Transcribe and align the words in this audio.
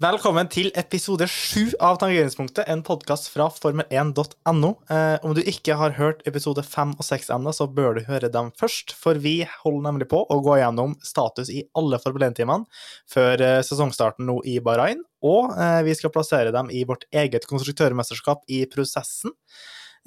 Velkommen 0.00 0.48
til 0.48 0.70
episode 0.80 1.26
sju 1.28 1.74
av 1.84 1.98
Tangeringspunktet, 2.00 2.62
en 2.72 2.80
podkast 2.80 3.26
fra 3.28 3.50
formel1.no. 3.52 4.68
Eh, 4.88 5.16
om 5.28 5.34
du 5.36 5.42
ikke 5.44 5.74
har 5.76 5.92
hørt 5.98 6.22
episode 6.24 6.62
fem 6.64 6.94
og 6.94 7.04
seks 7.04 7.26
ennå, 7.28 7.52
så 7.52 7.66
bør 7.68 7.98
du 7.98 8.06
høre 8.06 8.30
dem 8.32 8.48
først. 8.56 8.94
For 8.96 9.18
vi 9.20 9.34
holder 9.58 9.82
nemlig 9.84 10.06
på 10.08 10.22
å 10.24 10.38
gå 10.40 10.54
gjennom 10.56 10.94
status 11.04 11.50
i 11.52 11.66
alle 11.76 11.98
Formel 12.00 12.24
1-timene 12.30 12.64
før 13.12 13.44
eh, 13.44 13.58
sesongstarten 13.66 14.24
nå 14.24 14.38
i 14.48 14.54
Bahrain. 14.64 15.02
Og 15.20 15.52
eh, 15.52 15.82
vi 15.84 15.92
skal 15.98 16.14
plassere 16.14 16.54
dem 16.54 16.72
i 16.72 16.80
vårt 16.88 17.04
eget 17.12 17.44
konstruktørmesterskap 17.50 18.48
i 18.48 18.62
prosessen. 18.72 19.34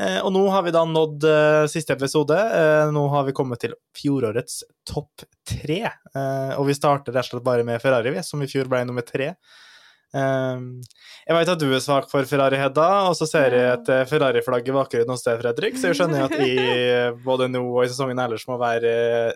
Eh, 0.02 0.18
og 0.24 0.34
nå 0.34 0.42
har 0.56 0.66
vi 0.66 0.74
da 0.74 0.82
nådd 0.90 1.28
eh, 1.30 1.68
siste 1.70 1.94
episode. 1.94 2.40
Eh, 2.40 2.88
nå 2.98 3.04
har 3.14 3.28
vi 3.28 3.36
kommet 3.38 3.62
til 3.62 3.78
fjorårets 4.02 4.64
topp 4.90 5.28
tre. 5.54 5.84
Eh, 5.86 6.56
og 6.58 6.66
vi 6.72 6.78
starter 6.82 7.14
rett 7.14 7.30
og 7.30 7.36
slett 7.36 7.46
bare 7.46 7.68
med 7.70 7.78
Ferrari, 7.86 8.16
som 8.26 8.42
i 8.42 8.50
fjor 8.50 8.74
ble 8.74 8.82
nummer 8.90 9.06
tre. 9.06 9.36
Um, 10.14 10.66
jeg 11.26 11.34
vet 11.40 11.50
at 11.50 11.62
du 11.62 11.72
er 11.74 11.82
svak 11.82 12.06
for 12.12 12.28
Ferrari, 12.30 12.60
Hedda, 12.62 12.88
og 13.10 13.16
så 13.18 13.26
ser 13.26 13.56
jeg 13.58 13.70
et 13.80 13.88
eh, 13.90 14.04
Ferrari-flagg 14.06 14.68
i 14.70 14.76
bakgrunnen 14.76 15.10
hos 15.16 15.24
deg, 15.26 15.40
Fredrik, 15.42 15.80
så 15.80 15.90
jeg 15.90 15.98
skjønner 15.98 16.28
at 16.28 16.36
vi 16.38 16.52
både 17.26 17.48
nå 17.50 17.64
og 17.66 17.80
i 17.82 17.90
sesongen 17.90 18.22
ellers 18.22 18.46
må 18.46 18.60
være 18.62 18.92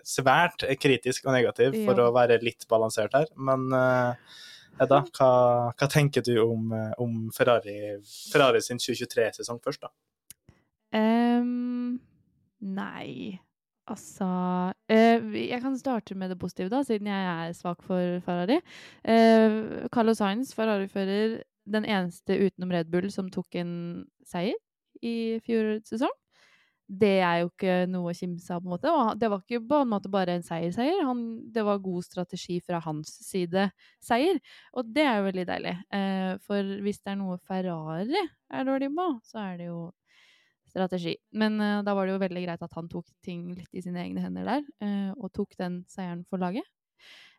svært 0.06 0.62
kritisk 0.78 1.26
og 1.26 1.34
negativ 1.34 1.74
for 1.82 1.98
Ja. 1.98 2.06
å 2.06 2.14
være 2.14 2.38
litt 2.46 2.62
balansert 2.70 3.16
her. 3.18 3.26
Men 3.34 3.66
eh, 3.74 4.36
Hedda, 4.78 5.00
hva, 5.18 5.30
hva 5.74 5.88
tenker 5.90 6.22
du 6.22 6.36
om, 6.44 6.70
eh, 6.70 6.92
om 7.02 7.24
Ferrari, 7.34 7.96
Ferrari 8.30 8.62
sin 8.62 8.78
2023-sesong 8.78 9.58
først, 9.64 9.82
da? 9.82 9.90
Um, 10.94 11.98
nei, 12.62 13.40
altså 13.88 14.28
eh, 14.92 15.24
Jeg 15.48 15.60
kan 15.62 15.76
starte 15.78 16.14
med 16.18 16.30
det 16.32 16.38
positive, 16.38 16.70
da, 16.72 16.82
siden 16.86 17.10
jeg 17.10 17.48
er 17.48 17.56
svak 17.56 17.82
for 17.86 18.20
Ferrari. 18.24 18.60
Uh, 19.02 19.88
Carlos 19.94 20.20
Sainz, 20.20 20.54
Ferrari-fører, 20.54 21.42
den 21.68 21.84
eneste 21.84 22.38
utenom 22.46 22.72
Red 22.72 22.88
Bull 22.92 23.10
som 23.12 23.28
tok 23.32 23.58
en 23.60 23.74
seier 24.26 24.56
i 25.04 25.38
fjorårets 25.44 25.92
sesong. 25.92 26.14
Det 26.88 27.18
er 27.20 27.42
jo 27.42 27.50
ikke 27.50 27.74
noe 27.92 28.14
å 28.14 28.16
kimse 28.16 28.48
av, 28.54 28.62
på 28.62 28.70
en 28.70 28.72
måte. 28.72 28.92
Og 28.92 29.18
det 29.20 29.28
var 29.28 29.42
ikke 29.42 29.60
på 29.68 29.80
en 29.82 29.90
måte 29.90 30.08
bare 30.12 30.38
en 30.38 30.44
seier-seier. 30.46 31.02
Det 31.52 31.64
var 31.66 31.82
god 31.84 32.06
strategi 32.06 32.56
fra 32.64 32.80
hans 32.86 33.12
side 33.26 33.66
seier, 34.00 34.40
og 34.72 34.88
det 34.96 35.04
er 35.04 35.18
jo 35.18 35.26
veldig 35.28 35.46
deilig. 35.50 35.74
Eh, 35.98 36.32
for 36.48 36.72
hvis 36.86 37.02
det 37.02 37.12
er 37.12 37.20
noe 37.20 37.36
Ferrari 37.44 38.16
er 38.16 38.68
dårlig 38.68 38.88
på, 38.96 39.08
så 39.28 39.44
er 39.50 39.60
det 39.60 39.68
jo 39.68 39.82
strategi. 40.78 41.16
Men 41.38 41.58
uh, 41.60 41.82
da 41.84 41.94
var 41.96 42.06
det 42.06 42.14
jo 42.14 42.22
veldig 42.22 42.44
greit 42.46 42.64
at 42.64 42.78
han 42.78 42.88
tok 42.90 43.06
ting 43.24 43.50
litt 43.56 43.70
i 43.74 43.82
sine 43.84 44.02
egne 44.04 44.24
hender 44.24 44.48
der, 44.48 44.64
uh, 44.84 45.12
og 45.18 45.32
tok 45.36 45.56
den 45.60 45.82
seieren 45.90 46.24
for 46.28 46.40
laget. 46.42 46.66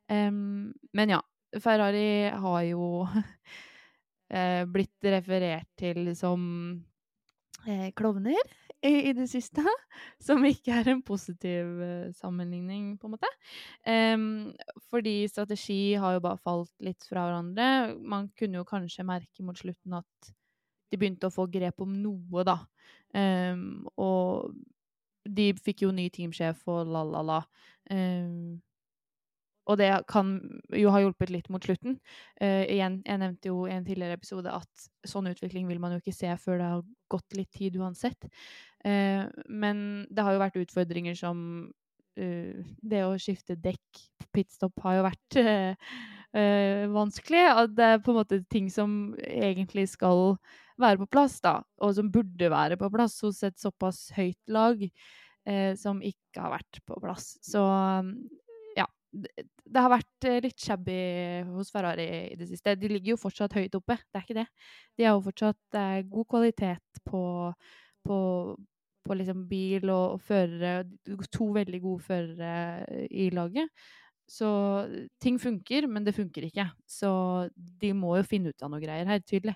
Um, 0.09 0.71
men 0.97 1.15
ja, 1.15 1.19
Ferrari 1.61 2.29
har 2.29 2.61
jo 2.67 3.03
uh, 3.07 4.63
blitt 4.75 5.11
referert 5.17 5.69
til 5.79 6.13
som 6.17 6.41
klovner 7.99 8.37
i, 8.87 9.09
i 9.09 9.11
det 9.11 9.25
siste, 9.27 9.59
som 10.27 10.45
ikke 10.47 10.77
er 10.79 10.87
en 10.93 11.01
positiv 11.03 11.81
sammenligning, 12.15 12.93
på 12.95 13.09
en 13.09 13.15
måte. 13.17 13.31
Um, 13.83 14.23
fordi 14.87 15.27
strategi 15.27 15.97
har 15.99 16.15
jo 16.15 16.23
bare 16.23 16.39
falt 16.39 16.71
litt 16.87 17.03
fra 17.09 17.25
hverandre. 17.27 17.97
Man 17.99 18.29
kunne 18.39 18.61
jo 18.61 18.69
kanskje 18.69 19.03
merke 19.05 19.43
mot 19.43 19.59
slutten 19.59 19.97
at 19.99 20.31
de 20.89 20.99
begynte 20.99 21.29
å 21.29 21.33
få 21.33 21.47
grep 21.51 21.81
om 21.85 21.93
noe, 22.01 22.45
da. 22.47 22.59
Um, 23.13 23.87
og 23.97 24.53
de 25.29 25.51
fikk 25.61 25.85
jo 25.85 25.93
ny 25.95 26.07
teamsjef 26.13 26.65
og 26.69 26.89
la-la-la. 26.93 27.43
Um, 27.93 28.59
og 29.69 29.77
det 29.77 29.89
kan 30.09 30.31
jo 30.73 30.89
ha 30.93 31.01
hjulpet 31.03 31.29
litt 31.33 31.49
mot 31.53 31.63
slutten. 31.63 31.99
Uh, 32.41 32.65
igjen, 32.65 32.99
jeg 33.05 33.21
nevnte 33.21 33.51
jo 33.51 33.67
i 33.67 33.75
en 33.75 33.85
tidligere 33.85 34.17
episode 34.17 34.53
at 34.53 34.87
sånn 35.07 35.29
utvikling 35.29 35.67
vil 35.69 35.81
man 35.81 35.93
jo 35.93 36.01
ikke 36.01 36.15
se 36.15 36.31
før 36.41 36.61
det 36.61 36.69
har 36.71 36.87
gått 37.13 37.37
litt 37.37 37.51
tid 37.53 37.77
uansett. 37.77 38.29
Uh, 38.85 39.29
men 39.45 40.07
det 40.09 40.25
har 40.25 40.35
jo 40.35 40.41
vært 40.41 40.61
utfordringer 40.63 41.17
som 41.19 41.43
uh, 41.69 42.71
det 42.81 43.03
å 43.05 43.17
skifte 43.21 43.59
dekk 43.59 44.05
på 44.21 44.31
pitstop 44.39 44.81
har 44.85 44.99
jo 44.99 45.05
vært 45.09 45.41
vanskelig. 46.33 47.43
At 47.63 47.75
det 47.77 47.85
er 47.85 48.01
på 48.05 48.13
en 48.13 48.19
måte 48.19 48.41
ting 48.51 48.67
som 48.73 49.15
egentlig 49.17 49.87
skal 49.89 50.37
være 50.79 51.01
på 51.01 51.09
plass, 51.11 51.39
da, 51.43 51.59
og 51.83 51.95
som 51.97 52.11
burde 52.11 52.51
være 52.51 52.77
på 52.79 52.89
plass 52.93 53.19
hos 53.25 53.41
et 53.47 53.57
såpass 53.59 54.07
høyt 54.15 54.39
lag, 54.51 54.81
eh, 55.49 55.73
som 55.79 56.01
ikke 56.05 56.43
har 56.43 56.55
vært 56.55 56.81
på 56.87 56.99
plass. 57.03 57.33
Så 57.45 57.63
ja. 58.77 58.87
Det 59.09 59.83
har 59.83 59.91
vært 59.91 60.29
eh, 60.29 60.39
litt 60.45 60.59
shabby 60.61 60.99
hos 61.51 61.71
Ferrari 61.73 62.07
i 62.31 62.39
det 62.39 62.49
siste. 62.51 62.77
De 62.79 62.91
ligger 62.91 63.15
jo 63.15 63.21
fortsatt 63.21 63.57
høyt 63.57 63.77
oppe, 63.79 63.99
det 63.99 64.19
er 64.19 64.27
ikke 64.27 64.39
det. 64.41 64.49
De 64.97 65.07
har 65.07 65.15
jo 65.17 65.27
fortsatt 65.27 65.79
eh, 65.81 66.01
god 66.09 66.29
kvalitet 66.35 67.03
på, 67.05 67.23
på, 68.05 68.19
på 69.05 69.19
liksom 69.19 69.47
bil 69.49 69.89
og, 69.89 70.19
og 70.19 70.21
førere. 70.25 70.85
To 71.33 71.51
veldig 71.59 71.81
gode 71.83 72.05
førere 72.07 72.53
eh, 72.87 73.07
i 73.25 73.31
laget. 73.35 73.73
Så 74.29 74.49
ting 75.21 75.39
funker, 75.41 75.87
men 75.89 76.05
det 76.05 76.13
funker 76.17 76.45
ikke. 76.45 76.67
Så 76.85 77.09
de 77.55 77.93
må 77.97 78.13
jo 78.19 78.27
finne 78.27 78.53
ut 78.53 78.65
av 78.65 78.71
noe 78.71 78.83
greier 78.83 79.09
her, 79.09 79.23
tydelig. 79.25 79.55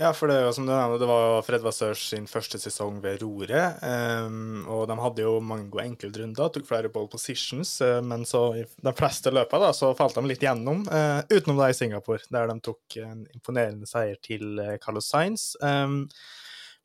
Ja, 0.00 0.14
for 0.16 0.30
det 0.32 0.38
jo 0.40 0.52
som 0.56 0.64
du 0.64 0.70
nevnte, 0.72 1.02
det 1.02 1.08
var 1.10 1.42
Fred 1.44 1.60
Vassørs 1.60 2.06
sin 2.14 2.24
første 2.30 2.56
sesong 2.62 3.02
ved 3.04 3.20
roret. 3.20 3.82
Um, 3.84 4.62
og 4.64 4.86
de 4.88 4.96
hadde 4.96 5.26
jo 5.26 5.34
mange 5.44 5.66
gode 5.68 5.84
enkeltrunder, 5.90 6.48
tok 6.54 6.64
flere 6.64 6.88
ball 6.94 7.10
positions, 7.12 7.74
uh, 7.84 7.98
men 8.00 8.24
så 8.24 8.40
i 8.56 8.62
de 8.64 8.94
fleste 8.96 9.28
løpene 9.34 9.68
falt 9.98 10.16
de 10.16 10.24
litt 10.24 10.46
gjennom, 10.46 10.86
uh, 10.88 11.20
utenom 11.28 11.60
da 11.60 11.68
i 11.68 11.76
Singapore, 11.76 12.24
der 12.32 12.48
de 12.48 12.56
tok 12.64 12.96
en 13.02 13.26
imponerende 13.28 13.90
seier 13.90 14.16
til 14.24 14.56
uh, 14.62 14.78
Carlos 14.80 15.10
Sainz. 15.12 15.50
Um, 15.60 16.06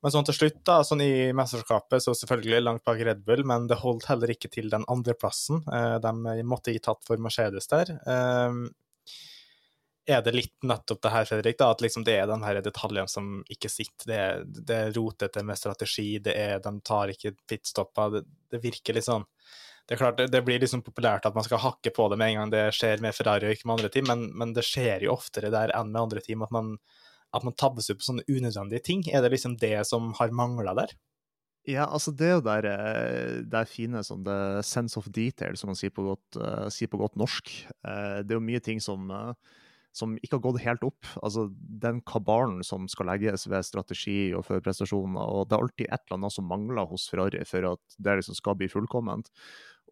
Men 0.06 0.14
sånn 0.14 0.26
til 0.28 0.36
slutt, 0.38 0.58
da, 0.70 0.74
sånn 0.86 1.02
i 1.02 1.32
mesterskapet, 1.34 2.04
så 2.04 2.14
selvfølgelig 2.14 2.60
langt 2.62 2.84
bak 2.86 3.00
Red 3.02 3.24
Bull, 3.26 3.42
men 3.50 3.64
det 3.66 3.80
holdt 3.82 4.06
heller 4.06 4.30
ikke 4.30 4.52
til 4.54 4.68
den 4.70 4.86
andreplassen. 4.92 5.64
Eh, 5.66 5.96
de 6.04 6.44
måtte 6.46 6.76
gi 6.76 6.82
tatt 6.86 7.02
for 7.08 7.18
Mercedes 7.26 7.66
der. 7.72 7.90
Eh, 8.06 8.60
er 10.06 10.22
det 10.22 10.36
litt 10.36 10.54
nettopp 10.62 11.02
det 11.02 11.10
her, 11.10 11.26
Fredrik, 11.26 11.58
da, 11.58 11.72
at 11.74 11.82
liksom 11.82 12.06
det 12.06 12.20
er 12.20 12.30
de 12.30 12.38
her 12.44 12.62
detaljene 12.62 13.10
som 13.10 13.40
ikke 13.50 13.72
sitter? 13.74 14.06
Det 14.12 14.20
er, 14.28 14.46
det 14.46 14.78
er 14.78 14.94
rotete 14.94 15.42
med 15.42 15.58
strategi, 15.58 16.12
det 16.22 16.38
er, 16.38 16.62
de 16.62 16.76
tar 16.86 17.16
ikke 17.16 17.34
pitstopper. 17.50 18.20
Det, 18.20 18.22
det 18.54 18.62
virker 18.62 19.00
litt 19.00 19.10
sånn 19.10 19.26
det 19.86 19.94
er 19.94 20.00
klart, 20.02 20.22
det 20.34 20.42
blir 20.42 20.62
liksom 20.62 20.82
populært 20.82 21.28
at 21.30 21.36
man 21.38 21.46
skal 21.46 21.62
hakke 21.62 21.92
på 21.94 22.08
det 22.10 22.18
med 22.18 22.32
en 22.32 22.40
gang 22.40 22.54
det 22.54 22.64
skjer 22.74 23.04
med 23.06 23.14
Ferrari 23.14 23.46
og 23.46 23.54
ikke 23.54 23.68
med 23.70 23.76
andre 23.76 23.92
team, 23.94 24.08
men, 24.10 24.24
men 24.34 24.54
det 24.58 24.64
skjer 24.66 25.06
jo 25.06 25.14
oftere 25.14 25.52
der 25.54 25.74
enn 25.78 25.92
med 25.92 26.02
andre 26.02 26.24
team 26.26 26.42
at 26.42 26.54
man, 26.54 26.72
at 27.36 27.46
man 27.46 27.56
tabbes 27.60 27.90
ut 27.92 28.00
på 28.00 28.08
sånne 28.08 28.26
unødvendige 28.32 28.86
ting. 28.86 29.04
Er 29.12 29.24
det 29.24 29.34
liksom 29.36 29.58
det 29.62 29.78
som 29.90 30.14
har 30.20 30.34
mangla 30.36 30.76
der? 30.78 30.96
Ja, 31.66 31.88
altså 31.90 32.14
det 32.14 32.28
er 32.28 32.36
jo 32.36 32.46
der, 32.46 32.66
eh, 32.70 33.38
der 33.50 33.66
fine 33.66 34.04
sånn 34.06 34.26
the 34.26 34.62
sense 34.62 35.00
of 35.00 35.08
detail, 35.10 35.58
som 35.58 35.72
man 35.72 35.80
sier 35.80 35.94
på 35.94 36.06
godt, 36.06 36.38
uh, 36.38 36.68
sier 36.70 36.92
på 36.92 37.00
godt 37.02 37.18
norsk. 37.18 37.50
Uh, 37.82 38.22
det 38.22 38.36
er 38.36 38.38
jo 38.38 38.50
mye 38.52 38.62
ting 38.62 38.82
som, 38.84 39.10
uh, 39.10 39.34
som 39.96 40.14
ikke 40.22 40.38
har 40.38 40.44
gått 40.44 40.62
helt 40.62 40.86
opp. 40.86 41.10
Altså 41.26 41.48
Den 41.86 42.04
kabalen 42.06 42.62
som 42.68 42.86
skal 42.92 43.10
legges 43.10 43.48
ved 43.50 43.66
strategi 43.66 44.30
og 44.38 44.46
for 44.46 44.62
prestasjoner, 44.62 45.26
og 45.26 45.50
det 45.50 45.58
er 45.58 45.66
alltid 45.66 45.90
et 45.90 46.06
eller 46.06 46.20
annet 46.20 46.38
som 46.38 46.50
mangler 46.52 46.86
hos 46.92 47.08
Ferrari 47.10 47.42
for 47.50 47.72
at 47.74 47.98
det 47.98 48.20
liksom 48.22 48.38
skal 48.38 48.60
bli 48.62 48.70
fullkomment. 48.70 49.34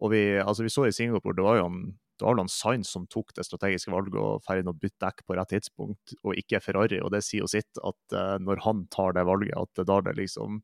Og 0.02 0.14
vi, 0.14 0.22
altså 0.38 0.62
vi 0.62 0.70
så 0.70 0.86
i 0.86 0.94
Singapore, 0.94 1.34
det 1.34 1.46
var 1.46 1.58
jo 1.58 1.68
en, 1.72 1.82
det 2.18 2.26
var 2.26 2.38
en 2.38 2.50
Sainz 2.50 2.90
som 2.94 3.06
tok 3.10 3.32
det 3.34 3.46
strategiske 3.46 3.90
valget 3.92 4.18
og 4.20 4.42
ferdig 4.46 4.70
å 4.70 4.76
bytte 4.76 5.02
dekk 5.02 5.24
på 5.26 5.36
rett 5.38 5.50
tidspunkt, 5.50 6.14
og 6.22 6.38
ikke 6.38 6.60
Ferrari. 6.62 7.00
Og 7.02 7.10
det 7.14 7.24
sier 7.26 7.42
jo 7.42 7.50
sitt 7.50 7.80
at 7.82 8.14
uh, 8.14 8.36
når 8.42 8.62
han 8.66 8.84
tar 8.94 9.16
det 9.16 9.26
valget, 9.26 9.56
at 9.58 9.80
det 9.80 9.88
da 9.90 9.98
det 10.06 10.14
liksom 10.20 10.60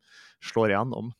slår 0.52 0.74
igjennom. 0.74 1.10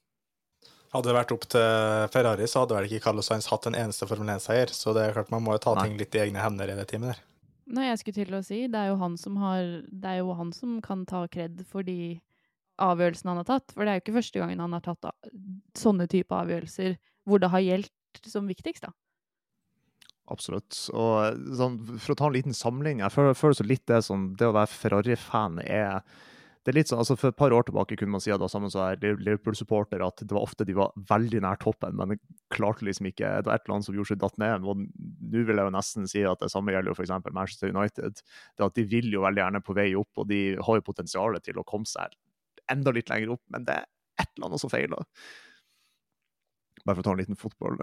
Hadde 0.91 1.11
det 1.11 1.17
vært 1.19 1.35
opp 1.35 1.47
til 1.51 1.67
Ferrari, 2.11 2.47
så 2.51 2.65
hadde 2.65 2.79
vel 2.79 2.89
ikke 2.89 3.05
Carlos 3.05 3.29
Sainz 3.31 3.47
hatt 3.51 3.69
en 3.71 3.79
eneste 3.79 4.09
Formel 4.11 4.33
1-seier. 4.35 4.73
Så 4.75 4.95
det 4.95 5.05
er 5.05 5.19
klart 5.19 5.31
man 5.35 5.45
må 5.47 5.55
jo 5.55 5.65
ta 5.67 5.75
Nei. 5.79 5.85
ting 5.87 6.01
litt 6.01 6.17
i 6.19 6.23
egne 6.25 6.43
hender 6.43 6.73
i 6.73 6.79
det 6.79 6.87
teamet 6.91 7.13
der. 7.13 7.21
Nei, 7.71 7.87
jeg 7.87 8.01
skulle 8.01 8.25
til 8.25 8.35
å 8.35 8.43
si, 8.43 8.65
det 8.71 8.79
er 8.81 8.91
jo 8.91 8.97
han 8.99 9.15
som 9.21 9.37
har 9.39 9.61
Det 9.87 10.11
er 10.11 10.25
jo 10.25 10.35
han 10.35 10.51
som 10.55 10.81
kan 10.83 11.05
ta 11.07 11.23
kred 11.31 11.63
for 11.71 11.87
de 11.87 12.19
avgjørelsene 12.83 13.31
han 13.31 13.43
har 13.43 13.49
tatt. 13.53 13.75
For 13.77 13.87
det 13.87 13.93
er 13.93 14.01
jo 14.01 14.05
ikke 14.05 14.17
første 14.19 14.43
gangen 14.43 14.63
han 14.65 14.75
har 14.75 14.83
tatt 14.83 15.11
sånne 15.79 16.09
type 16.11 16.35
avgjørelser 16.35 16.99
hvor 17.29 17.43
det 17.43 17.53
har 17.53 17.63
gjeldt 17.63 18.27
som 18.27 18.51
viktigst, 18.51 18.89
da. 18.89 18.95
Absolutt. 20.31 20.77
Og 20.95 21.39
sånn, 21.59 21.79
for 21.99 22.15
å 22.15 22.19
ta 22.19 22.29
en 22.31 22.37
liten 22.37 22.57
samling, 22.57 23.03
jeg 23.03 23.15
føler, 23.15 23.39
føler 23.39 23.59
så 23.59 23.67
litt 23.67 23.87
det 23.91 24.03
som 24.07 24.31
det 24.39 24.51
å 24.51 24.57
være 24.57 24.71
Ferrari-fan 24.71 25.63
er 25.67 26.05
det 26.61 26.75
er 26.75 26.77
litt 26.77 26.91
sånn, 26.91 27.01
altså 27.01 27.15
For 27.17 27.33
et 27.33 27.39
par 27.39 27.55
år 27.57 27.65
tilbake 27.65 27.97
kunne 27.97 28.13
man 28.13 28.21
si 28.21 28.33
at 28.35 28.41
det 28.43 28.51
sammen 28.53 28.69
med 28.69 29.23
Liverpool-supporter 29.25 30.03
at 30.05 30.21
det 30.21 30.35
var 30.37 30.45
ofte 30.45 30.67
de 30.69 30.75
var 30.77 30.93
veldig 31.09 31.41
nær 31.41 31.57
toppen, 31.63 31.97
men 31.97 32.19
klarte 32.53 32.85
liksom 32.85 33.09
ikke 33.09 33.31
Det 33.41 33.49
var 33.49 33.57
et 33.57 33.65
eller 33.65 33.79
annet 33.79 33.89
som 33.89 33.97
gjorde 33.97 34.13
seg 34.13 34.21
datt 34.21 34.37
ned. 34.43 34.67
og 34.69 34.83
Nå 34.85 35.45
vil 35.49 35.57
jeg 35.57 35.71
jo 35.71 35.73
nesten 35.73 36.11
si 36.11 36.25
at 36.29 36.45
det 36.45 36.51
samme 36.53 36.75
gjelder 36.75 36.93
jo 36.93 36.99
f.eks. 36.99 37.15
Manchester 37.33 37.73
United. 37.73 38.21
det 38.61 38.67
at 38.67 38.77
De 38.77 38.85
vil 38.93 39.09
jo 39.09 39.25
veldig 39.25 39.41
gjerne 39.41 39.65
på 39.65 39.77
vei 39.81 39.89
opp, 39.97 40.13
og 40.21 40.29
de 40.29 40.43
har 40.61 40.81
jo 40.81 40.87
potensialet 40.91 41.49
til 41.49 41.63
å 41.63 41.65
komme 41.65 41.89
seg 41.89 42.13
enda 42.71 42.93
litt 42.95 43.09
lenger 43.11 43.33
opp, 43.35 43.43
men 43.51 43.65
det 43.67 43.81
er 43.81 43.89
et 44.21 44.29
eller 44.37 44.51
annet 44.51 44.63
som 44.63 44.71
feiler. 44.71 45.09
Bare 46.85 46.95
for 46.95 47.03
å 47.03 47.09
ta 47.09 47.17
en 47.17 47.23
liten 47.25 47.41
fotball. 47.41 47.81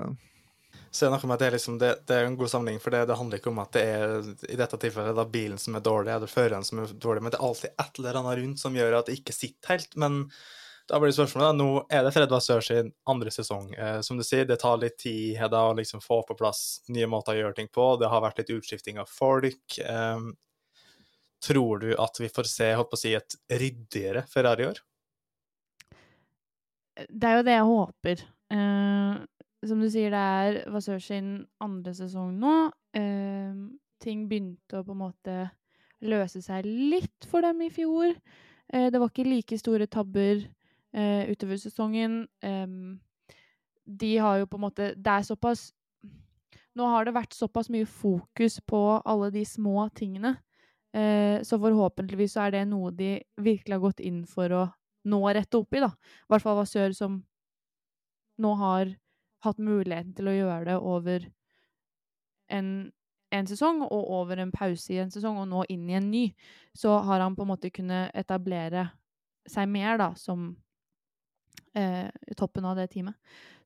Så 0.92 1.06
det 1.06 1.08
er 1.10 1.14
noe 1.16 1.30
med 1.30 1.36
at 1.36 1.42
det 1.42 1.48
er, 1.48 1.56
liksom, 1.58 1.80
det, 1.82 1.90
det 2.10 2.16
er 2.16 2.28
en 2.28 2.38
god 2.40 2.52
sammenligning, 2.52 2.84
for 2.84 2.96
det, 2.96 3.04
det, 3.10 3.18
handler 3.20 3.42
ikke 3.42 3.52
om 3.52 3.64
at 3.64 3.74
det 3.76 3.84
er 3.84 4.30
i 4.48 4.60
dette 4.60 4.80
tilfellet 4.82 5.18
da 5.18 5.26
bilen 5.30 5.60
som 5.62 5.76
er 5.78 5.84
dårlig, 5.86 6.14
eller 6.14 6.32
føreren 6.32 6.66
som 6.68 6.82
er 6.84 6.94
dårlig, 6.96 7.26
men 7.26 7.34
det 7.34 7.40
er 7.40 7.50
alltid 7.50 7.74
et 7.74 8.00
eller 8.00 8.22
annet 8.22 8.40
rundt 8.42 8.64
som 8.64 8.80
gjør 8.80 9.00
at 9.00 9.10
det 9.10 9.20
ikke 9.20 9.36
sitter 9.36 9.76
helt. 9.76 10.00
Men 10.00 10.24
da 10.88 11.00
blir 11.04 11.12
spørsmålet 11.12 11.50
da, 11.50 11.56
nå 11.60 11.70
er 11.92 12.06
det 12.06 12.14
Fred 12.16 12.36
Sør 12.44 12.64
sin 12.64 12.92
andre 13.12 13.32
sesong. 13.34 13.72
Eh, 13.76 14.00
som 14.08 14.20
du 14.20 14.24
sier, 14.24 14.48
det 14.48 14.60
tar 14.62 14.80
litt 14.80 14.98
tid 15.04 15.42
da, 15.52 15.66
å 15.68 15.76
liksom 15.76 16.04
få 16.04 16.22
på 16.28 16.38
plass 16.40 16.82
nye 16.88 17.10
måter 17.12 17.36
å 17.36 17.42
gjøre 17.42 17.58
ting 17.60 17.72
på. 17.74 17.90
Det 18.00 18.12
har 18.12 18.24
vært 18.24 18.40
litt 18.42 18.54
utskifting 18.56 19.02
av 19.04 19.12
folk. 19.12 19.80
Eh, 19.84 20.30
tror 21.44 21.84
du 21.84 21.90
at 22.00 22.22
vi 22.22 22.30
får 22.32 22.50
se 22.50 22.70
holdt 22.74 22.92
på 22.94 22.98
å 22.98 23.02
si, 23.02 23.14
et 23.18 23.36
ryddigere 23.52 24.24
Ferrari 24.32 24.64
i 24.64 24.70
år? 24.72 24.80
Det 27.10 27.30
er 27.30 27.36
jo 27.38 27.46
det 27.46 27.58
jeg 27.58 27.68
håper. 27.68 28.24
Uh, 28.48 29.20
som 29.66 29.80
du 29.82 29.88
sier, 29.90 30.14
det 30.14 30.20
er 30.22 30.60
Vasør 30.74 31.00
sin 31.02 31.32
andre 31.64 31.94
sesong 31.98 32.36
nå. 32.38 32.56
Uh, 32.98 33.70
ting 34.04 34.28
begynte 34.30 34.80
å 34.80 34.86
på 34.86 34.94
en 34.94 35.02
måte 35.02 35.38
løse 36.06 36.44
seg 36.46 36.68
litt 36.68 37.26
for 37.30 37.46
dem 37.46 37.64
i 37.66 37.72
fjor. 37.74 38.14
Uh, 38.70 38.88
det 38.94 39.02
var 39.02 39.10
ikke 39.10 39.28
like 39.28 39.60
store 39.62 39.90
tabber 39.90 40.46
utover 40.98 41.60
sesongen. 41.62 42.24
Um, 42.42 42.96
de 43.86 44.14
har 44.18 44.40
jo 44.40 44.48
på 44.50 44.58
en 44.58 44.64
måte 44.64 44.86
Det 44.96 45.12
er 45.12 45.26
såpass 45.28 45.68
Nå 46.80 46.88
har 46.90 47.06
det 47.06 47.14
vært 47.14 47.36
såpass 47.36 47.68
mye 47.70 47.86
fokus 47.86 48.58
på 48.66 48.80
alle 49.06 49.28
de 49.36 49.44
små 49.46 49.90
tingene. 49.94 50.38
så 51.44 51.60
forhåpentligvis 51.60 52.34
så 52.34 52.46
er 52.46 52.52
det 52.52 52.64
noe 52.70 52.92
de 52.92 53.20
virkelig 53.38 53.76
har 53.76 53.82
gått 53.84 54.00
inn 54.00 54.24
for 54.26 54.54
å 54.54 54.64
nå 55.10 55.20
rette 55.34 55.58
opp 55.58 55.74
i, 55.74 55.82
da. 55.84 55.90
I 55.90 56.32
hvert 56.32 56.46
fall 56.46 56.58
Vasør 56.58 56.94
som 56.96 57.18
nå 58.38 58.54
har 58.62 58.94
hatt 59.46 59.60
muligheten 59.62 60.14
til 60.18 60.30
å 60.30 60.36
gjøre 60.36 60.66
det 60.70 60.78
over 60.78 61.26
en, 62.54 62.70
en, 63.34 63.50
sesong 63.50 63.84
og 63.86 64.12
over 64.20 64.42
en 64.42 64.54
pause 64.54 64.94
i 64.94 65.02
en 65.04 65.12
sesong, 65.14 65.40
og 65.42 65.50
nå 65.52 65.66
inn 65.74 65.90
i 65.90 65.98
en 66.00 66.10
ny, 66.12 66.24
så 66.76 66.98
har 67.06 67.24
han 67.24 67.36
på 67.36 67.46
en 67.46 67.52
måte 67.52 67.74
kunnet 67.74 68.16
etablere 68.18 68.90
seg 69.48 69.70
mer 69.72 70.00
da, 70.02 70.10
som 70.20 70.50
eh, 71.78 72.08
toppen 72.40 72.68
av 72.68 72.78
det 72.80 72.90
teamet. 72.94 73.16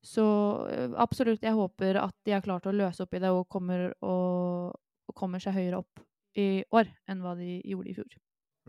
Så 0.02 0.24
eh, 0.70 0.90
absolutt, 0.98 1.42
jeg 1.42 1.56
håper 1.56 2.00
at 2.02 2.16
de 2.26 2.36
har 2.36 2.44
klart 2.44 2.66
å 2.66 2.74
løse 2.74 3.04
opp 3.04 3.14
i 3.14 3.22
det 3.22 3.30
og 3.32 3.48
kommer, 3.50 3.90
og, 4.02 4.74
og 5.08 5.16
kommer 5.18 5.42
seg 5.42 5.56
høyere 5.58 5.82
opp 5.82 6.02
i 6.38 6.64
år 6.72 6.88
enn 7.10 7.22
hva 7.22 7.34
de 7.38 7.58
gjorde 7.68 7.90
i 7.92 7.96
fjor. 7.96 8.20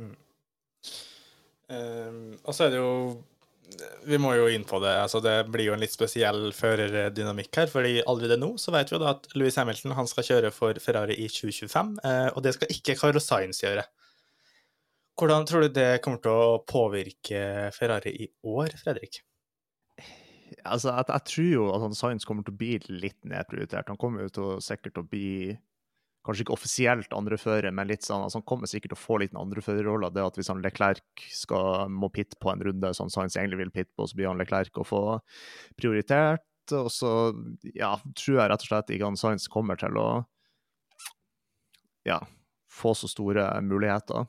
Mm. 0.01 0.15
Um, 1.73 2.17
og 2.43 2.55
så 2.55 2.65
er 2.65 2.73
det 2.73 2.81
jo 2.81 2.95
vi 4.07 4.19
må 4.21 4.33
jo 4.37 4.47
inn 4.51 4.65
på 4.67 4.79
det. 4.83 4.93
altså 5.03 5.21
Det 5.23 5.35
blir 5.51 5.69
jo 5.69 5.75
en 5.75 5.83
litt 5.83 5.93
spesiell 5.93 6.51
førerdynamikk 6.55 7.59
her. 7.61 7.71
fordi 7.71 8.01
allerede 8.01 8.39
nå 8.39 8.53
så 8.61 8.73
vet 8.75 8.91
vi 8.91 8.97
jo 8.97 9.01
da 9.03 9.13
at 9.15 9.27
Louis 9.35 9.55
Hamilton 9.59 9.95
han 9.97 10.09
skal 10.09 10.27
kjøre 10.29 10.53
for 10.55 10.79
Ferrari 10.83 11.17
i 11.23 11.27
2025, 11.31 11.97
eh, 12.03 12.29
og 12.33 12.43
det 12.45 12.55
skal 12.57 12.73
ikke 12.75 12.97
Carlos 12.99 13.27
Sainz 13.29 13.63
gjøre. 13.63 13.85
Hvordan 15.19 15.45
tror 15.45 15.61
du 15.61 15.75
det 15.75 16.01
kommer 16.01 16.21
til 16.23 16.33
å 16.33 16.63
påvirke 16.65 17.69
Ferrari 17.75 18.15
i 18.25 18.29
år, 18.49 18.73
Fredrik? 18.81 19.21
Altså, 20.63 20.93
jeg, 20.93 21.05
jeg 21.09 21.27
tror 21.29 21.51
jo 21.51 21.67
at 21.75 21.97
Sainz 21.97 22.25
kommer 22.25 22.45
til 22.45 22.55
å 22.55 22.61
bli 22.61 22.79
litt 22.89 23.19
nedprioritert. 23.27 23.91
Han 23.91 23.99
kommer 23.99 24.25
jo 24.25 24.33
til 24.33 24.47
å 24.47 24.61
sikkert 24.63 25.01
å 25.01 25.05
bli 25.05 25.53
kanskje 26.23 26.45
ikke 26.45 26.55
offisielt 26.55 27.13
andrefører, 27.15 27.73
men 27.75 27.89
litt 27.89 28.05
sånn, 28.05 28.23
altså 28.25 28.39
han 28.39 28.47
kommer 28.47 28.69
sikkert 28.71 28.93
til 28.93 28.99
å 28.99 29.03
få 29.03 29.19
litt 29.19 29.33
en 29.33 29.41
andreførerrolle. 29.41 30.11
Det 30.15 30.23
at 30.23 30.39
hvis 30.39 30.51
han 30.51 30.61
Leclerc 30.63 31.25
skal, 31.35 31.91
må 31.91 32.09
pitte 32.13 32.39
på 32.39 32.53
en 32.53 32.63
runde 32.63 32.93
som 32.95 33.11
Sainz 33.11 33.35
egentlig 33.35 33.59
vil 33.65 33.73
pitte 33.75 33.91
på, 33.97 34.07
så 34.07 34.19
blir 34.19 34.31
han 34.31 34.39
Leclerc 34.39 34.79
å 34.79 34.87
få 34.87 35.01
prioritert. 35.79 36.45
Og 36.71 36.87
så 36.95 37.09
ja, 37.75 37.97
tror 38.15 38.37
jeg 38.39 38.51
rett 38.53 38.63
og 38.63 38.69
slett 38.69 38.93
ikke 38.95 39.09
han 39.09 39.19
Sainz 39.19 39.49
kommer 39.51 39.79
til 39.79 39.99
å 39.99 40.07
ja, 42.07 42.21
få 42.71 42.95
så 42.95 43.11
store 43.11 43.49
muligheter. 43.63 44.23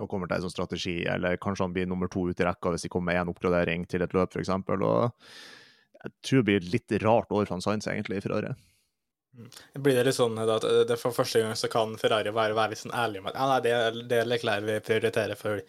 Nå 0.00 0.08
kommer 0.08 0.30
det 0.30 0.38
en 0.38 0.46
sånn 0.46 0.54
strategi, 0.54 1.02
eller 1.04 1.36
kanskje 1.40 1.66
han 1.66 1.76
blir 1.76 1.88
nummer 1.88 2.08
to 2.08 2.24
ut 2.30 2.40
i 2.40 2.46
rekka 2.46 2.72
hvis 2.72 2.86
de 2.86 2.92
kommer 2.92 3.12
med 3.12 3.20
én 3.20 3.32
oppgradering 3.32 3.84
til 3.90 4.04
et 4.04 4.16
løp, 4.16 4.32
f.eks. 4.32 4.48
Jeg 6.00 6.12
tror 6.24 6.40
det 6.40 6.46
blir 6.48 6.60
et 6.62 6.72
litt 6.72 6.98
rart 7.04 7.28
år 7.28 7.44
for 7.44 7.58
han 7.58 7.64
Sainz 7.64 7.88
egentlig 7.90 8.20
i 8.20 8.24
Ferrari. 8.24 8.54
Blir 9.30 9.94
det 9.94 10.02
litt 10.08 10.16
sånn 10.16 10.34
at 10.42 10.64
for 10.98 11.14
første 11.14 11.38
gang 11.38 11.54
så 11.58 11.68
kan 11.70 11.92
Ferrari 12.00 12.32
være, 12.34 12.54
være 12.56 12.72
litt 12.72 12.80
sånn 12.80 12.94
ærlig 12.98 13.20
om 13.20 13.28
at 13.30 13.36
ja, 13.38 13.46
nei, 13.46 13.58
det, 13.62 13.74
det 14.10 14.18
Leclerc 14.26 14.66
vi 14.66 14.78
prioriterer, 14.82 15.38
for 15.38 15.60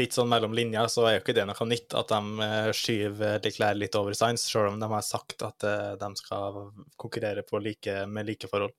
litt 0.00 0.16
sånn 0.16 0.30
mellom 0.30 0.56
linja 0.56 0.86
så 0.88 1.04
er 1.04 1.18
jo 1.18 1.22
ikke 1.22 1.36
det 1.36 1.44
noe 1.50 1.66
nytt 1.68 1.96
at 2.00 2.14
de 2.14 2.46
eh, 2.46 2.70
skyver 2.76 3.42
Leclerc 3.44 3.76
litt 3.76 3.98
over 4.00 4.16
Science, 4.16 4.48
selv 4.48 4.72
om 4.72 4.80
de 4.80 4.88
har 4.94 5.04
sagt 5.04 5.44
at 5.44 5.68
eh, 5.68 5.90
de 6.00 6.10
skal 6.16 6.62
konkurrere 7.00 7.44
like, 7.60 7.98
med 8.08 8.30
like 8.30 8.48
forhold. 8.48 8.72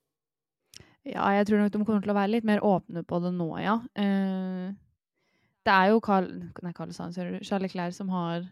Ja, 1.05 1.29
jeg 1.38 1.48
tror 1.50 1.62
nok 1.62 1.74
de 1.74 1.83
kommer 1.86 2.01
til 2.01 2.13
å 2.13 2.17
være 2.17 2.33
litt 2.33 2.50
mer 2.50 2.65
åpne 2.65 3.05
på 3.05 3.21
det 3.21 3.33
nå, 3.38 3.51
ja. 3.62 3.77
Eh, 3.93 4.74
det 5.62 5.77
er 5.77 5.93
jo 5.93 6.01
Carl, 6.01 6.27
nei, 6.65 6.74
Carl 6.74 6.98
Sainz, 6.98 7.21
Charles 7.45 7.69
Leclerc 7.69 7.93
som 7.93 8.10
har 8.10 8.50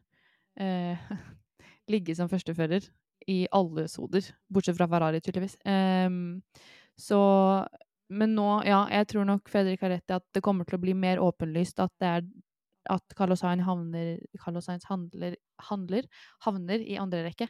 eh, 0.62 1.12
ligget 1.94 2.22
som 2.22 2.30
førstefører 2.30 2.86
i 3.30 3.40
alle 3.56 3.86
soder, 3.92 4.26
bortsett 4.50 4.78
fra 4.78 4.90
Ferrari, 4.90 5.22
tydeligvis. 5.22 5.58
Um, 5.66 6.42
så 7.00 7.22
Men 8.10 8.32
nå, 8.34 8.64
ja, 8.66 8.88
jeg 8.90 9.06
tror 9.12 9.26
nok 9.30 9.52
Fredrik 9.54 9.84
har 9.86 9.92
rett 9.94 10.10
i 10.10 10.16
at 10.16 10.24
det 10.34 10.42
kommer 10.42 10.66
til 10.66 10.80
å 10.80 10.82
bli 10.82 10.96
mer 10.98 11.20
åpenlyst 11.22 11.78
at 11.84 11.92
det 12.02 12.08
er 12.10 12.24
at 12.90 13.14
Carlos 13.14 13.44
Sainz 13.44 13.62
havner, 13.68 14.18
Carlos 14.42 14.66
Sainz 14.66 14.88
handler, 14.90 15.36
handler, 15.70 16.08
havner 16.42 16.82
i 16.82 16.98
andre 16.98 17.22
rekke. 17.28 17.46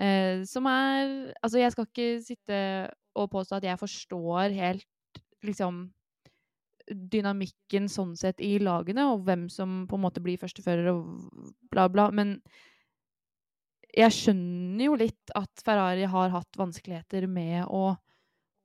Eh, 0.00 0.44
som 0.48 0.64
er 0.70 1.34
Altså, 1.42 1.58
jeg 1.60 1.74
skal 1.74 1.88
ikke 1.90 2.08
sitte 2.24 2.60
og 3.18 3.30
påstå 3.34 3.58
at 3.58 3.68
jeg 3.68 3.82
forstår 3.82 4.56
helt 4.56 4.86
liksom 5.44 5.90
dynamikken 6.88 7.88
sånn 7.92 8.14
sett 8.16 8.40
i 8.40 8.56
lagene, 8.62 9.04
og 9.12 9.26
hvem 9.26 9.48
som 9.52 9.82
på 9.90 9.98
en 9.98 10.04
måte 10.06 10.22
blir 10.24 10.40
førstefører 10.40 10.88
og 10.94 11.52
bla, 11.72 11.88
bla. 11.92 12.08
Men 12.14 12.38
jeg 13.98 14.14
skjønner 14.14 14.84
jo 14.86 14.98
litt 14.98 15.32
at 15.38 15.64
Ferrari 15.64 16.06
har 16.06 16.30
hatt 16.30 16.58
vanskeligheter 16.58 17.26
med 17.30 17.66
å, 17.66 17.96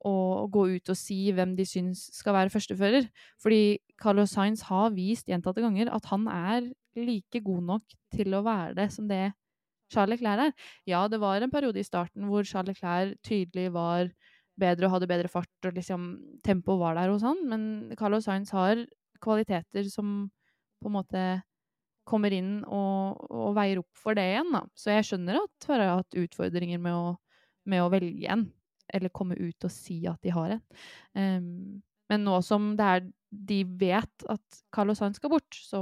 å 0.06 0.16
gå 0.52 0.66
ut 0.76 0.92
og 0.92 0.98
si 0.98 1.18
hvem 1.34 1.56
de 1.58 1.66
syns 1.66 2.06
skal 2.14 2.36
være 2.36 2.52
førstefører. 2.54 3.08
Fordi 3.42 3.78
Carlos 4.00 4.34
Sainz 4.36 4.64
har 4.70 4.92
vist 4.94 5.30
gjentatte 5.30 5.64
ganger 5.64 5.90
at 5.94 6.06
han 6.12 6.28
er 6.30 6.68
like 6.94 7.42
god 7.42 7.66
nok 7.72 7.96
til 8.14 8.36
å 8.36 8.44
være 8.46 8.76
det 8.78 8.90
som 8.94 9.08
det 9.10 9.32
Charles 9.92 10.16
Leclerc 10.16 10.48
er. 10.48 10.54
Ja, 10.88 11.04
det 11.10 11.20
var 11.22 11.42
en 11.42 11.52
periode 11.52 11.82
i 11.82 11.86
starten 11.86 12.28
hvor 12.30 12.46
Charles 12.46 12.76
Leclerc 12.76 13.18
tydelig 13.26 13.72
var 13.74 14.12
bedre 14.60 14.86
og 14.86 14.94
hadde 14.94 15.10
bedre 15.10 15.30
fart, 15.30 15.50
og 15.66 15.74
liksom 15.74 16.12
tempoet 16.46 16.78
var 16.78 16.94
der 16.94 17.10
hos 17.10 17.24
han, 17.26 17.40
men 17.50 17.64
Carlos 17.98 18.28
Sainz 18.28 18.52
har 18.54 18.84
kvaliteter 19.24 19.88
som 19.90 20.28
på 20.78 20.90
en 20.90 20.94
måte 20.94 21.24
kommer 22.08 22.34
inn 22.36 22.58
og, 22.64 23.24
og 23.30 23.54
veier 23.56 23.80
opp 23.80 23.98
for 23.98 24.16
det 24.16 24.26
igjen, 24.34 24.52
da. 24.54 24.62
Så 24.76 24.92
jeg 24.92 25.08
skjønner 25.08 25.40
at 25.40 25.66
Ferrari 25.66 25.90
har 25.90 26.02
hatt 26.02 26.20
utfordringer 26.24 26.82
med 26.82 26.94
å, 26.96 27.16
med 27.70 27.84
å 27.84 27.90
velge 27.92 28.30
en, 28.32 28.46
eller 28.94 29.14
komme 29.16 29.38
ut 29.40 29.66
og 29.66 29.72
si 29.72 30.02
at 30.10 30.20
de 30.24 30.32
har 30.34 30.56
en. 30.56 30.64
Um, 31.16 31.82
men 32.12 32.26
nå 32.26 32.38
som 32.44 32.74
det 32.78 32.88
er 32.96 33.06
de 33.34 33.60
vet 33.80 34.26
at 34.30 34.62
Carlos 34.74 35.00
Sainz 35.00 35.18
skal 35.18 35.32
bort, 35.32 35.56
så 35.56 35.80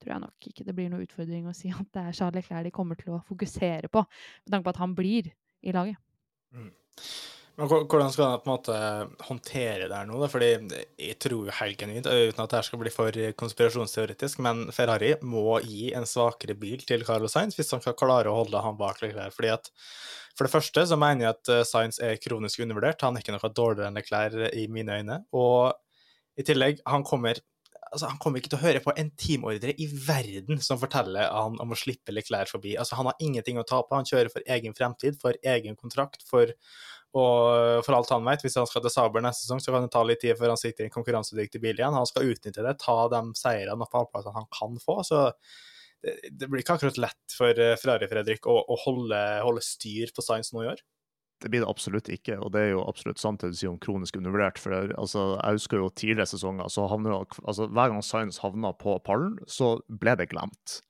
tror 0.00 0.14
jeg 0.14 0.22
nok 0.22 0.48
ikke 0.48 0.66
det 0.66 0.74
blir 0.76 0.90
noen 0.92 1.04
utfordring 1.04 1.48
å 1.48 1.56
si 1.56 1.72
at 1.72 1.88
det 1.94 2.04
er 2.04 2.16
Charles 2.16 2.38
Leclerc 2.38 2.68
de 2.68 2.74
kommer 2.74 2.98
til 3.00 3.16
å 3.16 3.24
fokusere 3.26 3.90
på, 3.92 4.04
med 4.44 4.54
tanke 4.54 4.68
på 4.68 4.74
at 4.74 4.82
han 4.82 4.94
blir 4.96 5.32
i 5.60 5.74
laget. 5.76 6.00
Mm. 6.54 6.70
Hvordan 7.60 8.12
skal 8.12 8.24
han 8.24 8.40
på 8.40 8.48
en 8.48 8.52
måte 8.54 8.76
håndtere 9.26 9.88
det 9.90 9.96
her 9.96 10.06
nå? 10.08 10.16
Fordi 10.32 10.48
jeg 10.96 11.16
tror 11.20 11.48
jo 11.48 11.56
helt 11.58 11.80
genuint, 11.80 12.08
uten 12.08 12.40
at 12.40 12.52
det 12.52 12.56
her 12.56 12.66
skal 12.66 12.80
bli 12.80 12.92
for 12.94 13.18
konspirasjonsteoretisk, 13.42 14.40
men 14.46 14.70
Ferrari 14.72 15.12
må 15.26 15.58
gi 15.66 15.90
en 15.96 16.08
svakere 16.08 16.56
bil 16.56 16.80
til 16.88 17.04
Carlos 17.08 17.36
Sainz 17.36 17.58
hvis 17.58 17.72
han 17.74 17.82
skal 17.84 17.98
klare 18.00 18.32
å 18.32 18.38
holde 18.38 18.64
han 18.64 18.80
bak 18.80 19.02
Leclerc. 19.04 19.36
Fordi 19.36 19.52
at 19.52 19.70
For 20.38 20.46
det 20.46 20.54
første 20.54 20.86
så 20.86 20.96
mener 20.96 21.26
jeg 21.26 21.36
at 21.36 21.68
Sainz 21.68 22.00
er 22.00 22.16
kronisk 22.22 22.62
undervurdert. 22.64 23.02
Han 23.04 23.18
er 23.18 23.24
ikke 23.24 23.36
noe 23.36 23.52
dårligere 23.52 23.90
enn 23.90 23.98
Leclerc 23.98 24.56
i 24.56 24.66
mine 24.72 25.00
øyne. 25.00 25.20
Og 25.36 25.74
i 26.40 26.46
tillegg, 26.46 26.80
han 26.88 27.04
kommer 27.04 27.42
altså, 27.90 28.06
han 28.08 28.20
kommer 28.22 28.40
ikke 28.40 28.52
til 28.52 28.60
å 28.60 28.64
høre 28.64 28.82
på 28.84 28.94
en 28.98 29.10
teamordre 29.18 29.74
i 29.74 29.88
verden 29.90 30.62
som 30.64 30.80
forteller 30.80 31.28
han 31.30 31.58
om 31.62 31.74
å 31.74 31.78
slippe 31.78 32.14
Leclerc 32.14 32.52
forbi. 32.52 32.76
Altså, 32.80 32.96
han 32.98 33.10
har 33.10 33.20
ingenting 33.22 33.60
å 33.60 33.66
tape. 33.66 33.94
Han 33.96 34.08
kjører 34.08 34.32
for 34.32 34.54
egen 34.56 34.76
fremtid, 34.78 35.18
for 35.22 35.36
egen 35.54 35.78
kontrakt, 35.78 36.24
for 36.28 36.54
og 37.10 37.82
for 37.82 37.96
alt 37.96 38.10
han 38.14 38.22
vet, 38.22 38.44
hvis 38.44 38.54
han 38.54 38.68
skal 38.70 38.84
til 38.84 38.92
Saber 38.94 39.22
neste 39.24 39.42
sesong, 39.42 39.58
så 39.62 39.72
kan 39.74 39.82
det 39.82 39.90
ta 39.90 40.02
litt 40.06 40.20
tid 40.22 40.38
før 40.38 40.52
han 40.52 40.60
sitter 40.60 40.84
i 40.84 40.86
en 40.86 40.94
konkurransedyktig 40.94 41.58
bil 41.62 41.74
igjen. 41.74 41.96
Han 41.96 42.06
skal 42.06 42.28
utnytte 42.30 42.62
det, 42.62 42.76
ta 42.78 42.94
de 43.10 43.22
seirene 43.38 43.82
og 43.86 43.90
pallplassene 43.90 44.36
han 44.36 44.46
kan 44.54 44.78
få. 44.78 45.00
Så 45.06 45.24
det, 46.04 46.14
det, 46.30 46.46
blir 46.46 46.62
ikke 46.62 46.78
akkurat 46.78 47.00
lett 47.02 47.34
for 47.34 47.58
eh, 47.60 47.74
Ferrari 47.80 48.08
Fredrik 48.10 48.46
å, 48.46 48.60
å 48.62 48.78
holde, 48.84 49.18
holde, 49.42 49.64
styr 49.66 50.14
på 50.14 50.24
Science 50.24 50.54
nå 50.54 50.62
i 50.64 50.70
år. 50.70 50.84
Det 51.40 51.48
blir 51.48 51.62
det 51.62 51.70
absolutt 51.70 52.10
ikke, 52.12 52.36
og 52.36 52.50
det 52.52 52.60
er 52.60 52.72
jo 52.74 52.84
absolutt 52.84 53.20
sant 53.20 53.40
det 53.40 53.54
du 53.54 53.56
sier 53.56 53.70
om 53.70 53.78
kronisk 53.80 54.18
undervurdert. 54.20 54.58
for 54.60 54.74
altså, 54.76 55.40
Jeg 55.40 55.56
husker 55.56 55.80
jo 55.80 55.88
tidligere 55.88 56.28
sesonger, 56.28 56.68
så 56.68 56.84
havner, 56.90 57.24
altså, 57.44 57.66
hver 57.66 57.88
gang 57.94 58.02
Science 58.04 58.42
havna 58.42 58.74
på 58.76 58.98
pallen, 59.04 59.38
så 59.48 59.78
ble 59.88 60.16
det 60.20 60.28
glemt. 60.34 60.80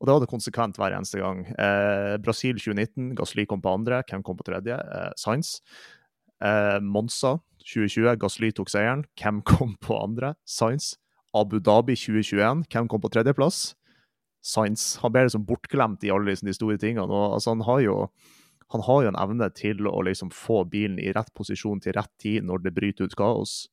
Og 0.00 0.08
det 0.08 0.12
var 0.12 0.20
det 0.20 0.32
konsekvent 0.32 0.78
hver 0.80 0.96
eneste 0.96 1.20
gang. 1.20 1.44
Eh, 1.60 2.16
Brasil 2.24 2.56
2019, 2.56 3.14
Gasly 3.16 3.44
kom 3.48 3.60
på 3.60 3.72
andre, 3.72 4.02
hvem 4.08 4.22
kom 4.24 4.36
på 4.36 4.46
tredje? 4.48 4.76
Eh, 4.76 5.10
Sainz. 5.16 5.60
Eh, 6.40 6.78
Monza 6.80 7.38
2020, 7.64 8.16
Gasly 8.20 8.50
tok 8.56 8.72
seieren, 8.72 9.04
hvem 9.20 9.42
kom 9.50 9.76
på 9.80 9.96
andre? 10.00 10.34
Sainz. 10.48 10.94
Abu 11.36 11.60
Dhabi 11.60 11.94
2021, 11.94 12.64
hvem 12.72 12.88
kom 12.90 13.00
på 13.00 13.12
tredjeplass? 13.12 13.74
Sainz. 14.40 14.96
Han 15.04 15.12
ble 15.12 15.26
liksom 15.28 15.44
bortglemt 15.46 16.04
i 16.04 16.10
alle 16.10 16.32
de 16.32 16.56
store 16.56 16.80
tingene. 16.80 17.04
og 17.04 17.36
altså, 17.36 17.52
han 17.52 17.64
har 17.68 17.80
jo 17.84 17.96
han 18.70 18.84
har 18.86 19.02
jo 19.02 19.10
en 19.10 19.18
evne 19.18 19.48
til 19.56 19.86
å 19.90 19.98
liksom 20.06 20.30
få 20.34 20.62
bilen 20.70 20.98
i 21.02 21.10
rett 21.14 21.32
posisjon 21.34 21.80
til 21.82 21.96
rett 21.96 22.12
tid 22.22 22.46
når 22.46 22.64
det 22.66 22.74
bryter 22.76 23.08
ut 23.10 23.16
kaos. 23.18 23.64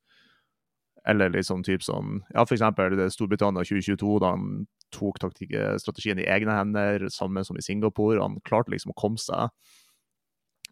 Eller 1.08 1.30
liksom 1.30 1.62
typ 1.64 1.84
sånn 1.86 2.18
Ja, 2.34 2.42
for 2.42 2.56
eksempel 2.56 2.98
Storbritannia 3.14 3.62
2022, 3.64 4.16
da 4.24 4.32
han 4.34 4.66
tok 4.94 5.20
strategien 5.22 6.18
i 6.18 6.26
egne 6.26 6.56
hender, 6.56 7.06
samme 7.14 7.44
som 7.46 7.56
i 7.56 7.62
Singapore. 7.64 8.20
Han 8.20 8.40
klarte 8.44 8.74
liksom 8.74 8.94
å 8.94 8.98
komme 8.98 9.20
seg 9.22 9.52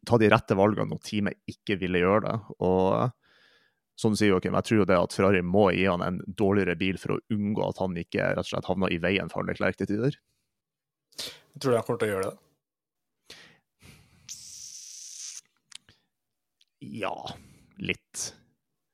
Ta 0.06 0.18
de 0.22 0.28
rette 0.30 0.54
valgene 0.54 0.92
når 0.92 1.00
teamet 1.02 1.38
ikke 1.50 1.74
ville 1.80 1.98
gjøre 1.98 2.28
det. 2.28 2.34
Og 2.62 3.10
som 3.98 4.12
du 4.12 4.18
sier, 4.20 4.30
Joakim, 4.30 4.54
jeg 4.54 4.68
tror 4.68 4.78
jo 4.78 4.86
det 4.86 4.98
at 5.00 5.14
Ferrari 5.16 5.40
må 5.42 5.64
gi 5.74 5.86
han 5.88 6.04
en 6.04 6.20
dårligere 6.28 6.76
bil 6.78 6.98
for 7.02 7.16
å 7.16 7.20
unngå 7.34 7.64
at 7.66 7.80
han 7.82 7.96
ikke 7.98 8.28
rett 8.36 8.44
og 8.44 8.50
slett 8.52 8.68
havner 8.70 8.92
i 8.94 9.00
veien 9.02 9.32
for 9.32 9.48
Leclerc 9.48 9.80
til 9.80 9.88
tider. 9.90 10.18
Jeg 11.16 11.64
tror 11.64 11.78
han 11.78 11.86
kommer 11.88 12.02
til 12.04 12.10
å 12.10 12.12
gjøre 12.12 12.28
det? 12.28 12.45
Ja, 16.84 17.14
litt. 17.80 18.30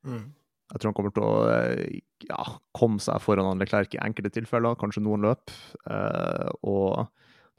Mm. 0.06 0.32
Jeg 0.72 0.80
tror 0.80 0.88
han 0.88 0.96
kommer 0.96 1.12
til 1.12 1.24
å 1.26 1.32
eh, 1.52 1.98
ja, 2.28 2.44
komme 2.76 3.02
seg 3.02 3.20
foran 3.20 3.60
Leclerc 3.60 3.92
i 3.96 4.00
enkelte 4.02 4.32
tilfeller, 4.38 4.78
kanskje 4.80 5.02
noen 5.04 5.26
løp. 5.26 5.52
Uh, 5.84 6.48
og 6.64 7.10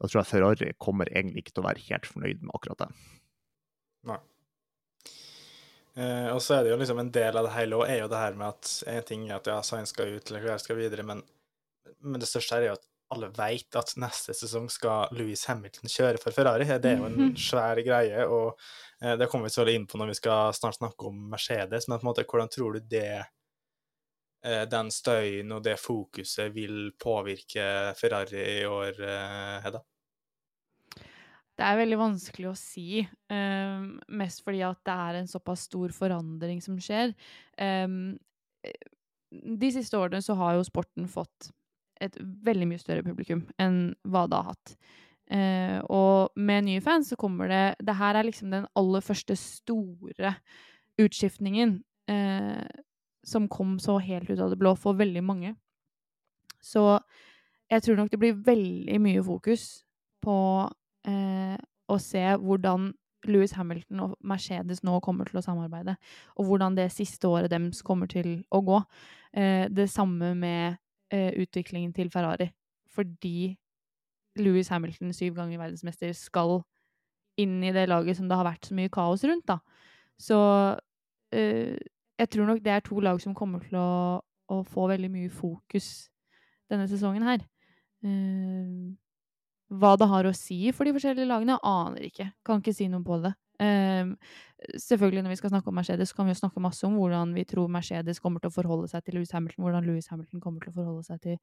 da 0.02 0.10
tror 0.10 0.20
jeg 0.22 0.30
Ferrari 0.32 0.70
kommer 0.82 1.12
egentlig 1.12 1.44
ikke 1.44 1.54
til 1.58 1.64
å 1.64 1.68
være 1.68 1.86
helt 1.90 2.10
fornøyd 2.10 2.42
med 2.42 2.56
akkurat 2.58 2.86
det. 2.86 2.88
Nei. 4.10 4.22
Uh, 5.94 6.32
og 6.34 6.42
så 6.42 6.58
er 6.58 6.66
det 6.66 6.74
jo 6.74 6.80
liksom 6.82 7.04
en 7.04 7.14
del 7.14 7.38
av 7.38 7.46
det 7.46 7.54
hele 7.54 7.78
òg, 7.78 7.86
er 7.86 8.02
jo 8.02 8.10
det 8.10 8.24
her 8.24 8.40
med 8.40 8.50
at 8.50 8.72
en 8.96 9.06
ting 9.12 9.28
er 9.30 9.38
at 9.38 9.52
ja, 9.52 9.60
Sainz 9.66 9.94
skal 9.94 10.16
ut, 10.16 10.34
Leclerc 10.34 10.64
skal 10.64 10.80
videre, 10.80 11.06
men, 11.06 11.22
men 12.02 12.24
det 12.24 12.32
største 12.32 12.58
er 12.58 12.70
jo 12.72 12.80
at 12.80 12.90
alle 13.14 13.30
vet 13.36 13.78
at 13.78 13.94
neste 14.02 14.34
sesong 14.34 14.70
skal 14.74 15.12
Louis 15.14 15.44
Hamilton 15.50 15.92
kjøre 15.92 16.22
for 16.22 16.36
Ferrari. 16.36 16.66
Det 16.66 16.90
er 16.90 16.98
jo 16.98 17.10
en 17.10 17.20
mhm. 17.20 17.36
svær 17.40 17.82
greie, 17.86 18.26
og 18.26 18.56
eh, 18.56 18.93
det 19.04 19.28
kommer 19.28 19.50
vi 19.50 19.54
så 19.56 19.66
inn 19.68 19.88
på 19.90 20.00
når 20.00 20.14
vi 20.14 20.20
skal 20.22 20.54
snart 20.56 20.78
snakke 20.80 21.10
om 21.10 21.18
Mercedes. 21.34 21.88
Men 21.88 22.00
på 22.00 22.06
en 22.06 22.12
måte, 22.12 22.28
hvordan 22.30 22.52
tror 22.52 22.78
du 22.78 22.92
det 22.94 23.20
eh, 23.20 24.64
den 24.72 24.92
støyen 24.94 25.52
og 25.52 25.64
det 25.66 25.80
fokuset 25.82 26.54
vil 26.56 26.94
påvirke 27.00 27.66
Ferrari 28.00 28.46
i 28.60 28.62
år, 28.70 29.02
eh, 29.04 29.58
Hedda? 29.66 29.84
Det 31.54 31.66
er 31.68 31.78
veldig 31.78 32.00
vanskelig 32.00 32.48
å 32.50 32.58
si, 32.58 33.04
um, 33.30 34.00
mest 34.18 34.42
fordi 34.42 34.64
at 34.66 34.80
det 34.88 34.94
er 35.04 35.20
en 35.20 35.30
såpass 35.30 35.68
stor 35.68 35.92
forandring 35.94 36.64
som 36.66 36.80
skjer. 36.82 37.14
Um, 37.62 38.16
de 39.30 39.70
siste 39.76 40.00
årene 40.00 40.24
så 40.26 40.34
har 40.40 40.58
jo 40.58 40.66
sporten 40.66 41.06
fått 41.10 41.52
et 42.02 42.18
veldig 42.18 42.68
mye 42.72 42.82
større 42.82 43.06
publikum 43.06 43.46
enn 43.62 43.94
hva 44.02 44.26
det 44.30 44.40
har 44.40 44.56
hatt. 44.56 44.76
Eh, 45.32 45.80
og 45.90 46.34
med 46.36 46.66
nye 46.68 46.82
fans 46.84 47.08
så 47.14 47.16
kommer 47.16 47.48
det 47.48 47.88
Det 47.88 47.96
her 47.96 48.18
er 48.20 48.28
liksom 48.28 48.52
den 48.52 48.66
aller 48.76 49.02
første 49.02 49.36
store 49.40 50.34
utskiftningen 51.00 51.78
eh, 52.12 52.68
som 53.24 53.48
kom 53.48 53.78
så 53.80 53.98
helt 54.04 54.30
ut 54.30 54.40
av 54.40 54.52
det 54.52 54.60
blå 54.60 54.76
for 54.76 54.94
veldig 55.00 55.24
mange. 55.24 55.56
Så 56.62 57.00
jeg 57.72 57.82
tror 57.84 57.96
nok 57.96 58.12
det 58.12 58.20
blir 58.20 58.44
veldig 58.46 59.00
mye 59.02 59.24
fokus 59.24 59.86
på 60.22 60.36
eh, 61.08 61.56
å 61.88 61.98
se 61.98 62.26
hvordan 62.36 62.92
Louis 63.26 63.56
Hamilton 63.56 64.04
og 64.04 64.18
Mercedes 64.20 64.84
nå 64.84 65.00
kommer 65.00 65.26
til 65.26 65.40
å 65.40 65.46
samarbeide, 65.46 65.96
og 66.36 66.46
hvordan 66.46 66.76
det 66.76 66.90
siste 66.92 67.28
året 67.32 67.50
deres 67.50 67.80
kommer 67.82 68.10
til 68.12 68.44
å 68.52 68.60
gå. 68.60 68.82
Det 69.32 69.86
samme 69.90 70.34
med 70.36 70.76
utviklingen 71.40 71.94
til 71.96 72.12
Ferrari. 72.12 72.50
Fordi 72.92 73.56
Louis 74.40 74.70
Hamilton, 74.70 75.14
syv 75.14 75.36
ganger 75.38 75.62
verdensmester, 75.62 76.14
skal 76.18 76.62
inn 77.42 77.60
i 77.66 77.74
det 77.74 77.88
laget 77.90 78.18
som 78.18 78.30
det 78.30 78.38
har 78.38 78.48
vært 78.48 78.70
så 78.70 78.78
mye 78.78 78.92
kaos 78.94 79.26
rundt, 79.26 79.46
da. 79.50 79.60
Så 80.22 80.38
eh, 81.34 81.78
jeg 82.20 82.30
tror 82.30 82.50
nok 82.50 82.64
det 82.64 82.74
er 82.74 82.84
to 82.86 83.00
lag 83.04 83.22
som 83.22 83.36
kommer 83.38 83.64
til 83.66 83.78
å, 83.80 84.22
å 84.22 84.60
få 84.70 84.88
veldig 84.92 85.10
mye 85.14 85.32
fokus 85.34 86.10
denne 86.72 86.88
sesongen 86.90 87.26
her. 87.26 87.46
Uh, 88.04 88.94
hva 89.74 89.94
det 89.98 90.10
har 90.12 90.28
å 90.28 90.36
si 90.36 90.60
for 90.76 90.86
de 90.86 90.94
forskjellige 90.96 91.30
lagene, 91.30 91.58
aner 91.66 92.10
ikke. 92.10 92.30
Kan 92.46 92.62
ikke 92.62 92.76
si 92.76 92.90
noe 92.92 93.04
på 93.06 93.18
det. 93.24 93.34
Um, 93.62 94.16
selvfølgelig 94.82 95.24
Når 95.24 95.30
vi 95.30 95.38
skal 95.40 95.52
snakke 95.54 95.70
om 95.70 95.76
Mercedes, 95.78 96.14
kan 96.14 96.26
vi 96.26 96.34
jo 96.34 96.42
snakke 96.42 96.62
masse 96.62 96.86
om 96.88 96.96
hvordan 96.98 97.34
vi 97.36 97.46
tror 97.48 97.70
Mercedes 97.72 98.20
kommer 98.20 98.42
til 98.42 98.50
å 98.52 98.56
forholde 98.56 98.90
seg 98.92 99.04
til 99.06 99.18
Louis 99.18 99.32
Hamilton, 99.32 99.64
hvordan 99.64 99.86
Louis 99.88 100.08
Hamilton 100.10 100.42
kommer 100.42 100.64
til 100.64 100.74
å 100.74 100.78
forholde 100.78 101.06
seg 101.08 101.22
til 101.22 101.38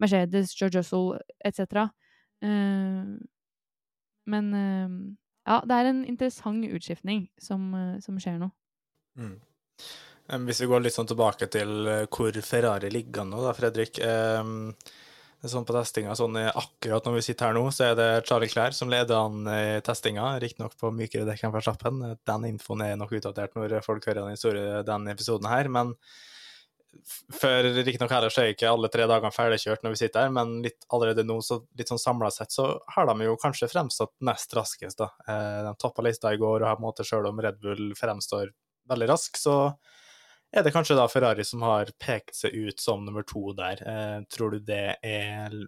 Mercedes, 0.00 0.52
George 0.56 0.78
Russell 0.78 1.16
etc. 1.44 1.88
Uh, 2.44 3.16
men 4.26 4.52
uh, 4.52 4.92
ja, 5.46 5.60
det 5.64 5.78
er 5.78 5.90
en 5.90 6.04
interessant 6.04 6.66
utskiftning 6.66 7.26
som, 7.40 7.70
uh, 7.74 7.96
som 8.04 8.18
skjer 8.20 8.40
nå. 8.42 8.50
Mm. 9.16 9.36
Hvis 10.46 10.60
vi 10.64 10.68
går 10.70 10.82
litt 10.82 10.96
sånn 10.96 11.06
tilbake 11.06 11.46
til 11.54 11.86
eh, 11.86 12.08
hvor 12.10 12.34
Ferrari 12.42 12.88
ligger 12.90 13.22
nå, 13.28 13.44
da, 13.44 13.52
Fredrik. 13.54 14.00
Sånn 15.46 15.66
på 15.68 15.76
testinga. 15.76 16.16
Sånn 16.18 16.34
akkurat 16.42 17.06
når 17.06 17.14
vi 17.14 17.22
sitter 17.28 17.46
her 17.46 17.54
nå, 17.54 17.62
så 17.70 17.92
er 17.92 17.94
det 17.94 18.08
Charlie 18.26 18.50
Clair 18.50 18.74
som 18.74 18.90
leder 18.90 19.20
an 19.20 19.46
i 19.46 19.78
testinga. 19.86 20.32
Riktignok 20.42 20.74
på 20.80 20.90
mykere 20.90 21.28
dekk 21.28 21.44
enn 21.46 21.54
Verstappen. 21.54 22.02
Den 22.26 22.48
infoen 22.48 22.82
er 22.82 22.98
nok 22.98 23.14
utdatert 23.14 23.54
når 23.54 23.76
folk 23.86 24.08
hører 24.10 24.24
den, 24.24 24.34
historien, 24.34 24.82
den 24.88 25.06
episoden 25.14 25.46
her. 25.46 25.70
Men 25.70 25.94
før 27.40 27.68
riktignok 27.76 28.12
heller 28.12 28.32
så 28.32 28.42
er 28.42 28.54
ikke 28.54 28.70
alle 28.70 28.90
tre 28.92 29.06
dagene 29.08 29.34
ferdigkjørt 29.34 29.84
når 29.84 29.94
vi 29.94 30.00
sitter 30.00 30.26
her, 30.26 30.32
men 30.34 30.56
litt, 30.64 30.86
allerede 30.94 31.24
nå, 31.26 31.38
så 31.44 31.60
litt 31.78 31.90
sånn 31.92 32.02
samla 32.02 32.30
sett, 32.34 32.54
så 32.54 32.68
har 32.94 33.08
de 33.10 33.28
jo 33.28 33.36
kanskje 33.40 33.70
fremstått 33.72 34.14
nest 34.26 34.54
raskest, 34.56 35.00
da. 35.00 35.10
Eh, 35.28 35.60
de 35.66 35.74
toppa 35.82 36.04
lista 36.06 36.32
i 36.34 36.40
går, 36.40 36.60
og 36.60 36.68
har 36.68 36.78
på 36.78 36.84
en 36.84 36.88
måte 36.88 37.06
selv 37.06 37.30
om 37.30 37.40
Red 37.42 37.60
Bull 37.62 37.94
fremstår 37.98 38.52
veldig 38.90 39.10
rask, 39.10 39.40
så 39.40 39.56
er 40.52 40.64
det 40.64 40.72
kanskje 40.74 40.98
da 40.98 41.08
Ferrari 41.10 41.44
som 41.44 41.64
har 41.66 41.90
pekt 42.02 42.38
seg 42.38 42.54
ut 42.54 42.80
som 42.80 43.04
nummer 43.04 43.26
to 43.26 43.50
der. 43.58 43.82
Eh, 43.82 44.20
tror 44.32 44.56
du 44.56 44.62
det 44.72 44.98
er 45.02 45.58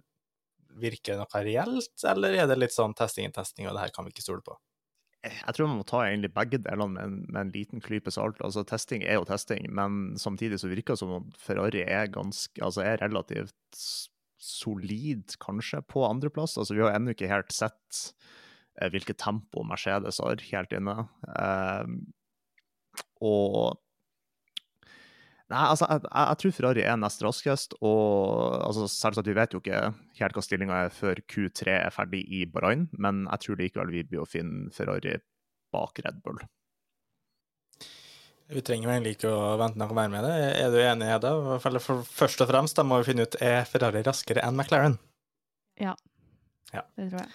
Virker 0.79 1.17
noe 1.17 1.39
reelt, 1.43 2.03
eller 2.07 2.35
er 2.37 2.45
det 2.47 2.55
litt 2.59 2.71
sånn 2.75 2.93
testing 2.95 3.25
og 3.27 3.33
testing, 3.39 3.65
og 3.67 3.73
det 3.75 3.87
her 3.87 3.91
kan 3.91 4.05
vi 4.05 4.13
ikke 4.13 4.21
stole 4.23 4.45
på? 4.45 4.53
Jeg 5.27 5.55
tror 5.55 5.67
man 5.67 5.81
må 5.81 5.85
ta 5.87 6.05
egentlig 6.05 6.31
begge 6.35 6.61
delene 6.63 6.93
med 6.93 7.03
en, 7.03 7.15
med 7.27 7.41
en 7.41 7.51
liten 7.51 7.83
klype 7.83 8.11
salt. 8.13 8.39
Altså, 8.45 8.63
testing 8.67 9.03
er 9.03 9.17
jo 9.17 9.25
testing, 9.27 9.65
men 9.75 10.15
samtidig 10.19 10.61
så 10.61 10.69
virker 10.71 10.95
det 10.95 11.01
som 11.01 11.11
om 11.17 11.25
Ferrari 11.39 11.83
er, 11.83 12.07
ganske, 12.13 12.55
altså, 12.63 12.85
er 12.87 13.01
relativt 13.03 13.81
solid, 14.39 15.35
kanskje, 15.43 15.81
på 15.91 16.05
andreplass. 16.07 16.55
Altså, 16.57 16.77
vi 16.77 16.85
har 16.85 16.95
ennå 16.95 17.11
ikke 17.15 17.31
helt 17.31 17.51
sett 17.51 17.99
eh, 18.79 18.87
hvilket 18.93 19.19
tempo 19.19 19.65
Mercedes 19.67 20.21
har 20.23 20.39
helt 20.53 20.75
inne. 20.79 20.95
Eh, 21.35 21.93
og 23.27 23.75
Nei, 25.49 25.63
altså, 25.65 25.87
jeg, 25.89 26.03
jeg, 26.05 26.37
tror 26.41 26.53
Ferrari 26.53 26.83
er 26.85 26.99
nest 27.01 27.23
raskest. 27.25 27.73
Og 27.81 28.59
altså, 28.59 28.85
selvsagt, 28.91 29.29
vi 29.29 29.37
vet 29.37 29.55
jo 29.55 29.61
ikke 29.63 29.81
helt 30.19 30.37
hva 30.37 30.45
stillinga 30.45 30.83
er 30.85 30.93
før 30.93 31.21
Q3 31.25 31.73
er 31.79 31.95
ferdig 31.95 32.21
i 32.29 32.43
Bahrain, 32.45 32.85
men 33.01 33.25
jeg 33.31 33.45
tror 33.45 33.59
likevel 33.63 33.93
vi 33.95 34.05
blir 34.05 34.23
å 34.23 34.29
finne 34.29 34.69
Ferrari 34.75 35.17
bak 35.73 36.01
Red 36.05 36.21
Bull. 36.25 36.41
Vi 38.49 38.61
trenger 38.65 38.95
egentlig 38.95 39.15
ikke 39.17 39.29
å 39.29 39.57
vente 39.61 39.77
noe 39.77 39.93
mer 39.93 40.09
med 40.09 40.25
det. 40.25 40.37
Er 40.57 40.71
du 40.73 40.79
enig 40.81 41.09
i 41.09 41.19
det? 41.21 41.33
For 41.61 42.01
først 42.01 42.41
og 42.45 42.49
fremst 42.49 42.77
da 42.77 42.85
må 42.85 42.97
vi 43.01 43.11
finne 43.11 43.27
ut 43.29 43.37
er 43.45 43.61
Ferrari 43.69 44.01
raskere 44.05 44.41
enn 44.45 44.57
McLaren. 44.57 44.97
Ja. 45.81 45.93
ja. 46.73 46.81
Det 46.97 47.11
tror 47.11 47.21
jeg. 47.21 47.29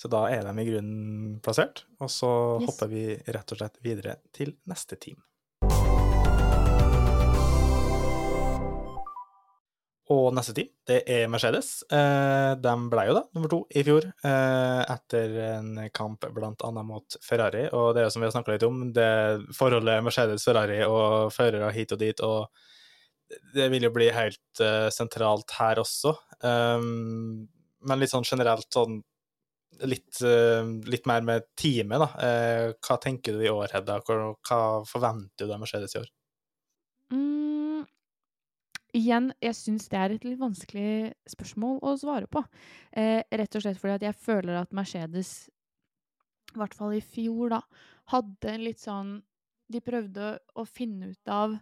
Så 0.00 0.08
da 0.12 0.26
er 0.32 0.44
de 0.46 0.52
i 0.60 0.68
grunnen 0.68 1.40
plassert, 1.44 1.84
og 2.00 2.08
så 2.12 2.28
Yes. 2.60 2.68
hopper 2.68 2.88
vi 2.88 3.02
rett 3.28 3.52
og 3.52 3.60
slett 3.60 3.76
videre 3.84 4.16
til 4.32 4.54
neste 4.68 4.96
team. 4.96 5.20
Og 10.10 10.32
neste 10.34 10.54
team, 10.56 10.70
det 10.90 11.04
er 11.06 11.28
Mercedes. 11.30 11.84
Eh, 11.86 12.52
de 12.58 12.72
ble 12.90 13.04
jo 13.06 13.14
da 13.14 13.22
nummer 13.36 13.50
to 13.52 13.60
i 13.78 13.84
fjor, 13.86 14.08
eh, 14.26 14.80
etter 14.90 15.36
en 15.44 15.68
kamp 15.94 16.26
blant 16.34 16.64
annet 16.66 16.88
mot 16.88 17.16
Ferrari. 17.22 17.68
Og 17.70 17.92
det 17.94 18.02
er 18.02 18.08
jo 18.08 18.14
som 18.16 18.24
vi 18.24 18.26
har 18.26 18.34
snakka 18.34 18.56
litt 18.56 18.66
om, 18.66 18.80
det 18.96 19.10
forholdet 19.54 20.02
Mercedes-Ferrari 20.02 20.80
og 20.88 21.30
førere 21.34 21.70
hit 21.76 21.94
og 21.94 22.02
dit. 22.02 22.20
og 22.26 22.48
det 23.54 23.68
vil 23.70 23.84
jo 23.86 23.92
bli 23.94 24.08
helt 24.10 24.60
eh, 24.60 24.88
sentralt 24.90 25.52
her 25.60 25.78
også. 25.78 26.16
Men 26.42 28.00
litt 28.00 28.10
sånn 28.10 28.26
generelt 28.26 28.66
sånn 28.74 28.98
litt, 29.86 30.18
litt 30.90 31.06
mer 31.06 31.22
med 31.22 31.46
teamet, 31.56 32.02
da. 32.02 32.08
Hva 32.82 32.96
tenker 33.00 33.38
du 33.38 33.44
i 33.46 33.52
år, 33.52 33.70
Hedda? 33.72 34.00
Hva 34.02 34.82
forventer 34.84 35.46
du 35.46 35.54
av 35.54 35.62
Mercedes 35.62 35.94
i 35.94 36.00
år? 36.02 36.10
Mm, 37.14 37.49
igjen, 38.96 39.30
jeg 39.42 39.56
syns 39.56 39.88
det 39.90 39.98
er 39.98 40.14
et 40.14 40.26
litt 40.26 40.40
vanskelig 40.40 41.12
spørsmål 41.30 41.80
å 41.86 41.94
svare 42.00 42.28
på. 42.30 42.42
Eh, 42.92 43.22
rett 43.22 43.56
og 43.56 43.64
slett 43.64 43.80
fordi 43.80 43.96
at 43.98 44.06
jeg 44.08 44.18
føler 44.18 44.60
at 44.60 44.76
Mercedes, 44.76 45.50
i 46.54 46.58
hvert 46.58 46.74
fall 46.74 46.96
i 46.96 47.02
fjor, 47.04 47.54
da, 47.54 47.60
hadde 48.10 48.54
en 48.54 48.64
litt 48.66 48.82
sånn 48.82 49.18
De 49.70 49.78
prøvde 49.78 50.32
å 50.58 50.64
finne 50.66 51.12
ut 51.12 51.30
av, 51.30 51.52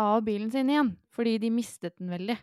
av 0.00 0.22
bilen 0.24 0.48
sin 0.48 0.70
igjen, 0.72 0.94
fordi 1.12 1.34
de 1.42 1.50
mistet 1.52 1.98
den 1.98 2.08
veldig. 2.08 2.38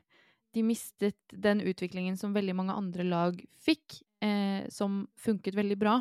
De 0.53 0.61
mistet 0.61 1.17
den 1.33 1.63
utviklingen 1.65 2.13
som 2.19 2.35
veldig 2.35 2.53
mange 2.59 2.75
andre 2.77 3.07
lag 3.07 3.39
fikk, 3.57 4.03
eh, 4.21 4.69
som 4.69 5.07
funket 5.17 5.57
veldig 5.57 5.79
bra. 5.81 5.95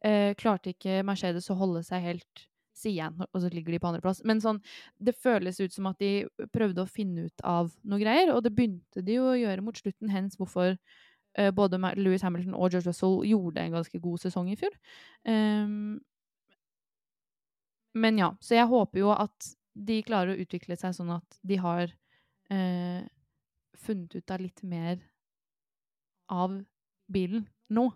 Eh, 0.00 0.32
klarte 0.40 0.72
ikke 0.72 1.02
Mercedes 1.04 1.50
å 1.52 1.58
holde 1.60 1.84
seg 1.84 2.08
helt 2.08 2.46
siden, 2.76 3.18
og 3.26 3.40
så 3.42 3.50
ligger 3.52 3.74
de 3.74 3.80
på 3.82 3.90
andreplass. 3.90 4.22
Men 4.28 4.40
sånn, 4.44 4.60
det 5.02 5.16
føles 5.18 5.60
ut 5.60 5.74
som 5.74 5.88
at 5.90 6.00
de 6.02 6.26
prøvde 6.54 6.84
å 6.84 6.90
finne 6.90 7.26
ut 7.28 7.44
av 7.46 7.72
noe 7.88 8.00
greier, 8.02 8.32
og 8.34 8.42
det 8.44 8.54
begynte 8.56 9.04
de 9.04 9.18
jo 9.18 9.30
å 9.30 9.38
gjøre 9.38 9.64
mot 9.64 9.78
slutten, 9.78 10.12
hens 10.12 10.38
hvorfor 10.40 10.74
uh, 10.76 11.50
både 11.56 11.80
Louis 12.00 12.22
Hamilton 12.24 12.56
og 12.56 12.70
George 12.70 12.90
Russell 12.90 13.22
gjorde 13.28 13.64
en 13.64 13.78
ganske 13.78 14.00
god 14.02 14.24
sesong 14.26 14.50
i 14.52 14.58
fjor. 14.60 14.76
Um, 15.24 15.98
men 17.96 18.20
ja, 18.20 18.34
så 18.44 18.58
jeg 18.58 18.68
håper 18.68 19.00
jo 19.00 19.12
at 19.14 19.52
de 19.76 20.00
klarer 20.04 20.34
å 20.34 20.40
utvikle 20.40 20.76
seg 20.76 20.94
sånn 20.96 21.14
at 21.16 21.38
de 21.46 21.60
har 21.60 21.92
uh, 22.52 23.02
funnet 23.76 24.16
ut 24.16 24.32
av 24.32 24.42
litt 24.42 24.62
mer 24.64 25.00
av 26.32 26.58
bilen 27.12 27.46
nå, 27.72 27.88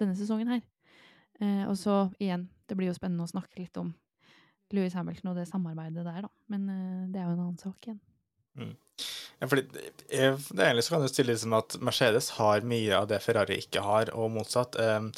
denne 0.00 0.16
sesongen 0.18 0.50
her. 0.52 0.62
Uh, 1.40 1.64
og 1.70 1.76
så 1.80 1.96
igjen, 2.20 2.46
det 2.72 2.78
blir 2.80 2.88
jo 2.88 2.96
spennende 2.96 3.26
å 3.26 3.28
snakke 3.28 3.60
litt 3.60 3.76
om 3.76 3.92
Lewis 4.72 4.96
Hamilton 4.96 5.34
og 5.34 5.36
det 5.36 5.50
samarbeidet 5.50 6.06
der, 6.06 6.24
da. 6.24 6.30
Men 6.52 6.64
eh, 6.72 7.04
det 7.12 7.20
er 7.20 7.28
jo 7.28 7.34
en 7.36 7.44
annen 7.44 7.60
sak 7.60 7.84
igjen. 7.84 8.00
Ja, 9.42 9.48
fordi 9.48 9.66
eh, 10.08 10.38
det 10.38 10.64
egentlig 10.64 10.86
så 10.86 10.94
kan 10.94 11.04
du 11.04 11.10
stille 11.12 11.34
det 11.34 11.42
som 11.42 11.56
at 11.58 11.76
Mercedes 11.84 12.30
har 12.38 12.64
mye 12.64 12.96
av 12.96 13.10
det 13.10 13.20
Ferrari 13.24 13.60
ikke 13.60 13.84
har, 13.84 14.12
og 14.16 14.32
motsatt. 14.38 14.80
Eh, 14.80 15.10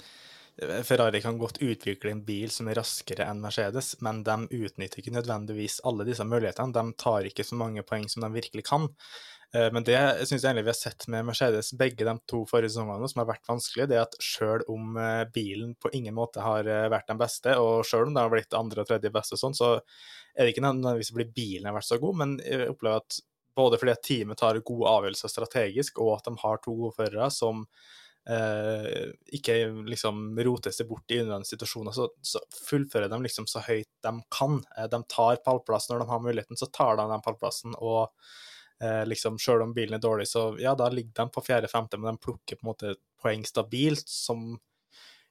Ferrari 0.87 1.23
kan 1.23 1.39
godt 1.39 1.61
utvikle 1.63 2.13
en 2.15 2.25
bil 2.27 2.51
som 2.55 2.71
er 2.71 2.79
raskere 2.79 3.27
enn 3.31 3.43
Mercedes, 3.43 3.95
men 4.07 4.23
de 4.27 4.37
utnytter 4.55 5.03
ikke 5.03 5.15
nødvendigvis 5.15 5.81
alle 5.87 6.07
disse 6.07 6.27
mulighetene. 6.27 6.75
De 6.75 6.99
tar 6.99 7.31
ikke 7.31 7.47
så 7.47 7.59
mange 7.59 7.87
poeng 7.87 8.07
som 8.11 8.27
de 8.27 8.35
virkelig 8.35 8.67
kan. 8.67 8.91
Eh, 9.55 9.73
Men 9.73 9.85
det 9.87 9.99
syns 10.27 10.43
jeg 10.43 10.49
egentlig 10.49 10.67
vi 10.67 10.73
har 10.73 10.79
sett 10.79 11.07
med 11.13 11.27
Mercedes 11.29 11.73
begge 11.79 12.07
de 12.07 12.15
to 12.31 12.43
forrige 12.51 12.73
sesongene, 12.75 13.09
som 13.11 13.23
har 13.23 13.31
vært 13.31 13.51
vanskelig, 13.51 13.87
det 13.91 13.99
er 13.99 14.07
at 14.07 14.17
sjøl 14.23 14.65
om 14.73 14.97
eh, 15.01 15.23
bilen 15.35 15.75
på 15.81 15.93
ingen 15.95 16.17
måte 16.17 16.43
har 16.45 16.67
eh, 16.67 16.89
vært 16.93 17.13
den 17.13 17.21
beste, 17.21 17.55
og 17.61 17.85
sjøl 17.87 18.09
om 18.09 18.17
det 18.17 18.25
har 18.25 18.33
blitt 18.35 18.59
andre 18.59 18.83
og 18.83 18.91
tredje 18.91 19.13
beste, 19.15 19.39
og 19.39 19.45
sånn, 19.45 19.59
så 19.59 19.75
er 20.35 20.43
det 20.43 20.55
ikke 20.55 20.65
nødvendigvis 20.67 21.13
fordi 21.15 21.31
bilen 21.37 21.71
har 21.71 21.77
vært 21.77 21.91
så 21.93 22.01
god, 22.03 22.23
men 22.23 22.39
jeg 22.43 22.73
opplever 22.73 23.05
at 23.05 23.21
både 23.55 23.79
fordi 23.79 23.93
at 23.95 24.03
teamet 24.03 24.41
tar 24.41 24.65
gode 24.67 24.91
avgjørelser 24.91 25.31
strategisk, 25.31 26.01
og 26.03 26.17
at 26.17 26.27
de 26.27 26.41
har 26.43 26.59
to 26.65 26.75
gode 26.75 26.97
førere 26.97 27.29
som 27.31 27.61
eh, 28.27 29.13
ikke 29.39 29.55
liksom 29.87 30.25
roter 30.49 30.75
seg 30.75 30.89
bort 30.91 31.15
i 31.15 31.21
unødvendige 31.21 31.53
situasjoner, 31.53 31.95
så, 31.95 32.09
så 32.19 32.43
fullfører 32.65 33.13
de 33.13 33.21
liksom 33.23 33.47
så 33.47 33.63
høyt 33.63 33.87
de 34.03 34.15
kan. 34.35 34.59
De 34.91 35.01
tar 35.15 35.39
pallplass 35.47 35.87
når 35.93 36.03
de 36.03 36.09
har 36.11 36.25
muligheten, 36.27 36.59
så 36.59 36.67
tar 36.75 36.99
de 36.99 37.07
den 37.13 37.23
pallplassen. 37.23 37.79
og 37.79 38.11
eh, 38.85 39.03
liksom 39.09 39.39
Selv 39.41 39.65
om 39.65 39.75
bilen 39.75 39.97
er 39.97 40.03
dårlig, 40.03 40.29
så 40.31 40.51
ja, 40.61 40.75
da 40.79 40.91
ligger 40.93 41.25
de 41.25 41.35
på 41.35 41.43
fjerde-femte, 41.47 41.99
men 42.01 42.15
de 42.15 42.25
plukker 42.27 42.61
på 42.61 42.67
en 42.67 42.71
måte 42.73 42.95
poeng 43.23 43.45
stabilt, 43.49 44.09
som 44.11 44.55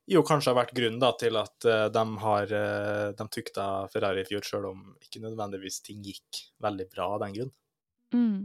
jo 0.09 0.23
kanskje 0.27 0.51
har 0.51 0.57
vært 0.57 0.73
grunnen 0.75 0.99
da, 0.99 1.13
til 1.19 1.37
at 1.39 1.69
eh, 1.69 1.85
de 1.93 2.03
har 2.25 2.57
eh, 2.57 3.11
de 3.15 3.27
tukta 3.31 3.67
Ferrari 3.93 4.25
i 4.25 4.27
fjor, 4.27 4.43
selv 4.47 4.73
om 4.73 4.81
ikke 5.03 5.23
nødvendigvis 5.23 5.79
ting 5.85 6.03
gikk 6.03 6.43
veldig 6.63 6.89
bra 6.91 7.13
av 7.15 7.23
den 7.23 7.37
grunn. 7.37 7.53
Mm. 8.13 8.37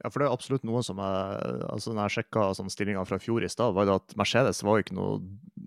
Ja, 0.00 0.08
for 0.08 0.22
det 0.22 0.30
er 0.30 0.32
absolutt 0.32 0.64
noe 0.64 0.80
som 0.82 0.98
jeg, 1.02 1.56
altså 1.68 1.92
Når 1.92 2.06
jeg 2.06 2.14
sjekka 2.14 2.46
sånn 2.56 2.72
stillinga 2.72 3.02
fra 3.04 3.18
fjor 3.20 3.44
i 3.44 3.50
stad, 3.52 3.74
var 3.76 3.86
det 3.86 3.98
at 3.98 4.14
Mercedes 4.16 4.62
var 4.64 4.80
ikke 4.80 4.96
noe 4.96 5.18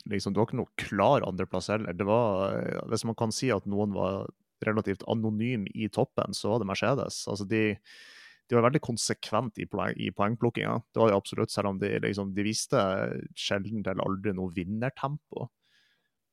liksom, 0.09 0.33
det 0.33 0.41
var 0.41 0.49
ikke 0.49 0.59
noe 0.59 0.81
klar 0.81 1.25
andreplass 1.27 1.69
heller. 1.69 1.93
Det 1.93 2.07
var, 2.09 2.57
Hvis 2.89 3.05
man 3.05 3.17
kan 3.19 3.35
si 3.35 3.51
at 3.53 3.67
noen 3.69 3.93
var 3.93 4.25
relativt 4.67 5.05
anonym 5.11 5.65
i 5.73 5.89
toppen, 5.93 6.35
så 6.35 6.53
var 6.53 6.61
det 6.61 6.69
Mercedes. 6.69 7.23
Altså 7.31 7.47
de, 7.49 7.63
de 8.49 8.57
var 8.57 8.67
veldig 8.67 8.83
konsekvent 8.83 9.59
i, 9.61 9.67
poeng, 9.69 9.95
i 9.97 10.11
poengplukkinga. 10.15 10.75
Det 10.93 11.01
var 11.01 11.11
de 11.11 11.17
absolutt, 11.17 11.53
selv 11.53 11.73
om 11.73 11.81
de, 11.81 11.91
liksom, 12.03 12.33
de 12.35 12.45
viste 12.45 12.83
sjelden 13.39 13.83
eller 13.83 14.03
aldri 14.05 14.35
noe 14.35 14.53
vinnertempo. 14.55 15.49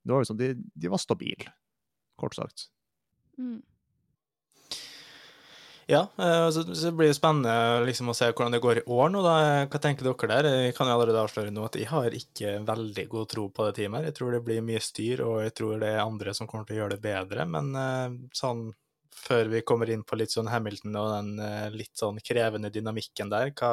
Det 0.05 0.15
var 0.15 0.25
liksom, 0.25 0.41
de, 0.41 0.55
de 0.57 0.93
var 0.93 1.03
stabile, 1.03 1.53
kort 2.21 2.39
sagt. 2.39 2.69
Mm. 3.39 3.61
Ja, 5.91 6.05
eh, 6.19 6.51
så, 6.51 6.63
det 6.63 6.93
blir 6.95 7.09
jo 7.11 7.17
spennende 7.17 7.83
liksom, 7.83 8.13
å 8.13 8.15
se 8.15 8.29
hvordan 8.31 8.55
det 8.55 8.63
går 8.63 8.79
i 8.81 8.83
år 8.95 9.09
nå. 9.11 9.23
Da. 9.25 9.33
Hva 9.67 9.79
tenker 9.83 10.07
dere 10.07 10.29
der? 10.31 10.49
Jeg 10.69 10.75
kan 10.77 10.87
jo 10.87 10.95
allerede 10.95 11.23
avsløre 11.25 11.51
nå 11.51 11.65
at 11.67 11.79
jeg 11.81 11.89
har 11.91 12.15
ikke 12.15 12.53
veldig 12.69 13.07
god 13.11 13.31
tro 13.33 13.49
på 13.51 13.67
det 13.67 13.73
teamet. 13.81 13.99
her. 13.99 14.11
Jeg 14.13 14.19
tror 14.21 14.37
det 14.37 14.43
blir 14.47 14.63
mye 14.63 14.83
styr, 14.85 15.25
og 15.27 15.41
jeg 15.43 15.55
tror 15.59 15.81
det 15.83 15.89
er 15.91 16.05
andre 16.05 16.35
som 16.37 16.47
kommer 16.51 16.69
til 16.69 16.77
å 16.77 16.83
gjøre 16.85 16.95
det 16.95 17.03
bedre. 17.03 17.47
Men 17.51 17.73
eh, 17.81 18.15
sånn 18.39 18.69
før 19.21 19.51
vi 19.51 19.65
kommer 19.67 19.91
inn 19.91 20.05
på 20.07 20.15
litt 20.17 20.31
sånn 20.31 20.49
Hamilton 20.53 20.99
og 21.01 21.09
den 21.17 21.33
eh, 21.43 21.67
litt 21.75 21.99
sånn 21.99 22.21
krevende 22.23 22.71
dynamikken 22.71 23.33
der, 23.33 23.51
hva, 23.59 23.73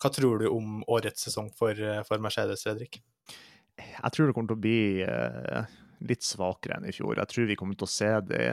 hva 0.00 0.10
tror 0.14 0.40
du 0.40 0.46
om 0.48 0.78
årets 0.88 1.28
sesong 1.28 1.50
for, 1.58 1.76
for 2.08 2.22
Mercedes, 2.24 2.64
Fredrik? 2.64 3.02
Jeg 3.76 4.14
tror 4.14 4.30
det 4.30 4.36
kommer 4.38 4.54
til 4.54 4.56
å 4.56 4.64
bli 4.64 5.04
litt 6.08 6.24
svakere 6.24 6.78
enn 6.78 6.88
i 6.88 6.94
fjor. 6.94 7.18
Jeg 7.18 7.30
tror 7.30 7.50
vi 7.50 7.58
kommer 7.60 7.76
til 7.76 7.88
å 7.88 7.92
se 7.92 8.10
det 8.30 8.48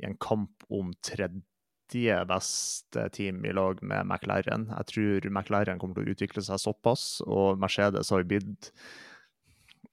i 0.00 0.08
en 0.08 0.16
kamp 0.20 0.64
om 0.72 0.94
tredje 1.04 1.42
beste 1.94 3.08
team 3.12 3.44
i 3.44 3.52
lag 3.52 3.82
med 3.82 4.06
McLaren. 4.06 4.68
Jeg 4.70 4.86
tror 4.86 5.28
McLaren 5.30 5.78
kommer 5.78 5.94
til 5.94 6.08
å 6.08 6.14
utvikle 6.14 6.42
seg 6.42 6.58
såpass, 6.58 7.22
og 7.26 7.58
Mercedes 7.58 8.10
har 8.10 8.24
blitt 8.24 8.72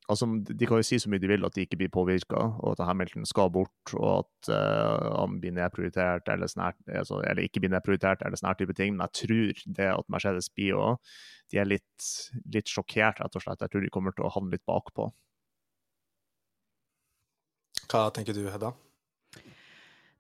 altså, 0.10 0.28
De 0.48 0.68
kan 0.68 0.78
jo 0.78 0.84
si 0.84 1.00
så 1.00 1.10
mye 1.10 1.22
de 1.22 1.30
vil 1.32 1.46
at 1.46 1.56
de 1.56 1.66
ikke 1.66 1.78
blir 1.78 1.92
påvirka, 1.94 2.42
og 2.60 2.76
at 2.76 2.86
Hamilton 2.88 3.26
skal 3.26 3.52
bort, 3.54 3.94
og 3.94 4.24
at 4.24 4.52
uh, 4.52 5.20
han 5.22 5.40
blir 5.40 5.56
nedprioritert 5.56 6.28
eller, 6.30 6.48
snart, 6.48 6.76
altså, 6.88 7.22
eller 7.22 7.44
ikke 7.44 7.64
blir 7.64 7.74
nedprioritert, 7.74 8.24
eller 8.26 8.40
sånne 8.40 8.56
type 8.60 8.76
ting. 8.78 8.96
Men 8.96 9.08
jeg 9.08 9.24
tror 9.24 9.66
det 9.80 9.92
at 9.94 10.10
Mercedes 10.10 10.50
blir 10.54 10.80
òg 10.80 11.14
De 11.52 11.60
er 11.62 11.68
litt, 11.70 12.08
litt 12.50 12.72
sjokkert, 12.72 13.20
rett 13.22 13.36
og 13.38 13.44
slett. 13.44 13.62
Jeg 13.62 13.70
tror 13.70 13.84
de 13.84 13.92
kommer 13.94 14.16
til 14.16 14.26
å 14.26 14.32
havne 14.34 14.56
litt 14.56 14.66
bakpå. 14.66 15.12
Hva 17.92 18.08
tenker 18.16 18.34
du, 18.34 18.48
Hedda? 18.50 18.72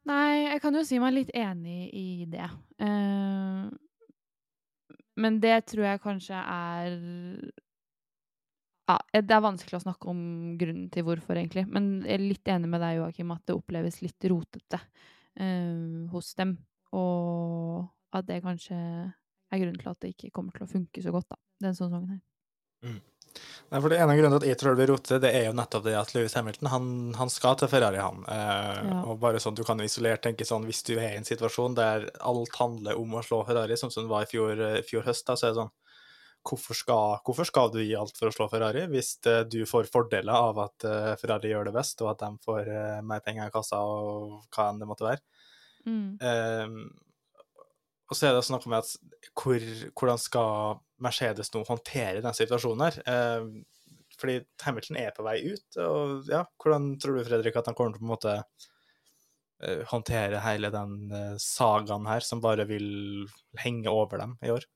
Nei, 0.10 0.50
jeg 0.50 0.60
kan 0.63 0.76
jo 0.76 0.84
si 0.84 1.00
meg 1.00 1.13
litt 1.16 1.32
enig 1.38 1.88
i 1.96 2.26
det. 2.28 2.48
Uh, 2.82 3.72
men 5.24 5.38
det 5.44 5.62
tror 5.70 5.86
jeg 5.88 6.02
kanskje 6.04 6.39
er 6.39 6.96
ja, 8.89 8.98
Det 9.13 9.32
er 9.32 9.46
vanskelig 9.46 9.78
å 9.78 9.84
snakke 9.86 10.10
om 10.12 10.22
grunnen 10.60 10.89
til 10.92 11.06
hvorfor, 11.08 11.39
egentlig. 11.39 11.63
Men 11.72 12.02
jeg 12.04 12.18
er 12.18 12.26
litt 12.26 12.52
enig 12.52 12.72
med 12.72 12.84
deg, 12.84 12.98
Joakim, 13.00 13.32
at 13.32 13.46
det 13.48 13.56
oppleves 13.56 14.02
litt 14.04 14.28
rotete 14.32 14.82
uh, 14.82 16.04
hos 16.12 16.34
dem. 16.39 16.58
Og 16.94 17.88
at 18.13 18.28
det 18.28 18.44
kanskje 18.44 18.76
er 18.78 19.62
grunnen 19.62 19.80
til 19.80 19.94
at 19.94 20.04
det 20.04 20.13
ikke 20.13 20.34
kommer 20.36 20.58
til 20.58 20.68
å 20.68 20.72
funke 20.74 21.02
så 21.06 21.13
godt, 21.16 21.32
da, 21.32 21.39
denne 21.63 21.78
sesongen 21.78 22.12
her. 22.12 22.22
Mm. 22.84 23.00
Nei, 23.74 23.80
for 23.80 23.89
det 23.89 23.98
ene 24.04 24.15
grunnen 24.17 24.36
til 24.38 24.46
at 24.46 24.52
jeg 24.52 24.60
tror 24.62 24.74
det 24.74 24.82
blir 24.84 24.91
rotete, 24.93 25.19
det 25.24 25.32
er 25.34 25.48
jo 25.48 25.56
nettopp 25.58 25.86
det 25.88 25.96
at 25.98 26.12
Louis 26.13 26.36
Hamilton 26.38 26.69
han, 26.69 26.89
han 27.17 27.32
skal 27.34 27.56
til 27.58 27.72
Ferrari, 27.72 28.02
han. 28.04 28.26
Eh, 28.30 28.82
ja. 28.89 28.98
Og 29.10 29.22
bare 29.24 29.41
sånn, 29.41 29.58
Du 29.58 29.63
kan 29.65 29.82
isolert 29.82 30.22
tenke 30.26 30.46
sånn, 30.46 30.67
hvis 30.69 30.84
du 30.86 30.93
er 30.98 31.13
i 31.15 31.22
en 31.22 31.28
situasjon 31.28 31.78
der 31.80 32.10
alt 32.22 32.60
handler 32.60 33.00
om 33.02 33.17
å 33.17 33.24
slå 33.26 33.41
Ferrari, 33.48 33.80
sånn 33.80 33.93
som 33.93 34.06
det 34.06 34.13
var 34.13 34.28
i 34.28 34.30
fjor, 34.30 34.62
eh, 34.62 34.84
fjor 34.86 35.08
høst, 35.08 35.26
da, 35.30 35.38
så 35.39 35.50
er 35.50 35.56
det 35.56 35.63
sånn 35.63 35.74
hvorfor 36.43 36.76
skal, 36.76 37.22
hvorfor 37.24 37.48
skal, 37.48 37.69
du 37.72 37.80
gi 37.80 37.96
alt 37.96 38.17
for 38.19 38.28
å 38.28 38.36
slå 38.36 38.50
Ferrari, 38.52 38.84
hvis 38.91 39.15
uh, 39.30 39.46
du 39.48 39.62
får 39.69 39.88
fordeler 39.91 40.36
av 40.36 40.60
at 40.65 40.86
uh, 40.88 41.13
Ferrari 41.19 41.54
gjør 41.54 41.69
det 41.69 41.76
best, 41.78 42.02
og 42.04 42.12
at 42.12 42.24
de 42.26 42.43
får 42.43 42.67
uh, 42.67 43.00
mer 43.06 43.24
penger 43.24 43.48
i 43.48 43.54
kassa, 43.54 43.80
og 43.80 44.41
hva 44.52 44.67
enn 44.69 44.82
det 44.82 44.89
måtte 44.89 45.08
være? 45.08 45.24
Mm. 45.88 46.19
Ehm, 46.24 46.76
og 48.08 48.15
så 48.15 48.30
er 48.30 48.36
det 48.36 48.43
snakk 48.48 48.67
om 48.67 48.76
at 48.78 48.91
hvor, 49.39 49.63
hvordan 50.00 50.19
skal 50.22 50.78
Mercedes 51.04 51.52
nå 51.54 51.63
håndtere 51.68 52.24
den 52.24 52.38
situasjonen 52.38 52.88
her? 52.88 53.00
Eh, 53.08 53.48
fordi 54.20 54.38
Hamilton 54.63 55.00
er 55.02 55.16
på 55.16 55.26
vei 55.26 55.39
ut. 55.54 55.80
og 55.82 56.30
ja, 56.30 56.44
Hvordan 56.62 56.94
tror 57.02 57.18
du 57.18 57.26
Fredrik, 57.28 57.58
at 57.58 57.70
han 57.70 57.78
kommer 57.78 57.96
til 57.96 58.02
å 58.02 58.04
på 58.04 58.08
en 58.08 58.13
måte 58.13 58.36
eh, 59.63 59.82
håndtere 59.89 60.44
hele 60.46 60.72
den 60.74 61.12
eh, 61.12 61.36
sagaen 61.42 62.08
her, 62.10 62.26
som 62.26 62.44
bare 62.44 62.68
vil 62.70 63.28
henge 63.63 63.92
over 63.92 64.22
dem 64.22 64.38
i 64.46 64.54
år? 64.54 64.68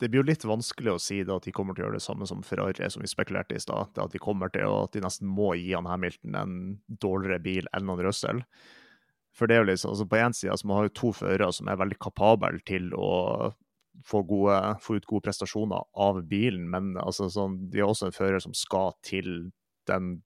Det 0.00 0.08
blir 0.08 0.22
jo 0.22 0.30
litt 0.30 0.46
vanskelig 0.48 0.94
å 0.94 1.00
si 1.02 1.18
da, 1.28 1.36
at 1.36 1.44
de 1.44 1.52
kommer 1.52 1.76
til 1.76 1.84
å 1.84 1.88
gjøre 1.90 1.98
det 1.98 2.06
samme 2.06 2.26
som 2.28 2.40
Ferrari, 2.46 2.86
som 2.88 3.02
vi 3.04 3.10
spekulerte 3.10 3.58
i 3.58 3.60
stad. 3.60 3.92
At 4.00 4.14
de 4.14 4.20
kommer 4.22 4.48
til 4.52 4.64
å, 4.64 4.86
at 4.86 4.94
de 4.96 5.02
nesten 5.04 5.28
må 5.28 5.52
gi 5.60 5.74
han 5.74 5.88
Hamilton 5.90 6.38
en 6.40 6.54
dårligere 7.04 7.42
bil 7.44 7.68
enn 7.76 7.92
han 7.92 8.00
Russell. 8.06 8.40
For 9.36 9.46
det 9.46 9.58
er 9.58 9.60
jo 9.60 9.68
liksom, 9.68 9.92
altså 9.92 10.06
På 10.08 10.18
én 10.18 10.34
side 10.34 10.56
så 10.56 10.66
man 10.66 10.80
har 10.80 10.88
jo 10.88 10.96
to 11.02 11.12
førere 11.20 11.50
som 11.52 11.68
er 11.68 11.78
veldig 11.78 12.00
kapable 12.00 12.62
til 12.66 12.88
å 12.96 13.10
få, 14.06 14.22
gode, 14.28 14.56
få, 14.82 14.98
ut 14.98 15.06
gode 15.08 15.26
prestasjoner 15.28 15.84
av 15.98 16.22
bilen, 16.30 16.66
men 16.72 16.94
altså, 17.00 17.28
sånn, 17.32 17.58
de 17.72 17.82
er 17.82 17.88
også 17.88 18.08
en 18.08 18.16
fører 18.16 18.42
som 18.42 18.56
skal 18.56 18.94
til 19.06 19.50
den, 19.90 20.18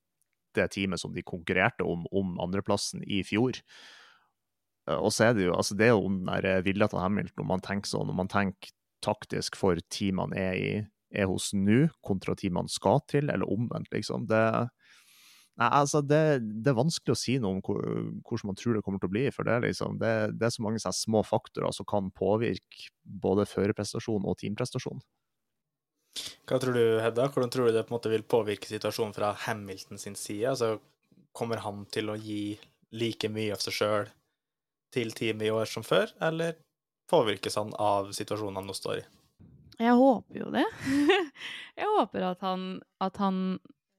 det 0.54 0.70
teamet 0.74 1.02
som 1.02 1.14
de 1.14 1.24
konkurrerte 1.26 1.86
om, 1.86 2.06
om 2.14 2.38
andreplassen 2.42 3.04
i 3.06 3.22
fjor. 3.26 3.58
Og 5.00 5.10
så 5.16 5.30
er 5.30 5.36
det 5.36 5.46
jo 5.46 5.54
altså 5.56 5.76
det 5.80 5.86
er 5.88 5.94
jo 5.94 6.08
den 6.10 6.26
der 6.28 6.64
vilja 6.66 6.90
til 6.92 7.00
Hamilton, 7.00 7.38
når 7.40 7.50
man 7.54 7.64
tenker 7.64 7.90
sånn, 7.90 8.08
når 8.10 8.18
man 8.18 8.32
tenker 8.32 8.74
taktisk 9.04 9.56
for 9.60 9.80
teamene 9.92 10.36
er, 10.38 10.86
er 11.14 11.28
hos 11.28 11.50
nå, 11.56 11.86
kontra 12.04 12.36
teamene 12.38 12.72
skal 12.72 13.02
til, 13.10 13.28
eller 13.32 13.48
omvendt, 13.50 13.90
liksom. 13.92 14.28
Det, 14.30 14.44
Nei, 15.54 15.68
altså 15.70 16.00
det, 16.02 16.20
det, 16.42 16.72
er 16.72 16.78
vanskelig 16.80 17.14
å 17.14 17.18
si 17.18 17.36
noe 17.38 17.60
om 17.60 17.60
hvordan 17.62 18.48
man 18.50 18.56
tror 18.58 18.74
det 18.74 18.82
kommer 18.82 18.98
til 19.02 19.06
å 19.06 19.14
bli. 19.14 19.28
For 19.34 19.46
det 19.46 19.54
er, 19.54 19.66
liksom, 19.68 20.00
det, 20.00 20.14
det 20.40 20.48
er 20.48 20.54
så 20.54 20.64
mange 20.66 20.82
sånn 20.82 20.96
små 20.96 21.22
faktorer 21.26 21.74
som 21.76 21.86
kan 21.86 22.10
påvirke 22.14 22.88
både 23.04 23.46
førerprestasjon 23.46 24.26
og 24.26 24.40
teamprestasjon. 24.40 25.04
Hva 26.48 26.58
tror 26.62 26.74
du, 26.76 26.82
Hedda? 27.02 27.28
Hvordan 27.30 27.54
tror 27.54 27.70
du 27.70 27.76
det 27.76 27.84
på 27.86 27.94
en 27.94 27.98
måte 27.98 28.10
vil 28.12 28.26
påvirke 28.26 28.68
situasjonen 28.70 29.14
fra 29.14 29.30
Hamilton 29.46 30.00
sin 30.02 30.18
side? 30.18 30.50
Altså, 30.50 30.76
kommer 31.34 31.62
han 31.62 31.84
til 31.94 32.10
å 32.10 32.18
gi 32.18 32.56
like 32.94 33.30
mye 33.30 33.54
av 33.54 33.62
seg 33.62 33.78
sjøl 33.78 34.10
til 34.94 35.14
teamet 35.14 35.48
i 35.48 35.54
år 35.54 35.70
som 35.70 35.86
før, 35.86 36.10
eller 36.22 36.58
påvirkes 37.10 37.58
han 37.58 37.72
av 37.78 38.12
situasjonen 38.14 38.60
han 38.60 38.68
nå 38.70 38.74
står 38.76 39.02
i? 39.02 39.04
Jeg 39.80 39.94
håper 39.98 40.38
jo 40.38 40.50
det. 40.54 40.66
jeg 41.80 41.90
håper 41.96 42.28
at 42.28 42.44
han, 42.46 42.68
at 43.02 43.18
han 43.22 43.40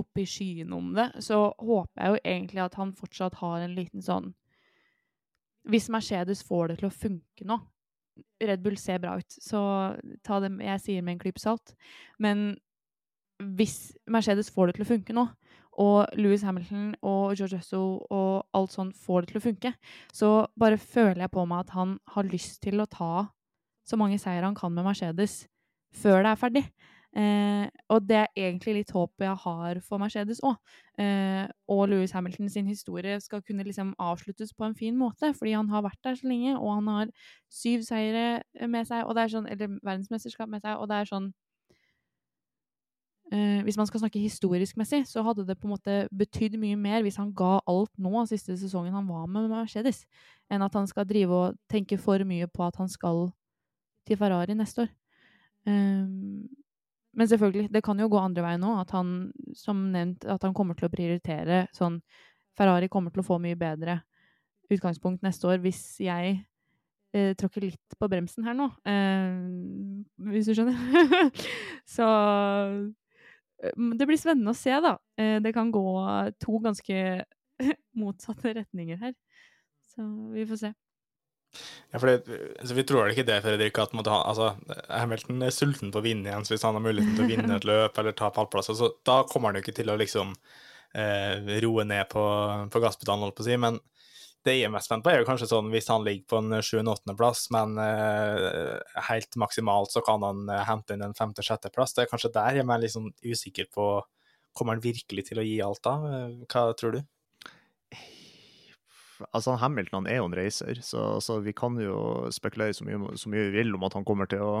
opp 0.00 0.18
i 0.18 0.26
skyen 0.28 0.72
om 0.74 0.92
det, 0.96 1.10
så 1.24 1.46
håper 1.58 2.00
jeg 2.00 2.12
jo 2.14 2.22
egentlig 2.24 2.64
at 2.64 2.78
han 2.80 2.94
fortsatt 2.96 3.38
har 3.40 3.62
en 3.62 3.76
liten 3.76 4.02
sånn 4.04 4.32
Hvis 5.70 5.88
Mercedes 5.88 6.42
får 6.44 6.68
det 6.68 6.78
til 6.80 6.90
å 6.90 6.94
funke 6.94 7.46
nå 7.48 7.60
Red 8.44 8.62
Bull 8.62 8.76
ser 8.78 9.00
bra 9.02 9.16
ut, 9.18 9.36
så 9.42 9.60
ta 10.22 10.38
det 10.42 10.52
jeg 10.62 10.82
sier 10.84 11.02
med 11.02 11.16
en 11.16 11.22
klype 11.24 11.40
salt. 11.42 11.72
Men 12.22 12.52
hvis 13.58 13.94
Mercedes 14.06 14.52
får 14.54 14.70
det 14.70 14.76
til 14.76 14.84
å 14.84 14.90
funke 14.92 15.16
nå, 15.16 15.24
og 15.82 16.14
Louis 16.14 16.42
Hamilton 16.46 16.92
og 17.02 17.34
George 17.34 17.58
Russell 17.58 17.96
og 18.14 18.44
alt 18.54 18.74
sånn 18.74 18.92
får 18.94 19.24
det 19.24 19.32
til 19.32 19.40
å 19.40 19.44
funke, 19.48 19.72
så 20.14 20.30
bare 20.60 20.78
føler 20.78 21.24
jeg 21.24 21.34
på 21.34 21.46
meg 21.50 21.64
at 21.64 21.74
han 21.74 21.96
har 22.14 22.30
lyst 22.30 22.60
til 22.62 22.78
å 22.78 22.86
ta 22.90 23.26
så 23.84 23.98
mange 24.00 24.20
seier 24.22 24.46
han 24.46 24.56
kan 24.56 24.72
med 24.74 24.86
Mercedes 24.86 25.44
før 25.94 26.22
det 26.22 26.30
er 26.30 26.40
ferdig. 26.40 26.64
Eh, 27.14 27.68
og 27.94 28.08
det 28.08 28.16
er 28.16 28.32
egentlig 28.34 28.72
litt 28.80 28.90
håpet 28.90 29.22
jeg 29.22 29.38
har 29.44 29.78
for 29.86 30.02
Mercedes 30.02 30.40
òg. 30.42 30.56
Eh, 30.98 31.46
og 31.70 31.84
Louis 31.92 32.10
Hamilton 32.10 32.48
sin 32.50 32.66
historie 32.66 33.20
skal 33.22 33.42
kunne 33.42 33.62
liksom 33.62 33.92
avsluttes 34.02 34.50
på 34.54 34.66
en 34.66 34.74
fin 34.74 34.96
måte, 34.98 35.30
fordi 35.38 35.52
han 35.54 35.70
har 35.70 35.84
vært 35.86 36.00
der 36.02 36.18
så 36.18 36.26
lenge, 36.26 36.56
og 36.58 36.74
han 36.74 36.90
har 36.90 37.12
syv 37.50 37.84
seire 37.86 38.42
med 38.66 38.88
seg, 38.90 39.06
sånn, 39.30 39.46
eller 39.46 39.78
verdensmesterskap 39.78 40.50
med 40.50 40.64
seg, 40.64 40.74
og 40.74 40.90
det 40.90 40.98
er 40.98 41.10
sånn 41.12 41.30
eh, 43.30 43.62
Hvis 43.62 43.78
man 43.78 43.86
skal 43.86 44.02
snakke 44.02 44.18
historisk 44.18 44.76
messig, 44.76 45.04
så 45.06 45.22
hadde 45.22 45.46
det 45.46 45.58
på 45.60 45.70
en 45.70 45.76
måte 45.76 46.00
betydd 46.10 46.58
mye 46.58 46.76
mer 46.76 47.06
hvis 47.06 47.20
han 47.22 47.30
ga 47.30 47.60
alt 47.62 47.94
nå 47.94 48.26
siste 48.26 48.58
sesongen 48.58 48.94
han 48.94 49.06
var 49.06 49.30
med 49.30 49.46
Mercedes, 49.54 50.02
enn 50.50 50.66
at 50.66 50.74
han 50.74 50.90
skal 50.90 51.06
drive 51.06 51.30
og 51.30 51.62
tenke 51.70 51.94
for 51.94 52.26
mye 52.26 52.50
på 52.50 52.66
at 52.66 52.82
han 52.82 52.90
skal 52.90 53.28
til 54.04 54.18
Ferrari 54.18 54.58
neste 54.58 54.82
år. 54.82 54.92
Um, 55.64 56.50
men 57.14 57.28
selvfølgelig, 57.30 57.68
det 57.72 57.82
kan 57.86 57.98
jo 58.00 58.08
gå 58.10 58.20
andre 58.20 58.44
veien 58.44 58.62
nå. 58.64 58.72
At 58.80 58.94
han, 58.96 59.14
som 59.56 59.86
nevnt, 59.94 60.26
at 60.28 60.42
han 60.46 60.54
kommer 60.56 60.78
til 60.78 60.88
å 60.88 60.92
prioritere 60.92 61.64
sånn 61.74 62.00
Ferrari 62.54 62.88
kommer 62.90 63.10
til 63.10 63.24
å 63.24 63.26
få 63.26 63.38
mye 63.42 63.58
bedre 63.58 63.98
utgangspunkt 64.70 65.24
neste 65.26 65.48
år 65.50 65.62
hvis 65.64 65.80
jeg 66.02 66.36
eh, 67.14 67.32
tråkker 67.38 67.66
litt 67.66 67.96
på 67.98 68.08
bremsen 68.10 68.46
her 68.46 68.54
nå. 68.58 68.68
Eh, 68.88 69.40
hvis 70.30 70.50
du 70.50 70.54
skjønner. 70.54 71.32
så 71.96 72.06
det 73.64 74.06
blir 74.06 74.20
spennende 74.20 74.54
å 74.54 74.58
se, 74.58 74.74
da. 74.84 74.96
Eh, 75.18 75.38
det 75.42 75.54
kan 75.56 75.72
gå 75.74 75.84
to 76.42 76.62
ganske 76.62 77.02
motsatte 78.00 78.54
retninger 78.60 79.02
her. 79.02 79.14
Så 79.94 80.06
vi 80.34 80.46
får 80.48 80.62
se. 80.62 80.74
Ja, 81.92 82.00
for 82.00 82.10
det, 82.10 82.38
altså, 82.60 82.74
Vi 82.76 82.84
tror 82.88 83.04
vel 83.04 83.14
ikke 83.14 83.26
det, 83.28 83.40
Fredrik, 83.44 83.78
at 83.78 83.94
måtte 83.96 84.12
altså, 84.14 84.52
Hamilton 84.88 85.46
er 85.46 85.54
sulten 85.54 85.92
på 85.94 86.02
å 86.02 86.04
vinne 86.04 86.30
igjen, 86.30 86.46
så 86.46 86.54
hvis 86.54 86.66
han 86.66 86.78
har 86.78 86.84
muligheten 86.84 87.16
til 87.16 87.26
å 87.26 87.30
vinne 87.30 87.58
et 87.58 87.66
løp 87.68 87.98
eller 88.02 88.16
ta 88.18 88.30
pallplass, 88.34 88.72
så 88.74 88.92
da 89.06 89.22
kommer 89.30 89.50
han 89.50 89.60
jo 89.60 89.64
ikke 89.64 89.76
til 89.78 89.92
å 89.92 89.98
liksom 90.00 90.34
eh, 90.98 91.58
roe 91.64 91.86
ned 91.88 92.08
på, 92.12 92.24
på 92.70 92.82
gasspedalen, 92.84 93.26
holdt 93.26 93.38
på 93.38 93.46
å 93.46 93.48
si. 93.48 93.58
Men 93.60 93.78
det 94.44 94.58
jeg 94.58 94.68
er 94.68 94.72
mest 94.74 94.90
spent 94.90 95.04
på, 95.04 95.10
er 95.12 95.22
jo 95.22 95.28
kanskje 95.28 95.48
sånn 95.48 95.70
hvis 95.72 95.88
han 95.88 96.04
ligger 96.04 96.26
på 96.28 96.40
en 96.42 96.58
7.-8.-plass, 96.58 97.46
men 97.54 97.78
eh, 97.80 98.74
helt 99.08 99.38
maksimalt 99.40 99.94
så 99.94 100.02
kan 100.04 100.24
han 100.26 100.44
eh, 100.52 100.66
hente 100.68 100.96
inn 100.96 101.04
en 101.06 101.16
5.-6.-plass. 101.16 101.96
Det 101.96 102.04
er 102.04 102.10
kanskje 102.10 102.32
der 102.34 102.60
jeg 102.60 102.68
er 102.68 102.92
sånn 102.92 103.12
usikker 103.24 103.70
på 103.74 103.88
Kommer 104.54 104.76
han 104.76 104.84
virkelig 104.84 105.24
til 105.26 105.40
å 105.40 105.42
gi 105.42 105.56
alt 105.66 105.80
da? 105.82 105.92
Eh, 106.06 106.34
hva 106.46 106.68
tror 106.78 106.92
du? 106.94 107.00
Altså 109.30 109.56
Hamilton 109.60 110.02
han 110.02 110.10
er 110.10 110.20
jo 110.20 110.26
en 110.28 110.36
racer, 110.38 110.80
så, 110.82 111.04
så, 111.24 111.38
vi 111.44 111.54
kan 111.56 111.78
jo 111.80 112.26
spekulere 112.34 112.74
så 112.76 112.86
mye, 112.86 113.14
så 113.20 113.30
mye 113.32 113.48
vi 113.48 113.58
vil 113.60 113.74
om 113.76 113.86
at 113.86 113.96
han 113.98 114.06
kommer 114.06 114.30
til 114.30 114.42
å 114.44 114.54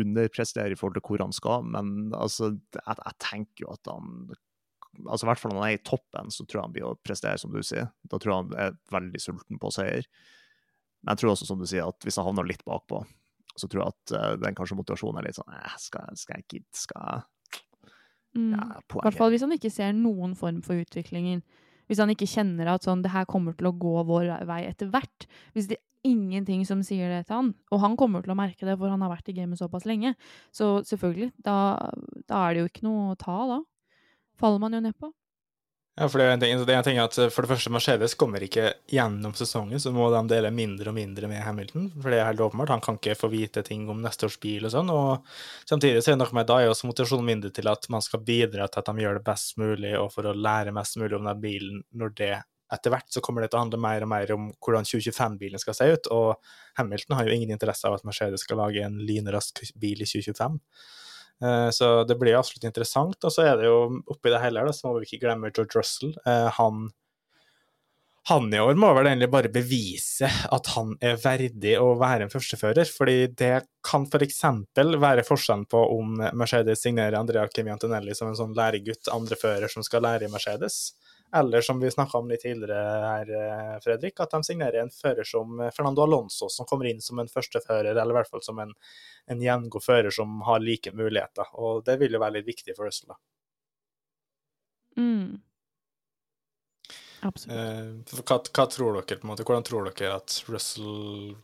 underprestere 0.00 0.74
i 0.74 0.78
forhold 0.78 0.96
til 0.98 1.04
hvor 1.06 1.22
han 1.22 1.34
skal, 1.34 1.66
men 1.70 2.12
altså, 2.16 2.52
jeg, 2.74 2.98
jeg 2.98 3.18
tenker 3.22 3.66
jo 3.66 3.74
at 3.76 3.90
han 3.92 4.30
altså 5.06 5.26
i 5.26 5.28
hvert 5.28 5.40
fall 5.40 5.52
når 5.52 5.60
han 5.60 5.70
er 5.70 5.76
i 5.76 5.84
toppen, 5.86 6.32
så 6.34 6.44
tror 6.44 6.58
jeg 6.58 6.66
han 6.66 6.74
blir 6.74 6.88
å 6.88 6.96
prestere, 7.04 7.38
som 7.38 7.52
du 7.54 7.60
sier. 7.62 7.90
Da 8.08 8.18
tror 8.18 8.32
jeg 8.32 8.40
han 8.40 8.58
er 8.64 8.76
veldig 8.90 9.20
sulten 9.22 9.60
på 9.62 9.70
seier. 9.74 10.08
Men 11.02 11.12
jeg 11.12 11.22
tror 11.22 11.34
også, 11.34 11.46
som 11.46 11.60
du 11.60 11.66
sier, 11.68 11.86
at 11.86 12.06
hvis 12.06 12.18
han 12.18 12.26
havner 12.26 12.48
litt 12.48 12.64
bakpå, 12.66 13.04
så 13.58 13.68
tror 13.70 13.84
jeg 13.84 13.94
at 13.94 14.14
uh, 14.14 14.32
den 14.40 14.56
kanskje 14.58 14.78
motivasjonen 14.78 15.20
er 15.20 15.28
litt 15.28 15.38
sånn 15.38 15.54
eh, 15.54 15.78
Skal, 15.82 16.10
skal 16.18 16.38
jeg 16.38 16.46
gidde? 16.52 16.78
Skal 16.78 17.06
jeg 17.08 17.62
mm. 18.38 18.52
ja, 18.54 18.66
I 18.78 19.00
hvert 19.02 19.18
fall 19.18 19.32
hvis 19.34 19.44
han 19.46 19.54
ikke 19.56 19.72
ser 19.74 19.96
noen 19.96 20.36
form 20.38 20.60
for 20.66 20.78
utviklingen. 20.78 21.42
Hvis 21.88 22.00
han 22.02 22.12
ikke 22.12 22.28
kjenner 22.28 22.72
at 22.74 22.86
sånn, 22.86 23.02
det 23.04 23.12
her 23.14 23.28
kommer 23.28 23.56
til 23.56 23.70
å 23.70 23.76
gå 23.76 23.94
vår 24.08 24.30
vei 24.48 24.62
etter 24.68 24.90
hvert. 24.92 25.28
Hvis 25.56 25.70
det 25.70 25.78
er 25.78 26.10
ingenting 26.10 26.64
som 26.68 26.82
sier 26.86 27.10
det 27.10 27.24
til 27.26 27.38
han, 27.38 27.52
og 27.72 27.82
han 27.82 27.96
kommer 27.98 28.24
til 28.24 28.34
å 28.34 28.38
merke 28.38 28.68
det, 28.68 28.76
for 28.78 28.92
han 28.92 29.02
har 29.04 29.12
vært 29.12 29.32
i 29.32 29.36
gamet 29.36 29.60
såpass 29.60 29.88
lenge, 29.88 30.14
så 30.54 30.78
selvfølgelig, 30.86 31.32
da, 31.44 31.56
da 32.28 32.44
er 32.44 32.54
det 32.54 32.62
jo 32.62 32.70
ikke 32.70 32.86
noe 32.86 33.12
å 33.12 33.18
ta 33.18 33.38
da. 33.50 33.62
Faller 34.38 34.62
man 34.62 34.76
jo 34.76 34.84
ned 34.84 34.94
på. 35.00 35.10
Ja, 35.98 36.06
for 36.06 36.22
det 36.22 36.26
det 36.38 36.48
er 36.70 36.76
en 36.78 36.84
ting 36.86 36.98
at 37.02 37.16
for 37.34 37.42
det 37.42 37.50
første, 37.50 37.72
Mercedes 37.74 38.12
kommer 38.14 38.42
ikke 38.44 38.68
gjennom 38.86 39.32
sesongen, 39.34 39.80
så 39.82 39.90
må 39.90 40.06
de 40.14 40.20
dele 40.30 40.52
mindre 40.54 40.92
og 40.92 40.94
mindre 40.94 41.26
med 41.26 41.42
Hamilton. 41.42 41.88
For 41.96 42.12
det 42.14 42.20
er 42.20 42.28
helt 42.28 42.42
åpenbart. 42.44 42.70
Han 42.70 42.84
kan 42.84 43.00
ikke 43.00 43.16
få 43.18 43.30
vite 43.32 43.64
ting 43.66 43.88
om 43.90 43.98
neste 44.04 44.28
års 44.28 44.36
bil 44.38 44.68
og 44.68 44.74
sånn. 44.76 44.92
Og 44.94 45.26
samtidig 45.66 46.04
så 46.04 46.12
er 46.12 46.14
det 46.14 46.22
noe 46.22 46.38
med 46.38 46.46
da 46.46 46.60
er 46.62 46.70
også 46.70 46.86
motivasjonen 46.86 47.26
mindre 47.26 47.50
til 47.54 47.66
at 47.72 47.88
man 47.90 48.04
skal 48.04 48.22
bidra 48.22 48.68
til 48.70 48.84
at 48.84 48.92
de 48.92 49.04
gjør 49.04 49.18
det 49.18 49.24
best 49.26 49.58
mulig, 49.58 49.96
og 49.98 50.12
for 50.14 50.30
å 50.30 50.36
lære 50.36 50.76
mest 50.76 51.00
mulig 51.02 51.18
om 51.18 51.26
den 51.26 51.42
bilen 51.42 51.82
når 51.98 52.14
det 52.22 52.36
etter 52.68 52.92
hvert 52.92 53.10
så 53.10 53.22
kommer 53.24 53.42
det 53.42 53.50
til 53.50 53.58
å 53.58 53.64
handle 53.64 53.80
mer 53.80 54.04
og 54.04 54.10
mer 54.12 54.30
om 54.34 54.48
hvordan 54.60 54.86
2025-bilen 54.86 55.62
skal 55.62 55.76
se 55.76 55.88
ut. 55.88 56.08
Og 56.14 56.52
Hamilton 56.78 57.16
har 57.16 57.26
jo 57.26 57.34
ingen 57.34 57.54
interesse 57.54 57.88
av 57.88 57.96
at 57.96 58.06
Mercedes 58.06 58.44
skal 58.44 58.60
lage 58.60 58.84
en 58.84 59.00
lynrask 59.08 59.64
bil 59.80 60.04
i 60.04 60.08
2025. 60.08 60.60
Eh, 61.42 61.70
så 61.70 62.04
det 62.04 62.18
blir 62.18 62.38
absolutt 62.38 62.68
interessant. 62.68 63.18
Og 63.24 63.34
så 63.34 63.46
er 63.46 63.58
det 63.60 63.68
jo 63.68 64.00
oppi 64.06 64.32
det 64.32 64.42
hele, 64.42 64.64
da, 64.66 64.74
så 64.74 64.88
må 64.88 64.98
vi 64.98 65.08
ikke 65.08 65.26
glemme 65.26 65.52
George 65.52 65.78
Russell. 65.78 66.14
Eh, 66.26 66.48
han, 66.58 66.88
han 68.28 68.48
i 68.52 68.60
år 68.60 68.78
må 68.80 68.90
vel 68.96 69.10
egentlig 69.10 69.30
bare 69.32 69.52
bevise 69.52 70.28
at 70.28 70.72
han 70.74 70.96
er 71.04 71.20
verdig 71.22 71.76
å 71.80 71.92
være 72.00 72.26
en 72.26 72.32
førstefører. 72.34 72.90
fordi 72.90 73.18
det 73.38 73.54
kan 73.88 74.04
f.eks. 74.04 74.42
For 74.76 74.98
være 75.04 75.26
forskjellen 75.26 75.68
på 75.70 75.84
om 75.94 76.18
Mercedes 76.36 76.82
signerer 76.84 77.20
Andrea 77.20 77.46
Kimi 77.54 77.72
Antonelli 77.72 78.16
som 78.18 78.32
en 78.32 78.38
sånn 78.38 78.56
læregutt, 78.58 79.08
andrefører 79.14 79.70
som 79.72 79.86
skal 79.86 80.04
lære 80.04 80.28
i 80.28 80.32
Mercedes, 80.32 80.97
eller 81.34 81.60
som 81.64 81.80
vi 81.80 81.90
snakka 81.90 82.18
om 82.18 82.30
litt 82.30 82.42
tidligere 82.46 83.02
her, 83.04 83.30
eh, 83.42 83.76
Fredrik, 83.84 84.20
at 84.20 84.32
de 84.32 84.42
signerer 84.46 84.80
en 84.82 84.92
fører 84.94 85.26
som 85.28 85.60
Fernando 85.76 86.02
Alonso, 86.02 86.48
som 86.48 86.66
kommer 86.66 86.88
inn 86.88 87.00
som 87.04 87.18
en 87.18 87.28
førstefører, 87.28 87.92
eller 87.94 88.14
i 88.14 88.18
hvert 88.20 88.30
fall 88.30 88.44
som 88.44 88.58
en 88.64 88.72
en 89.28 89.42
gjengod 89.42 89.84
fører 89.84 90.10
som 90.10 90.40
har 90.46 90.62
like 90.64 90.92
muligheter. 90.96 91.50
Og 91.60 91.84
det 91.84 91.98
vil 92.00 92.16
jo 92.16 92.22
være 92.22 92.38
litt 92.38 92.48
viktig 92.48 92.76
for 92.76 92.88
Russell, 92.88 93.12
da. 93.12 93.18
Mm. 94.98 95.36
Absolutt. 97.28 97.58
Eh, 97.58 98.22
hva, 98.22 98.38
hva, 98.40 98.64
tror 98.70 98.96
dere, 98.96 99.18
på 99.18 99.26
en 99.26 99.32
måte, 99.32 99.44
Hvordan 99.46 99.66
tror 99.66 99.90
dere 99.90 100.16
at 100.16 100.38
Russell 100.48 101.36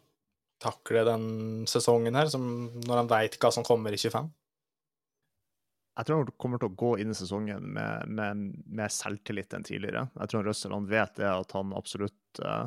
takler 0.63 1.05
den 1.11 1.27
sesongen 1.69 2.17
her, 2.17 2.31
som, 2.33 2.47
når 2.87 3.03
han 3.03 3.11
veit 3.11 3.39
hva 3.43 3.53
som 3.55 3.67
kommer 3.67 3.93
i 3.93 4.01
25? 4.01 4.31
Jeg 5.95 6.07
tror 6.07 6.23
han 6.23 6.33
kommer 6.43 6.59
til 6.59 6.73
å 6.73 6.79
gå 6.79 6.95
inn 6.99 7.13
i 7.13 7.17
sesongen 7.17 7.69
med, 7.77 8.09
med, 8.11 8.47
med 8.67 8.91
selvtillit 8.91 9.55
enn 9.55 9.67
tidligere. 9.67 10.09
Jeg 10.19 10.33
tror 10.33 10.49
Russell 10.49 10.75
vet 10.91 11.21
det 11.21 11.29
at 11.31 11.55
han 11.55 11.75
absolutt 11.77 12.43
uh, 12.43 12.67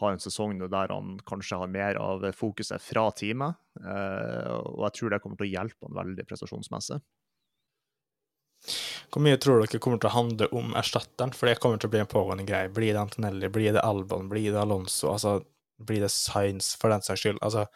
har 0.00 0.12
en 0.12 0.20
sesong 0.20 0.58
der 0.60 0.92
han 0.92 1.18
kanskje 1.28 1.58
har 1.60 1.72
mer 1.72 1.98
av 2.00 2.24
fokuset 2.36 2.82
fra 2.82 3.08
teamet. 3.16 3.56
Eh, 3.80 4.52
og 4.52 4.82
jeg 4.86 4.96
tror 4.98 5.12
det 5.12 5.20
kommer 5.24 5.40
til 5.40 5.48
å 5.48 5.52
hjelpe 5.54 5.88
han 5.88 5.96
veldig 5.96 6.26
prestasjonsmessig. 6.28 6.98
Hvor 9.12 9.24
mye 9.24 9.38
tror 9.40 9.62
dere 9.62 9.80
kommer 9.80 10.00
til 10.02 10.10
å 10.10 10.16
handle 10.16 10.48
om 10.56 10.74
erstatteren? 10.76 11.32
For 11.36 11.48
det 11.48 11.58
kommer 11.62 11.80
til 11.80 11.88
å 11.88 11.94
bli 11.94 12.02
en 12.02 12.12
pågående 12.12 12.44
greie. 12.48 12.72
Blir 12.72 12.92
det 12.92 13.00
Antonelli, 13.00 13.48
blir 13.52 13.76
det 13.76 13.84
Albon, 13.84 14.28
blir 14.32 14.50
det 14.50 14.60
Alonso, 14.60 15.14
altså 15.14 15.38
blir 15.80 16.04
det 16.04 16.12
Science 16.12 16.76
for 16.80 16.92
den 16.92 17.04
saks 17.04 17.24
skyld? 17.24 17.40
Altså, 17.44 17.66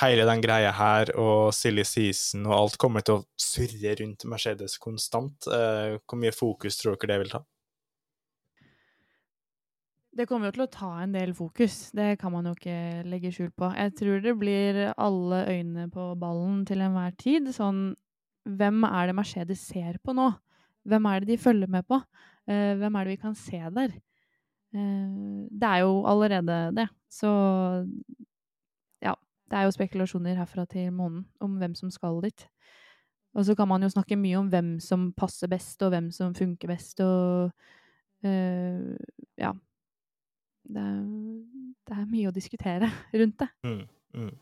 hele 0.00 0.24
den 0.28 0.40
greia 0.40 0.72
her 0.72 1.12
og 1.20 1.52
silly 1.56 1.84
season 1.84 2.46
og 2.48 2.56
alt 2.56 2.78
kommer 2.80 3.04
til 3.04 3.20
å 3.20 3.24
surre 3.40 3.96
rundt 4.00 4.24
Mercedes 4.28 4.78
konstant. 4.80 5.48
Eh, 5.48 5.98
hvor 6.06 6.20
mye 6.20 6.32
fokus 6.34 6.80
tror 6.80 6.96
dere 6.96 7.12
det 7.12 7.18
vil 7.24 7.34
ta? 7.34 7.42
Det 10.12 10.26
kommer 10.28 10.50
jo 10.50 10.56
til 10.58 10.64
å 10.66 10.72
ta 10.72 10.90
en 11.00 11.14
del 11.14 11.30
fokus, 11.32 11.86
det 11.96 12.18
kan 12.20 12.34
man 12.34 12.44
jo 12.44 12.52
ikke 12.52 13.04
legge 13.08 13.30
skjul 13.32 13.48
på. 13.56 13.70
Jeg 13.72 13.94
tror 13.96 14.18
det 14.20 14.34
blir 14.36 14.80
alle 15.00 15.38
øynene 15.48 15.86
på 15.92 16.10
ballen 16.20 16.66
til 16.68 16.84
enhver 16.84 17.14
tid. 17.20 17.48
Sånn 17.56 17.94
Hvem 18.42 18.82
er 18.88 19.06
det 19.06 19.14
Mercedes 19.14 19.60
ser 19.70 20.00
på 20.02 20.12
nå? 20.18 20.26
Hvem 20.90 21.04
er 21.06 21.22
det 21.22 21.28
de 21.30 21.38
følger 21.38 21.70
med 21.70 21.86
på? 21.86 22.00
Uh, 22.50 22.74
hvem 22.74 22.96
er 22.98 23.06
det 23.06 23.14
vi 23.14 23.20
kan 23.22 23.36
se 23.38 23.60
der? 23.76 23.92
Uh, 24.74 25.46
det 25.46 25.68
er 25.68 25.84
jo 25.84 26.02
allerede 26.10 26.56
det. 26.74 26.88
Så. 27.06 27.30
Det 29.52 29.58
er 29.58 29.66
jo 29.68 29.74
spekulasjoner 29.74 30.38
herfra 30.40 30.64
til 30.64 30.88
månen 30.96 31.26
om 31.44 31.58
hvem 31.60 31.74
som 31.76 31.90
skal 31.92 32.22
dit. 32.24 32.46
Og 33.36 33.44
så 33.44 33.56
kan 33.56 33.68
man 33.68 33.84
jo 33.84 33.90
snakke 33.92 34.16
mye 34.16 34.38
om 34.40 34.48
hvem 34.52 34.78
som 34.80 35.10
passer 35.16 35.50
best, 35.52 35.76
og 35.84 35.92
hvem 35.92 36.08
som 36.12 36.32
funker 36.36 36.72
best, 36.72 37.00
og 37.04 37.52
uh, 38.24 38.96
ja 39.40 39.52
det, 40.62 40.86
det, 41.84 41.96
er 41.96 42.08
mye 42.08 42.30
å 42.30 42.34
diskutere 42.34 42.88
rundt 43.20 43.44
det. 43.44 43.50
Mm, 43.66 43.84
mm. 44.16 44.32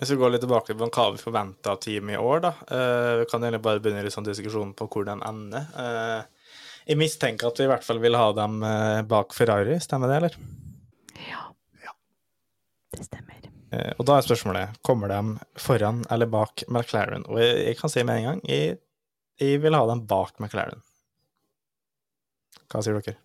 Hvis 0.00 0.12
vi 0.12 0.18
går 0.20 0.34
litt 0.34 0.44
tilbake 0.44 0.76
på 0.76 0.88
hva 0.88 1.06
vi 1.14 1.20
forventer 1.20 1.72
av 1.72 1.80
teamet 1.84 2.16
i 2.16 2.20
år, 2.20 2.44
da. 2.44 2.52
Uh, 2.68 3.14
vi 3.22 3.28
kan 3.32 3.44
egentlig 3.44 3.64
bare 3.64 3.82
begynne 3.84 4.04
litt 4.04 4.16
sånn 4.16 4.28
diskusjon 4.28 4.76
på 4.76 4.88
hvor 4.92 5.08
den 5.08 5.24
ender. 5.26 5.68
Uh, 5.72 6.54
jeg 6.88 7.00
mistenker 7.00 7.48
at 7.48 7.60
vi 7.60 7.68
i 7.68 7.72
hvert 7.72 7.86
fall 7.86 8.00
vil 8.02 8.16
ha 8.18 8.30
dem 8.36 8.60
uh, 8.64 9.00
bak 9.08 9.36
Ferrari, 9.36 9.80
stemmer 9.84 10.12
det, 10.12 10.20
eller? 10.20 10.40
Ja. 11.28 11.44
ja. 11.84 11.96
Det 12.96 13.08
stemmer. 13.08 13.39
Og 13.70 14.06
da 14.08 14.16
er 14.18 14.26
spørsmålet 14.26 14.78
kommer 14.86 15.12
de 15.12 15.18
foran 15.62 16.00
eller 16.10 16.26
bak 16.30 16.64
McLaren. 16.66 17.22
Og 17.30 17.38
jeg, 17.38 17.58
jeg 17.68 17.78
kan 17.78 17.92
si 17.92 18.02
med 18.02 18.18
en 18.18 18.28
gang 18.28 18.40
jeg, 18.50 18.78
jeg 19.38 19.62
vil 19.62 19.78
ha 19.78 19.84
dem 19.86 20.04
bak 20.10 20.40
McLaren. 20.42 20.82
Hva 22.70 22.82
sier 22.82 22.98
dere? 22.98 23.18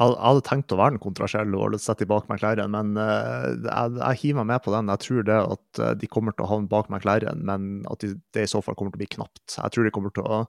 jeg 0.00 0.14
hadde 0.16 0.44
tenkt 0.46 0.72
å 0.72 0.78
være 0.80 0.94
den 0.94 1.02
kontroversielle 1.02 1.58
og 1.58 1.76
sette 1.80 2.06
bak 2.08 2.28
McLaren, 2.30 2.72
men 2.72 2.96
uh, 2.96 3.52
jeg, 3.52 3.98
jeg, 3.98 4.20
hiver 4.22 4.40
meg 4.40 4.48
med 4.54 4.64
på 4.64 4.72
den. 4.74 4.88
Jeg 4.92 5.04
tror 5.04 5.26
det 5.28 5.36
at 5.38 5.82
uh, 5.82 5.90
de 5.98 6.08
kommer 6.10 6.36
til 6.36 6.46
å 6.46 6.50
havne 6.54 6.70
bak 6.70 6.88
McLaren, 6.90 7.44
men 7.46 7.84
at 7.92 8.04
de, 8.04 8.14
det 8.34 8.46
i 8.46 8.50
så 8.50 8.62
fall 8.64 8.78
kommer 8.78 8.94
til 8.94 9.00
å 9.00 9.04
bli 9.04 9.12
knapt. 9.18 9.44
Jeg 9.58 9.74
tror 9.74 9.86
det 9.86 9.94
kommer 9.94 10.14
til 10.16 10.26
å, 10.26 10.42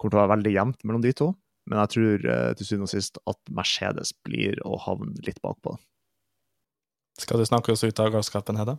kommer 0.00 0.14
til 0.14 0.20
å 0.20 0.24
være 0.24 0.34
veldig 0.36 0.54
jevnt 0.56 0.88
mellom 0.88 1.04
de 1.04 1.14
to, 1.20 1.30
men 1.70 1.82
jeg 1.82 1.94
tror 1.94 2.26
til 2.56 2.66
syvende 2.66 2.88
og 2.88 2.94
sist 2.94 3.20
at 3.30 3.54
Mercedes 3.54 4.14
blir 4.26 4.58
å 4.66 4.80
havne 4.80 5.12
litt 5.26 5.38
bakpå. 5.44 5.76
Skal 7.18 7.40
du 7.40 7.46
snakke 7.48 7.72
oss 7.72 7.82
ut 7.84 8.00
av 8.00 8.12
galskapen, 8.14 8.60
Hedda? 8.60 8.76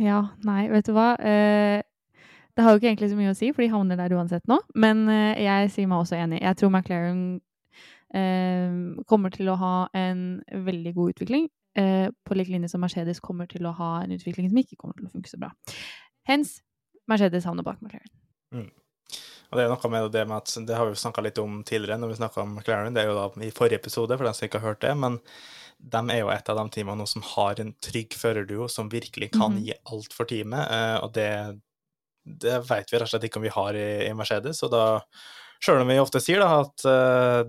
Ja, 0.00 0.30
nei, 0.46 0.68
vet 0.72 0.88
du 0.88 0.94
hva. 0.96 1.12
det 1.20 2.62
har 2.62 2.72
jo 2.72 2.80
ikke 2.80 2.88
egentlig 2.88 3.10
så 3.12 3.18
mye 3.18 3.34
å 3.34 3.36
si, 3.38 3.52
for 3.52 3.62
de 3.62 3.70
havner 3.70 3.98
der 3.98 4.14
uansett 4.16 4.46
nå. 4.50 4.58
Men 4.74 5.04
jeg 5.08 5.70
sier 5.70 5.90
meg 5.90 6.02
også 6.02 6.16
enig. 6.18 6.40
Jeg 6.42 6.58
tror 6.58 6.72
McLaren 6.72 7.38
Ehm, 8.14 9.02
kommer 9.10 9.32
til 9.34 9.50
å 9.50 9.56
ha 9.58 9.74
en 9.96 10.38
veldig 10.66 10.94
god 10.94 11.14
utvikling. 11.14 11.48
Eh, 11.74 12.06
på 12.22 12.36
lik 12.38 12.52
linje 12.52 12.70
som 12.70 12.84
Mercedes 12.84 13.18
kommer 13.20 13.48
til 13.50 13.66
å 13.66 13.74
ha 13.74 13.90
en 14.04 14.14
utvikling 14.14 14.46
som 14.50 14.60
ikke 14.60 14.78
kommer 14.78 14.94
til 15.00 15.08
å 15.08 15.10
funke 15.10 15.30
så 15.30 15.40
bra. 15.42 15.50
Hens 16.28 16.60
Mercedes 17.10 17.46
havner 17.48 17.66
bak 17.66 17.80
McLaren. 17.82 18.12
Mm. 18.54 18.70
Og 19.50 19.58
det 19.58 19.64
er 19.64 19.72
noe 19.72 19.90
med 19.90 20.06
det 20.14 20.22
med 20.30 20.36
at 20.38 20.54
det 20.68 20.78
har 20.78 20.86
vi 20.86 20.98
snakka 20.98 21.24
litt 21.26 21.38
om 21.42 21.58
tidligere 21.66 21.98
når 22.00 22.14
vi 22.14 22.20
snakka 22.20 22.44
om 22.44 22.54
McLaren. 22.54 22.94
Det 22.94 23.02
er 23.02 23.10
jo 23.10 23.18
da 23.18 23.26
i 23.42 23.50
forrige 23.54 23.82
episode, 23.82 24.14
for 24.14 24.26
den 24.26 24.38
som 24.38 24.46
ikke 24.46 24.62
har 24.62 24.74
hørt 24.74 24.86
det. 24.86 24.94
Men 24.94 25.18
de 25.84 26.00
er 26.10 26.22
jo 26.22 26.30
et 26.32 26.48
av 26.48 26.56
de 26.58 26.64
teamene 26.72 27.02
nå 27.02 27.06
som 27.10 27.24
har 27.34 27.60
en 27.60 27.74
trygg 27.84 28.16
førerduo 28.16 28.68
som 28.72 28.88
virkelig 28.92 29.32
kan 29.32 29.52
-hmm. 29.52 29.64
gi 29.66 29.74
alt 29.92 30.12
for 30.12 30.24
teamet. 30.24 30.70
Eh, 30.70 30.96
og 31.04 31.12
det 31.12 31.30
det 32.24 32.58
vet 32.68 32.92
vi 32.92 32.98
rett 32.98 33.06
og 33.06 33.12
slett 33.12 33.26
ikke 33.28 33.40
om 33.40 33.46
vi 33.46 33.52
har 33.52 33.76
i, 33.76 33.88
i 34.08 34.12
Mercedes. 34.16 34.62
Og 34.64 34.72
da, 34.72 34.84
sjøl 35.62 35.82
om 35.82 35.92
vi 35.92 36.00
ofte 36.00 36.22
sier 36.24 36.42
da, 36.42 36.62
at 36.64 36.86
uh, 36.88 37.42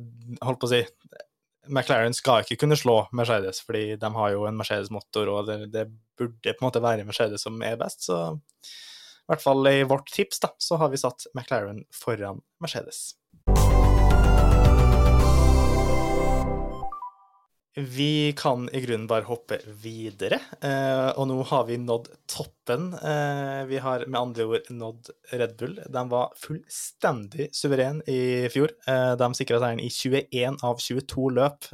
holdt 0.46 0.62
på 0.62 0.70
å 0.70 0.74
si, 0.74 0.82
McLaren 1.72 2.14
skal 2.14 2.44
ikke 2.44 2.60
kunne 2.62 2.78
slå 2.78 3.00
Mercedes, 3.16 3.62
fordi 3.66 3.96
de 4.02 4.12
har 4.18 4.34
jo 4.36 4.46
en 4.46 4.58
Mercedes-motor, 4.60 5.32
og 5.32 5.50
det, 5.50 5.60
det, 5.74 5.88
burde 6.16 6.54
på 6.54 6.64
en 6.64 6.68
måte 6.70 6.80
være 6.84 7.04
Mercedes 7.08 7.44
som 7.44 7.58
er 7.66 7.80
best. 7.80 8.06
Så 8.08 8.18
i 8.32 9.32
hvert 9.32 9.42
fall 9.44 9.68
i 9.68 9.82
vårt 9.88 10.12
tips 10.14 10.40
da, 10.44 10.54
så 10.62 10.78
har 10.80 10.92
vi 10.94 11.02
satt 11.02 11.26
McLaren 11.34 11.82
foran 11.92 12.44
Mercedes. 12.64 13.18
Vi 17.78 18.34
kan 18.38 18.70
i 18.70 18.82
grunnen 18.82 19.08
bare 19.08 19.28
hoppe 19.28 19.58
videre, 19.84 20.38
eh, 20.64 21.10
og 21.20 21.26
nå 21.28 21.42
har 21.50 21.66
vi 21.68 21.76
nådd 21.76 22.08
toppen. 22.32 22.94
Eh, 22.96 23.66
vi 23.68 23.82
har 23.84 24.06
med 24.08 24.20
andre 24.20 24.46
ord 24.48 24.70
nådd 24.72 25.10
Red 25.34 25.58
Bull. 25.60 25.74
De 25.92 26.04
var 26.10 26.32
fullstendig 26.40 27.50
suveren 27.52 28.00
i 28.08 28.48
fjor. 28.54 28.72
Eh, 28.88 29.18
de 29.20 29.30
sikra 29.36 29.60
seieren 29.60 29.84
i 29.84 29.90
21 29.92 30.64
av 30.64 30.80
22 30.80 31.28
løp. 31.36 31.68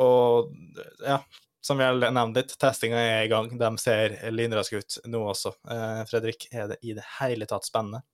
Og 0.00 0.52
ja, 1.00 1.18
som 1.64 1.80
vi 1.80 1.88
har 1.88 1.96
nevnt 2.12 2.36
litt, 2.36 2.54
testinga 2.60 3.00
er 3.00 3.24
i 3.24 3.32
gang. 3.32 3.48
De 3.56 3.72
ser 3.80 4.20
lynraske 4.36 4.84
ut 4.84 5.00
nå 5.08 5.24
også. 5.32 5.56
Fredrik, 6.12 6.50
er 6.52 6.74
det 6.74 6.82
i 6.84 6.92
det 6.92 7.08
hele 7.16 7.48
tatt 7.48 7.64
spennende? 7.72 8.04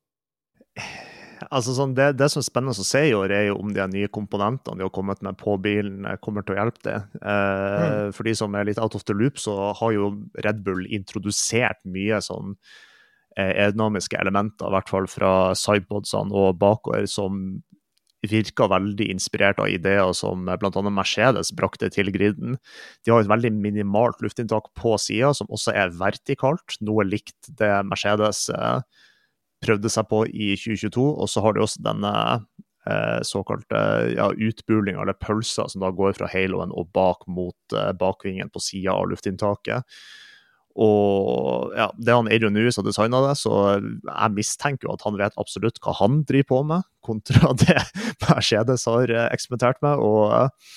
Altså, 1.50 1.74
sånn, 1.76 1.94
det, 1.96 2.12
det, 2.20 2.28
som 2.32 2.40
er 2.40 2.46
spennende 2.46 2.74
å 2.76 2.86
se 2.86 3.02
i 3.08 3.14
år, 3.16 3.32
er 3.34 3.44
jo 3.50 3.58
om 3.60 3.72
de 3.74 3.84
nye 3.92 4.10
komponentene 4.12 4.78
de 4.78 4.86
har 4.86 4.94
kommet 4.94 5.22
med 5.24 5.38
på 5.40 5.56
bilen, 5.62 6.06
eh, 6.08 6.18
kommer 6.22 6.46
til 6.46 6.56
å 6.56 6.58
hjelpe 6.60 6.84
det. 6.86 6.96
Eh, 7.20 7.84
mm. 7.84 8.16
For 8.16 8.28
de 8.28 8.34
som 8.38 8.56
er 8.56 8.68
litt 8.68 8.80
out 8.82 8.96
of 8.98 9.06
the 9.08 9.16
loop, 9.16 9.40
så 9.42 9.72
har 9.78 9.94
jo 9.96 10.10
Red 10.46 10.64
Bull 10.66 10.84
introdusert 10.86 11.82
mye 11.84 12.20
sånn 12.24 12.54
eh, 13.36 13.52
aerodynamiske 13.52 14.18
elementer, 14.20 14.68
i 14.68 14.76
hvert 14.76 14.92
fall 14.92 15.10
fra 15.10 15.32
sidepodsene 15.58 16.34
og 16.36 16.60
bakover, 16.62 17.08
som 17.10 17.60
virker 18.26 18.70
veldig 18.72 19.08
inspirert 19.12 19.60
av 19.62 19.70
ideer 19.70 20.12
som 20.16 20.46
bl.a. 20.48 20.82
Mercedes 20.90 21.52
brakte 21.56 21.90
til 21.92 22.10
griden. 22.14 22.56
De 23.04 23.12
har 23.12 23.22
et 23.22 23.30
veldig 23.30 23.52
minimalt 23.54 24.22
luftinntak 24.24 24.72
på 24.78 24.96
sida, 25.00 25.32
som 25.36 25.50
også 25.52 25.74
er 25.76 25.94
vertikalt, 25.96 26.78
noe 26.80 27.06
likt 27.06 27.52
det 27.60 27.72
Mercedes 27.86 28.48
eh, 28.54 28.80
prøvde 29.64 29.90
seg 29.92 30.08
på 30.10 30.24
i 30.28 30.52
2022. 30.58 31.06
Og 31.06 31.30
så 31.32 31.42
har 31.44 31.56
de 31.56 31.64
også 31.64 31.84
denne 31.86 32.12
eh, 32.88 33.22
såkalte 33.26 33.80
ja, 34.16 34.30
utbulinga, 34.32 35.02
eller 35.02 35.18
pølsa, 35.20 35.68
som 35.70 35.84
da 35.84 35.92
går 35.94 36.16
fra 36.18 36.30
haloen 36.32 36.74
og 36.76 36.92
bak 36.96 37.26
mot 37.30 37.76
eh, 37.76 37.92
bakvingen 37.98 38.52
på 38.52 38.62
sida 38.62 38.96
av 38.96 39.10
luftinntaket. 39.12 39.98
Og 40.76 41.72
ja, 41.72 41.88
Det 41.96 42.12
er 42.12 42.18
han 42.18 42.28
Adrian 42.28 42.56
Lewis 42.56 42.76
har 42.76 42.84
designa 42.84 43.22
det, 43.24 43.36
så 43.40 43.52
jeg 43.80 44.34
mistenker 44.36 44.88
jo 44.88 44.96
at 44.96 45.06
han 45.06 45.16
vet 45.16 45.38
absolutt 45.40 45.80
hva 45.80 45.94
han 46.02 46.20
driver 46.28 46.50
på 46.50 46.58
med, 46.68 46.88
kontra 47.06 47.54
det 47.62 47.78
Mercedes 48.26 48.84
har 48.90 49.12
eh, 49.12 49.30
eksperimentert 49.32 49.80
med. 49.84 50.02
og 50.04 50.34
eh, 50.36 50.74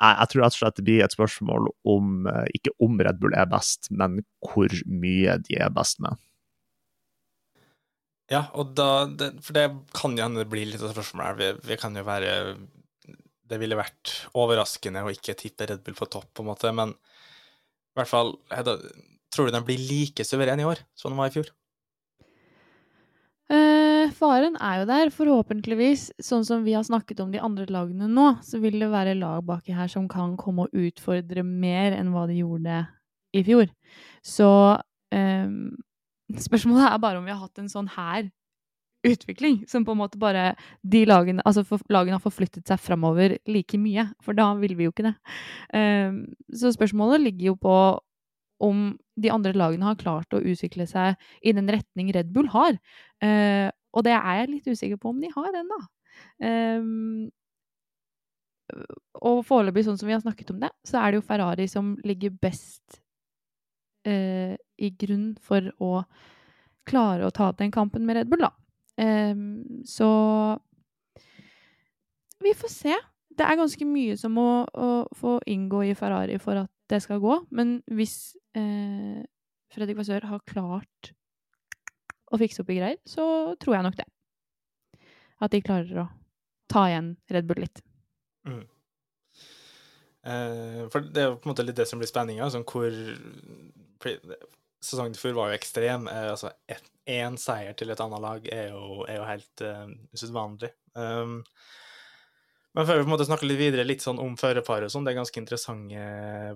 jeg, 0.00 0.16
jeg 0.16 0.32
tror 0.32 0.42
rett 0.44 0.56
og 0.56 0.62
slett 0.62 0.78
det 0.78 0.86
blir 0.86 1.04
et 1.04 1.16
spørsmål 1.16 1.68
om, 1.92 2.24
eh, 2.32 2.46
ikke 2.56 2.72
om 2.80 2.96
Red 3.04 3.20
Bull 3.20 3.36
er 3.36 3.50
best, 3.50 3.90
men 3.92 4.22
hvor 4.48 4.72
mye 4.88 5.36
de 5.44 5.60
er 5.60 5.72
best 5.76 6.00
med. 6.00 6.16
Ja, 8.30 8.44
og 8.54 8.74
da, 8.78 9.06
det, 9.10 9.32
for 9.42 9.56
det 9.56 9.66
kan 9.96 10.14
jo 10.14 10.22
hende 10.22 10.44
det 10.44 10.50
blir 10.52 10.68
litt 10.68 10.82
av 10.84 10.92
spørsmålet 10.94 11.26
her. 11.26 11.38
Vi, 11.40 11.70
vi, 11.72 11.78
kan 11.80 11.96
jo 11.98 12.06
være 12.06 12.34
Det 13.50 13.58
ville 13.58 13.78
vært 13.78 14.12
overraskende 14.38 15.02
å 15.02 15.10
ikke 15.10 15.34
tippe 15.38 15.66
Red 15.66 15.82
Bull 15.86 15.98
på 15.98 16.06
topp, 16.06 16.28
på 16.34 16.44
en 16.44 16.52
måte, 16.52 16.70
men 16.70 16.94
i 16.94 17.98
hvert 17.98 18.10
fall 18.10 18.36
Hedda, 18.54 18.76
Tror 19.30 19.46
du 19.46 19.54
den 19.54 19.66
blir 19.66 19.78
like 19.78 20.24
suveren 20.26 20.62
i 20.62 20.66
år 20.66 20.80
som 20.98 21.12
den 21.12 21.18
var 21.20 21.30
i 21.30 21.34
fjor? 21.34 21.50
Eh, 23.50 24.10
faren 24.14 24.56
er 24.62 24.80
jo 24.80 24.86
der, 24.90 25.10
forhåpentligvis. 25.14 26.08
Sånn 26.22 26.46
som 26.46 26.64
vi 26.66 26.74
har 26.74 26.86
snakket 26.86 27.22
om 27.22 27.30
de 27.34 27.42
andre 27.42 27.66
lagene 27.70 28.08
nå, 28.10 28.26
så 28.46 28.58
vil 28.62 28.78
det 28.82 28.90
være 28.90 29.16
lag 29.18 29.42
baki 29.46 29.74
her 29.74 29.90
som 29.90 30.08
kan 30.10 30.36
komme 30.38 30.66
og 30.66 30.74
utfordre 30.86 31.44
mer 31.46 31.94
enn 31.98 32.10
hva 32.14 32.26
de 32.30 32.40
gjorde 32.40 32.82
i 33.34 33.44
fjor. 33.46 33.70
Så 34.26 34.50
eh, 35.14 35.46
Spørsmålet 36.38 36.86
er 36.86 37.00
bare 37.02 37.18
om 37.18 37.26
vi 37.26 37.32
har 37.32 37.40
hatt 37.40 37.58
en 37.62 37.70
sånn 37.70 37.88
her 37.96 38.28
utvikling, 39.06 39.62
som 39.68 39.84
på 39.84 39.94
en 39.94 40.00
måte 40.02 40.20
bare 40.20 40.50
de 40.82 41.04
lagene 41.08 41.42
Altså 41.48 41.64
for, 41.64 41.80
lagene 41.92 42.18
har 42.18 42.24
forflyttet 42.24 42.68
seg 42.68 42.80
framover 42.82 43.38
like 43.48 43.78
mye, 43.80 44.06
for 44.24 44.36
da 44.36 44.50
vil 44.60 44.76
vi 44.76 44.86
jo 44.86 44.92
ikke 44.92 45.08
det. 45.08 45.14
Um, 45.72 46.22
så 46.52 46.72
spørsmålet 46.74 47.24
ligger 47.24 47.52
jo 47.52 47.56
på 47.60 47.74
om 48.60 48.90
de 49.16 49.30
andre 49.32 49.54
lagene 49.56 49.88
har 49.88 50.00
klart 50.00 50.36
å 50.36 50.42
utvikle 50.44 50.84
seg 50.88 51.16
i 51.40 51.54
den 51.56 51.70
retning 51.72 52.12
Red 52.12 52.32
Bull 52.34 52.50
har. 52.52 52.76
Uh, 53.24 53.72
og 53.96 54.04
det 54.04 54.14
er 54.14 54.42
jeg 54.42 54.50
litt 54.52 54.68
usikker 54.68 55.00
på 55.00 55.14
om 55.14 55.20
de 55.22 55.32
har 55.32 55.60
ennå. 55.62 55.78
Um, 56.44 57.30
og 59.24 59.40
foreløpig, 59.48 59.86
sånn 59.86 59.98
som 59.98 60.06
vi 60.06 60.14
har 60.14 60.22
snakket 60.22 60.52
om 60.52 60.60
det, 60.62 60.70
så 60.86 61.00
er 61.00 61.10
det 61.10 61.20
jo 61.20 61.26
Ferrari 61.26 61.66
som 61.70 61.96
ligger 62.06 62.36
best 62.42 63.00
uh, 64.08 64.54
i 64.80 64.90
grunn 65.00 65.34
for 65.44 65.72
å 65.82 65.92
klare 66.88 67.26
å 67.26 67.34
ta 67.34 67.50
den 67.58 67.72
kampen 67.74 68.06
med 68.06 68.16
Red 68.16 68.30
Bull, 68.30 68.42
da. 68.42 68.52
Eh, 69.00 69.36
så 69.86 70.10
vi 72.40 72.54
får 72.56 72.72
se. 72.72 72.96
Det 73.30 73.46
er 73.46 73.56
ganske 73.60 73.86
mye 73.86 74.16
som 74.20 74.34
må 74.36 74.48
få 75.16 75.38
inngå 75.48 75.84
i 75.86 75.94
Ferrari 75.96 76.38
for 76.42 76.64
at 76.64 76.72
det 76.90 77.02
skal 77.04 77.20
gå. 77.22 77.36
Men 77.54 77.78
hvis 77.88 78.34
eh, 78.58 79.20
Fredrik 79.70 80.00
Vassør 80.00 80.26
har 80.32 80.48
klart 80.48 81.12
å 82.30 82.40
fikse 82.40 82.62
opp 82.62 82.72
i 82.72 82.80
greier, 82.80 82.98
så 83.06 83.54
tror 83.60 83.76
jeg 83.76 83.86
nok 83.86 84.00
det. 84.00 84.08
At 85.40 85.54
de 85.54 85.62
klarer 85.64 86.02
å 86.04 86.08
ta 86.70 86.86
igjen 86.90 87.14
Red 87.30 87.48
Bull 87.48 87.62
litt. 87.64 87.80
Mm. 88.48 88.64
Eh, 90.20 90.82
for 90.92 91.06
det 91.06 91.22
er 91.22 91.30
jo 91.30 91.38
på 91.38 91.48
en 91.48 91.54
måte 91.54 91.64
litt 91.64 91.78
det 91.78 91.88
som 91.88 92.02
blir 92.02 92.10
spenninga. 92.10 92.50
Sånn 92.52 92.66
hvor 92.68 92.90
sesongen 94.04 95.18
før 95.18 95.36
var 95.36 95.50
jo 95.50 95.58
ekstrem. 95.58 96.08
Eh, 96.10 96.30
altså 96.32 96.52
Én 97.10 97.36
seier 97.40 97.74
til 97.74 97.90
et 97.90 98.00
annet 98.00 98.22
lag 98.22 98.44
er 98.54 98.70
jo, 98.70 99.04
er 99.08 99.16
jo 99.18 99.26
helt 99.26 99.62
uh, 99.66 99.88
usedvanlig. 100.14 100.68
Um, 100.94 101.40
men 102.76 102.86
før 102.86 103.00
vi 103.00 103.02
på 103.02 103.08
en 103.08 103.14
måte 103.16 103.26
snakker 103.26 103.48
litt 103.50 103.58
videre 103.58 103.86
litt 103.86 104.04
sånn 104.04 104.20
om 104.22 104.36
førerparet 104.38 104.86
og 104.86 104.92
sånn, 104.94 105.08
det 105.08 105.10
er 105.10 105.18
ganske 105.18 105.40
interessante 105.42 106.04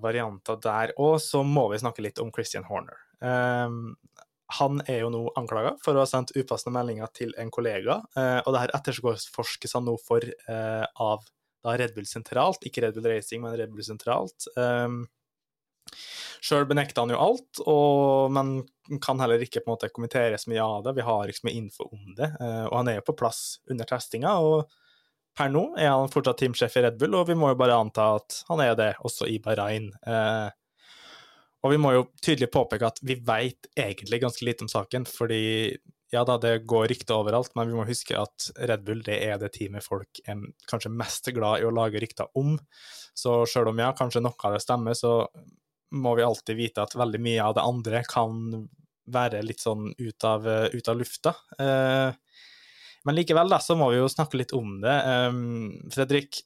varianter 0.05 0.61
der 0.63 0.93
òg, 0.95 1.17
så 1.25 1.43
må 1.43 1.67
vi 1.73 1.81
snakke 1.83 2.05
litt 2.07 2.21
om 2.23 2.31
Christian 2.31 2.69
Horner. 2.69 3.01
Um, 3.19 3.97
han 4.61 4.79
er 4.85 5.01
jo 5.03 5.11
nå 5.11 5.25
anklaga 5.41 5.75
for 5.83 5.97
å 5.97 6.05
ha 6.05 6.07
sendt 6.07 6.37
upassende 6.39 6.77
meldinger 6.77 7.11
til 7.19 7.35
en 7.41 7.51
kollega, 7.51 7.99
uh, 8.15 8.41
og 8.45 8.55
det 8.55 8.63
her 8.63 8.77
etterforskes 8.79 9.75
han 9.75 9.89
nå 9.89 9.97
for 10.05 10.23
uh, 10.47 10.87
av 11.03 11.27
da 11.65 11.75
Red 11.81 11.97
Bull 11.97 12.07
sentralt, 12.07 12.63
ikke 12.69 12.85
Red 12.85 12.95
Bull 12.95 13.11
Racing, 13.11 13.43
men 13.43 13.57
Red 13.59 13.75
Bull 13.75 13.87
sentralt. 13.87 14.47
Um, 14.55 15.07
Sjøl 16.45 16.67
benekter 16.69 17.05
han 17.05 17.13
jo 17.15 17.21
alt, 17.25 17.61
og, 17.65 18.33
men 18.35 18.57
kan 19.03 19.21
heller 19.23 19.41
ikke 19.41 19.63
på 19.63 19.71
en 19.71 19.75
måte 19.77 19.93
kommentere 19.95 20.39
så 20.41 20.51
mye 20.53 20.65
av 20.65 20.83
det. 20.85 20.97
Vi 20.99 21.07
har 21.07 21.31
ikke 21.31 21.41
så 21.41 21.49
mye 21.49 21.61
info 21.61 21.87
om 21.89 22.17
det. 22.19 22.31
Uh, 22.41 22.67
og 22.67 22.75
han 22.81 22.91
er 22.93 22.99
jo 22.99 23.07
på 23.07 23.17
plass 23.23 23.45
under 23.73 23.89
testinga, 23.89 24.35
og 24.45 24.69
per 25.35 25.49
nå 25.51 25.65
er 25.81 25.91
han 25.91 26.13
fortsatt 26.13 26.43
teamsjef 26.43 26.77
i 26.79 26.85
Red 26.85 27.01
Bull, 27.01 27.17
og 27.19 27.31
vi 27.31 27.39
må 27.39 27.51
jo 27.53 27.59
bare 27.59 27.79
anta 27.81 28.13
at 28.19 28.43
han 28.51 28.63
er 28.63 28.77
det 28.79 28.93
også 29.09 29.31
i 29.31 29.41
Bahrain. 29.43 29.89
Uh, 30.07 30.53
og 31.65 31.73
vi 31.73 31.81
må 31.81 31.95
jo 31.95 32.07
tydelig 32.21 32.51
påpeke 32.53 32.93
at 32.93 33.01
vi 33.03 33.17
veit 33.25 33.71
egentlig 33.73 34.21
ganske 34.21 34.45
lite 34.45 34.67
om 34.67 34.71
saken, 34.71 35.09
fordi 35.09 35.41
ja 36.13 36.23
da, 36.29 36.37
det 36.39 36.67
går 36.69 36.91
rykter 36.93 37.17
overalt, 37.17 37.55
men 37.57 37.71
vi 37.71 37.77
må 37.79 37.87
huske 37.89 38.17
at 38.21 38.51
Red 38.69 38.85
Bull 38.87 39.01
det 39.07 39.17
er 39.25 39.41
det 39.41 39.55
teamet 39.57 39.83
folk 39.83 40.21
er 40.29 40.45
kanskje 40.71 40.93
mest 40.93 41.33
glad 41.35 41.63
i 41.63 41.67
å 41.67 41.73
lage 41.75 42.03
rykter 42.05 42.29
om. 42.39 42.55
Så 43.17 43.41
sjøl 43.49 43.73
om 43.73 43.81
ja, 43.81 43.95
kanskje 43.97 44.23
noe 44.23 44.37
av 44.45 44.55
det 44.55 44.63
stemmer, 44.63 44.95
så 44.99 45.25
må 45.93 46.15
vi 46.17 46.25
alltid 46.27 46.57
vite 46.57 46.83
at 46.85 46.97
veldig 46.97 47.21
mye 47.23 47.45
av 47.45 47.55
det 47.57 47.65
andre 47.65 48.03
kan 48.09 48.65
være 49.15 49.43
litt 49.45 49.61
sånn 49.61 49.91
ut 49.99 50.25
av, 50.25 50.49
ut 50.73 50.89
av 50.89 50.97
lufta. 50.97 51.35
Eh, 51.61 52.17
men 53.05 53.19
likevel, 53.19 53.51
da, 53.53 53.61
så 53.61 53.77
må 53.77 53.91
vi 53.93 54.01
jo 54.01 54.09
snakke 54.09 54.41
litt 54.41 54.55
om 54.57 54.79
det. 54.81 54.95
Eh, 54.95 55.39
Fredrik, 55.93 56.41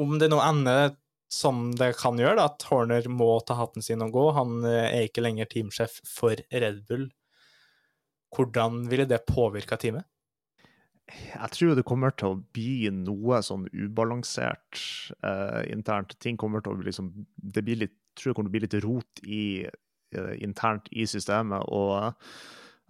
om 0.00 0.16
det 0.18 0.30
nå 0.32 0.40
ender 0.42 0.94
som 1.30 1.68
det 1.78 1.92
kan 2.00 2.18
gjøre, 2.18 2.40
da, 2.40 2.48
at 2.50 2.64
Horner 2.70 3.06
må 3.12 3.34
ta 3.46 3.54
hatten 3.60 3.84
sin 3.84 4.02
og 4.02 4.16
gå, 4.16 4.24
han 4.34 4.64
eh, 4.64 4.88
er 4.88 5.08
ikke 5.10 5.22
lenger 5.22 5.50
teamsjef 5.50 6.00
for 6.08 6.40
Red 6.50 6.82
Bull, 6.88 7.10
hvordan 8.34 8.84
ville 8.90 9.08
det 9.10 9.26
påvirka 9.28 9.78
teamet? 9.80 10.08
jeg 11.10 11.50
tror 11.54 11.74
det 11.74 11.86
kommer 11.86 12.12
til 12.14 12.32
å 12.32 12.40
bli 12.54 12.90
noe 12.94 13.40
sånn 13.42 13.66
ubalansert 13.72 14.80
eh, 15.26 15.62
internt. 15.72 16.16
Ting 16.22 16.38
kommer 16.40 16.62
til 16.62 16.74
å 16.74 16.78
bli 16.78 16.90
liksom 16.90 17.10
Det 17.34 17.64
blir 17.66 17.80
litt 17.84 17.96
tror 18.20 18.30
jeg 18.30 18.38
kommer 18.38 18.50
til 18.50 18.54
å 18.54 18.58
bli 18.58 18.64
litt 18.66 18.80
rot 18.84 19.22
i, 19.24 19.44
uh, 20.16 20.32
internt 20.44 20.90
i 20.92 21.08
systemet. 21.10 21.64
og 21.68 22.14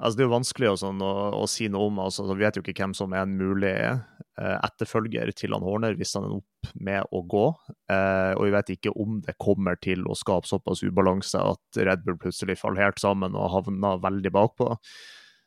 Altså, 0.01 0.17
det 0.17 0.23
er 0.23 0.29
jo 0.31 0.33
vanskelig 0.39 0.71
sånn, 0.81 1.03
å, 1.05 1.13
å 1.37 1.47
si 1.51 1.69
noe 1.69 1.91
om 1.91 1.99
altså, 2.01 2.25
Vi 2.33 2.41
vet 2.41 2.57
jo 2.57 2.63
ikke 2.65 2.79
hvem 2.79 2.95
som 2.97 3.13
er 3.13 3.27
en 3.27 3.35
mulig 3.37 3.75
eh, 3.77 4.57
etterfølger 4.57 5.33
til 5.37 5.53
han 5.53 5.67
Horner 5.67 5.97
hvis 5.99 6.15
han 6.17 6.25
er 6.25 6.39
opp 6.39 6.71
med 6.81 7.13
å 7.13 7.21
gå. 7.29 7.45
Eh, 7.93 8.33
og 8.33 8.47
vi 8.47 8.55
vet 8.55 8.73
ikke 8.77 8.95
om 8.97 9.19
det 9.27 9.37
kommer 9.43 9.77
til 9.85 10.07
å 10.09 10.17
skape 10.17 10.49
såpass 10.49 10.81
ubalanse 10.87 11.43
at 11.53 11.81
Red 11.85 12.07
Bull 12.07 12.17
plutselig 12.23 12.57
faller 12.63 12.87
helt 12.87 13.03
sammen 13.03 13.37
og 13.37 13.53
havner 13.53 14.01
veldig 14.01 14.33
bakpå. 14.39 14.71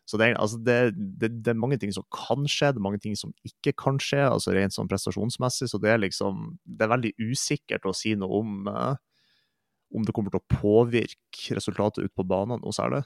Så 0.05 0.19
det, 0.19 0.34
altså 0.36 0.59
det, 0.61 0.77
det, 0.97 1.31
det, 1.39 1.53
er 1.53 1.57
mange 1.57 1.79
ting 1.81 1.93
som 1.95 2.05
kan 2.13 2.43
skje, 2.45 2.73
det 2.75 2.81
er 2.81 2.86
mange 2.86 3.01
ting 3.01 3.15
som 3.17 3.31
ikke 3.47 3.71
kan 3.79 3.97
skje, 4.03 4.19
altså 4.27 4.53
rent 4.53 4.75
sånn 4.75 4.91
prestasjonsmessig. 4.91 5.71
Så 5.71 5.79
det 5.81 5.95
er 5.95 6.03
liksom 6.03 6.59
Det 6.61 6.86
er 6.86 6.93
veldig 6.93 7.13
usikkert 7.23 7.88
å 7.89 7.95
si 7.97 8.13
noe 8.19 8.43
om 8.43 8.69
eh, 8.69 9.01
om 9.93 10.05
det 10.05 10.15
kommer 10.15 10.33
til 10.33 10.41
å 10.41 10.59
påvirke 10.61 11.57
resultatet 11.57 12.05
ut 12.05 12.15
på 12.15 12.25
banen 12.27 12.61
noe 12.63 12.75
særlig. 12.75 13.03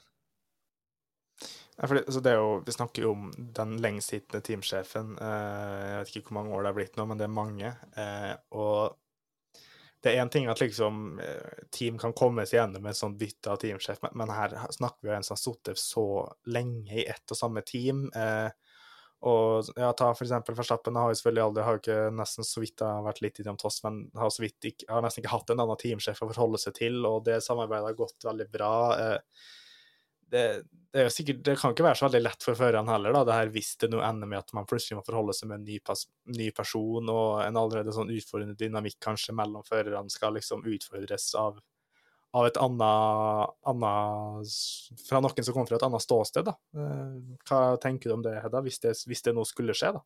Ja, 1.78 1.86
for 1.86 1.94
det, 1.94 2.22
det 2.24 2.32
jo, 2.34 2.46
vi 2.66 2.74
snakker 2.74 3.04
jo 3.04 3.10
om 3.14 3.28
den 3.54 3.76
lengstsittende 3.82 4.42
teamsjefen. 4.42 5.12
Eh, 5.22 5.82
jeg 5.92 5.98
vet 6.00 6.16
ikke 6.16 6.32
hvor 6.32 6.40
mange 6.40 6.56
år 6.56 6.64
det 6.66 6.72
er 6.72 6.78
blitt 6.80 6.98
nå, 6.98 7.06
men 7.06 7.20
det 7.20 7.28
er 7.28 7.36
mange. 7.36 7.70
Eh, 7.94 8.32
og 8.58 8.96
det 10.02 10.10
er 10.10 10.22
én 10.22 10.30
ting 10.30 10.48
at 10.50 10.60
liksom 10.62 11.20
eh, 11.22 11.62
team 11.74 11.98
kan 11.98 12.14
komme 12.18 12.44
seg 12.46 12.60
gjennom 12.60 12.86
et 12.86 12.98
sånt 12.98 13.18
bytte 13.18 13.50
av 13.54 13.60
teamsjef, 13.62 14.02
men 14.10 14.34
her 14.34 14.54
snakker 14.74 15.06
vi 15.06 15.12
om 15.12 15.16
en 15.20 15.26
som 15.26 15.34
har 15.34 15.42
sittet 15.42 15.80
så 15.82 16.06
lenge 16.50 16.98
i 16.98 17.06
ett 17.06 17.34
og 17.34 17.38
samme 17.38 17.62
team. 17.66 18.08
Eh, 18.14 18.50
og 19.26 19.66
ja, 19.74 19.90
ta 19.98 20.12
for 20.14 20.22
eksempel 20.22 20.54
Verstappen 20.54 20.96
har 20.98 21.10
jo 21.10 21.18
selvfølgelig 21.18 21.42
aldri, 21.42 21.62
har 21.66 21.76
jo 21.76 21.80
ikke 21.82 22.10
nesten 22.14 22.46
så 22.46 22.62
vidt 22.62 22.84
jeg 22.84 22.86
har 22.86 23.06
vært 23.06 23.22
litt 23.24 23.40
innom 23.42 23.56
Toss, 23.58 23.80
men 23.82 24.04
har, 24.14 24.30
så 24.30 24.44
vidt 24.44 24.68
ikke, 24.70 24.86
har 24.92 25.02
nesten 25.02 25.24
ikke 25.24 25.32
hatt 25.32 25.50
en 25.50 25.62
annen 25.64 25.80
teamsjef 25.80 26.22
å 26.22 26.28
forholde 26.30 26.60
seg 26.62 26.76
til, 26.78 27.00
og 27.08 27.24
det 27.26 27.40
samarbeidet 27.42 27.90
har 27.90 27.96
gått 27.98 28.28
veldig 28.28 28.46
bra. 28.52 28.74
Eh, 28.94 29.48
det, 30.30 30.44
det, 30.92 31.00
er 31.00 31.08
jo 31.08 31.14
sikkert, 31.16 31.40
det 31.48 31.56
kan 31.58 31.74
ikke 31.74 31.88
være 31.88 31.98
så 31.98 32.06
veldig 32.06 32.20
lett 32.28 32.46
for 32.46 32.60
førerne 32.60 32.94
heller, 32.94 33.16
da, 33.16 33.24
det 33.26 33.38
her 33.40 33.50
hvis 33.56 33.72
det 33.82 33.90
nå 33.90 34.04
ender 34.06 34.30
med 34.30 34.38
at 34.38 34.54
man 34.54 34.68
plutselig 34.70 35.00
må 35.00 35.06
forholde 35.08 35.34
seg 35.34 35.50
med 35.50 35.60
en 35.60 35.66
ny, 35.66 35.80
pas, 35.82 36.04
ny 36.38 36.50
person 36.54 37.10
og 37.10 37.42
en 37.42 37.58
allerede 37.58 37.94
sånn 37.96 38.12
utfordrende 38.14 38.58
dynamikk 38.60 39.00
kanskje 39.02 39.34
mellom 39.34 39.66
førerne 39.66 40.14
skal 40.14 40.38
liksom 40.38 40.62
utfordres 40.68 41.32
av, 41.40 41.58
av 42.36 42.46
et 42.48 42.58
annet, 42.60 43.54
annet, 43.68 44.56
Fra 45.08 45.20
noen 45.24 45.46
som 45.46 45.54
kommer 45.54 45.70
fra 45.70 45.78
et 45.78 45.86
annet 45.86 46.04
ståsted, 46.04 46.48
da. 46.48 46.56
Eh, 46.76 47.14
hva 47.48 47.60
tenker 47.80 48.10
du 48.10 48.18
om 48.18 48.24
det, 48.24 48.36
Hedda, 48.42 48.62
hvis 48.64 48.80
det, 48.84 48.94
hvis 49.08 49.24
det 49.24 49.34
nå 49.36 49.46
skulle 49.48 49.76
skje, 49.76 49.94
da? 49.96 50.04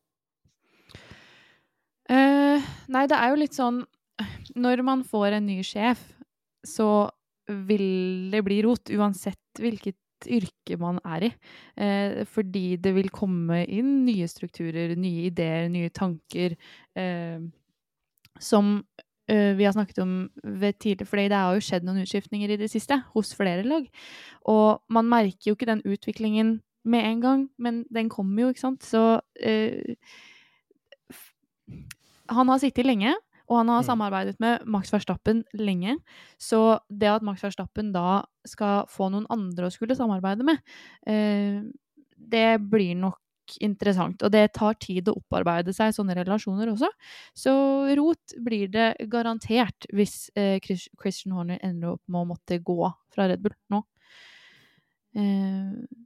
Uh, 2.11 2.63
nei, 2.91 3.05
det 3.07 3.15
er 3.15 3.31
jo 3.31 3.37
litt 3.39 3.55
sånn 3.55 3.77
Når 4.59 4.81
man 4.83 5.05
får 5.07 5.37
en 5.37 5.45
ny 5.47 5.61
sjef, 5.63 6.01
så 6.67 7.07
vil 7.47 8.29
det 8.31 8.43
bli 8.45 8.59
rot, 8.63 8.91
uansett 8.91 9.59
hvilket 9.59 9.99
yrke 10.31 10.77
man 10.79 10.99
er 11.03 11.27
i. 11.27 11.31
Eh, 11.75 12.21
fordi 12.29 12.77
det 12.79 12.93
vil 12.95 13.09
komme 13.11 13.63
inn 13.65 14.05
nye 14.05 14.27
strukturer, 14.31 14.93
nye 14.99 15.27
ideer, 15.27 15.67
nye 15.73 15.91
tanker 15.91 16.55
eh, 16.95 17.43
som 18.39 18.77
vi 19.57 19.65
har 19.65 19.73
snakket 19.75 20.01
om 20.03 20.11
ved 20.43 20.77
tidligere, 20.77 21.09
for 21.09 21.21
det 21.21 21.33
har 21.33 21.55
jo 21.55 21.63
skjedd 21.65 21.87
noen 21.87 22.03
utskiftninger 22.03 22.53
i 22.53 22.59
det 22.59 22.69
siste 22.71 22.99
hos 23.15 23.33
flere 23.37 23.65
lag. 23.65 23.87
Og 24.51 24.83
man 24.93 25.09
merker 25.09 25.51
jo 25.51 25.57
ikke 25.57 25.69
den 25.69 25.83
utviklingen 25.85 26.59
med 26.83 27.07
en 27.07 27.21
gang, 27.23 27.43
men 27.57 27.83
den 27.93 28.09
kommer 28.11 28.43
jo, 28.43 28.53
ikke 28.53 28.65
sant. 28.65 28.83
Så 28.85 29.03
uh, 29.19 29.95
han 32.29 32.51
har 32.51 32.63
sittet 32.63 32.87
lenge. 32.87 33.15
Og 33.51 33.57
han 33.59 33.69
har 33.69 33.81
mm. 33.81 33.87
samarbeidet 33.87 34.39
med 34.39 34.63
Max 34.71 34.93
Verstappen 34.93 35.43
lenge. 35.53 35.97
Så 36.39 36.79
det 36.87 37.09
at 37.11 37.25
Max 37.27 37.43
Verstappen 37.43 37.91
da 37.95 38.23
skal 38.47 38.87
få 38.91 39.09
noen 39.11 39.27
andre 39.33 39.67
å 39.67 39.73
skulle 39.73 39.97
samarbeide 39.99 40.47
med, 40.47 40.61
uh, 41.09 41.59
det 42.23 42.47
blir 42.71 42.95
nok 42.95 43.19
interessant. 43.63 44.23
Og 44.23 44.31
det 44.33 44.45
tar 44.57 44.77
tid 44.81 45.09
å 45.09 45.17
opparbeide 45.19 45.73
seg 45.75 45.93
sånne 45.95 46.15
relasjoner 46.19 46.71
også. 46.73 46.89
Så 47.37 47.53
rot 47.99 48.35
blir 48.45 48.71
det 48.73 48.93
garantert 49.11 49.87
hvis 49.93 50.29
eh, 50.39 50.59
Christian 50.63 51.35
Horner 51.37 51.61
ender 51.63 51.95
opp 51.95 52.03
med 52.07 52.23
å 52.23 52.29
måtte 52.33 52.61
gå 52.63 52.79
fra 53.13 53.27
Red 53.29 53.43
Bull 53.43 53.55
nå. 53.73 53.83
Eh, 55.19 55.99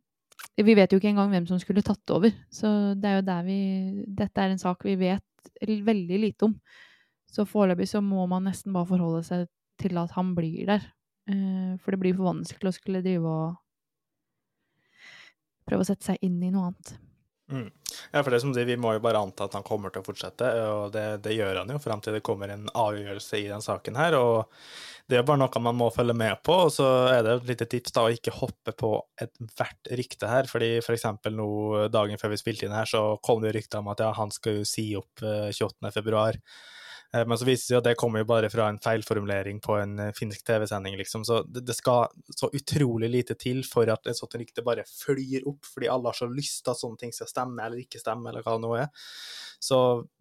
vi 0.57 0.73
vet 0.77 0.91
jo 0.91 0.97
ikke 0.99 1.11
engang 1.11 1.29
hvem 1.31 1.45
som 1.49 1.59
skulle 1.61 1.85
tatt 1.85 2.09
over, 2.15 2.33
så 2.49 2.93
det 2.97 3.09
er 3.09 3.19
jo 3.19 3.27
der 3.27 3.43
vi 3.45 3.59
Dette 4.17 4.41
er 4.41 4.53
en 4.53 4.61
sak 4.61 4.81
vi 4.87 4.95
vet 4.97 5.51
veldig 5.61 6.19
lite 6.21 6.49
om. 6.49 6.55
Så 7.29 7.45
foreløpig 7.45 7.87
så 7.91 8.01
må 8.01 8.25
man 8.29 8.47
nesten 8.47 8.73
bare 8.73 8.89
forholde 8.89 9.23
seg 9.27 9.47
til 9.77 9.97
at 10.01 10.13
han 10.17 10.33
blir 10.35 10.65
der. 10.69 10.83
Eh, 11.29 11.75
for 11.83 11.93
det 11.93 12.01
blir 12.01 12.15
for 12.17 12.31
vanskelig 12.31 12.71
å 12.71 12.77
skulle 12.77 13.03
drive 13.05 13.27
og 13.27 13.57
prøve 15.67 15.83
å 15.83 15.89
sette 15.89 16.07
seg 16.07 16.23
inn 16.23 16.39
i 16.41 16.51
noe 16.53 16.71
annet. 16.71 16.95
Mm. 17.51 17.69
Ja, 18.11 18.23
for 18.23 18.31
det 18.31 18.41
som 18.43 18.51
de, 18.53 18.65
Vi 18.67 18.75
må 18.75 18.91
jo 18.97 18.99
bare 19.03 19.21
anta 19.23 19.45
at 19.47 19.55
han 19.55 19.63
kommer 19.63 19.91
til 19.93 20.03
å 20.03 20.07
fortsette, 20.07 20.49
og 20.67 20.91
det, 20.91 21.05
det 21.23 21.37
gjør 21.37 21.61
han 21.61 21.71
jo 21.71 21.79
frem 21.79 22.03
til 22.03 22.17
det 22.17 22.23
kommer 22.25 22.51
en 22.51 22.67
avgjørelse 22.75 23.39
i 23.39 23.47
den 23.47 23.63
saken 23.63 23.95
her. 23.99 24.17
og 24.19 24.51
Det 25.07 25.19
er 25.19 25.27
bare 25.27 25.39
noe 25.39 25.63
man 25.63 25.77
må 25.79 25.87
følge 25.95 26.15
med 26.17 26.41
på. 26.43 26.57
og 26.67 26.73
Så 26.75 26.87
er 27.07 27.23
det 27.23 27.35
et 27.37 27.51
lite 27.53 27.69
tips 27.71 27.95
da 27.95 28.03
å 28.03 28.11
ikke 28.11 28.35
hoppe 28.41 28.75
på 28.75 28.91
ethvert 29.23 29.91
rykte 29.95 30.31
her. 30.31 30.51
fordi 30.51 30.81
for 30.83 30.99
For 30.99 31.31
nå 31.31 31.87
dagen 31.93 32.19
før 32.19 32.35
vi 32.35 32.41
spilte 32.43 32.67
inn 32.67 32.75
her, 32.75 32.85
så 32.85 33.17
kom 33.23 33.41
det 33.41 33.55
rykter 33.55 33.79
om 33.79 33.87
at 33.93 34.03
ja, 34.03 34.11
han 34.11 34.31
skal 34.31 34.59
jo 34.59 34.65
si 34.67 34.95
opp 34.95 35.23
28.2. 35.23 36.41
Eh, 37.13 37.27
men 37.27 37.37
så 37.37 37.45
viser 37.47 37.61
det 37.61 37.67
seg 37.67 37.79
at 37.79 37.87
det 37.89 37.95
kommer 37.99 38.21
jo 38.21 38.29
bare 38.29 38.49
fra 38.51 38.67
en 38.71 38.79
feilformulering 38.83 39.61
på 39.63 39.77
en 39.79 39.95
eh, 40.03 40.13
finsk 40.15 40.43
TV-sending, 40.47 40.97
liksom. 40.99 41.23
Så 41.27 41.41
det, 41.47 41.63
skal 41.77 42.11
så 42.35 42.49
utrolig 42.53 43.09
lite 43.13 43.37
til 43.39 43.63
for 43.67 43.89
at 43.91 44.09
et 44.09 44.17
sånt 44.17 44.35
rykte 44.39 44.65
bare 44.65 44.85
flyr 44.87 45.47
opp, 45.47 45.63
fordi 45.67 45.91
alle 45.91 46.11
har 46.11 46.17
så 46.17 46.29
lyst 46.31 46.63
til 46.65 46.73
at 46.73 46.81
sånne 46.81 47.03
ting 47.03 47.15
skal 47.15 47.31
stemme 47.31 47.63
eller 47.63 47.83
ikke 47.83 48.01
stemme, 48.01 48.31
eller 48.31 48.45
hva 48.45 48.57
det 48.57 48.65
nå 48.65 48.73
er. 48.81 48.89
Så 49.57 49.77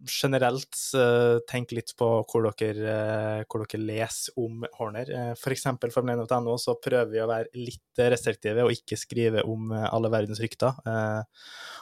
generelt 0.09 0.79
uh, 0.97 1.43
tenk 1.45 1.75
litt 1.77 1.91
på 2.01 2.07
hvor 2.25 2.47
dere, 2.57 3.43
hvor 3.45 3.67
dere 3.67 3.83
leser 3.83 4.33
om 4.41 4.63
Horner. 4.79 5.11
For 5.37 5.53
F.eks. 5.53 5.67
for 5.83 5.93
Formel1.no 5.93 6.55
så 6.61 6.79
prøver 6.81 7.11
vi 7.13 7.21
å 7.21 7.29
være 7.29 7.53
litt 7.61 8.01
restriktive 8.01 8.65
og 8.65 8.73
ikke 8.73 8.97
skrive 8.97 9.45
om 9.45 9.75
alle 9.77 10.09
verdens 10.13 10.41
rykter. 10.41 10.73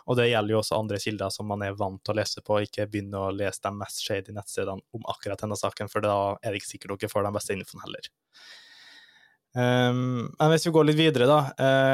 og 0.04 0.18
det 0.18 0.26
gjelder 0.32 0.56
jo 0.56 0.58
også 0.64 0.80
andre 0.80 0.98
kilder 1.04 1.30
som 1.30 1.46
man 1.46 1.62
er 1.62 1.78
vant 1.78 2.02
til 2.02 2.16
å 2.16 2.18
lese 2.18 2.42
på, 2.42 2.58
ikke 2.66 2.88
begynne 2.90 3.22
å 3.22 3.30
lese 3.34 3.62
de 3.62 3.72
mest 3.78 4.02
shady 4.02 4.34
nettstedene 4.34 4.82
om 4.98 5.08
akkurat 5.12 5.40
denne 5.40 5.58
saken, 5.58 5.90
for 5.92 6.04
da 6.04 6.16
er 6.42 6.52
det 6.52 6.62
ikke 6.62 6.74
sikkert 6.74 7.00
dere 7.00 7.12
får 7.12 7.26
den 7.26 7.36
beste 7.36 7.56
infoen 7.56 7.84
heller. 7.86 8.12
Um, 9.54 10.32
men 10.34 10.50
hvis 10.50 10.64
vi 10.66 10.72
går 10.74 10.88
litt 10.88 10.98
videre, 10.98 11.28
da. 11.30 11.52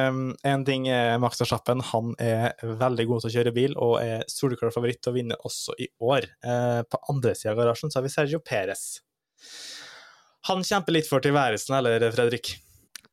Um, 0.08 0.30
en 0.48 0.62
ting 0.64 0.86
er 0.88 1.18
Max 1.20 1.42
Verstappen. 1.42 1.82
Han 1.90 2.14
er 2.16 2.56
veldig 2.64 3.06
god 3.10 3.20
til 3.22 3.30
å 3.30 3.34
kjøre 3.34 3.52
bil 3.56 3.76
og 3.76 3.98
er 4.00 4.24
soleklar 4.32 4.72
favoritt 4.72 5.02
til 5.04 5.12
å 5.12 5.18
vinne 5.18 5.38
også 5.44 5.76
i 5.76 5.90
år. 6.00 6.30
Uh, 6.40 6.80
på 6.88 7.02
andre 7.12 7.36
sida 7.36 7.52
av 7.52 7.60
garasjen 7.60 7.92
så 7.92 8.00
har 8.00 8.08
vi 8.08 8.14
Sergio 8.14 8.40
Perez. 8.40 8.86
Han 10.48 10.64
kjemper 10.64 10.96
litt 10.96 11.08
for 11.10 11.20
tilværelsen, 11.24 11.76
eller 11.82 12.08
Fredrik? 12.14 12.54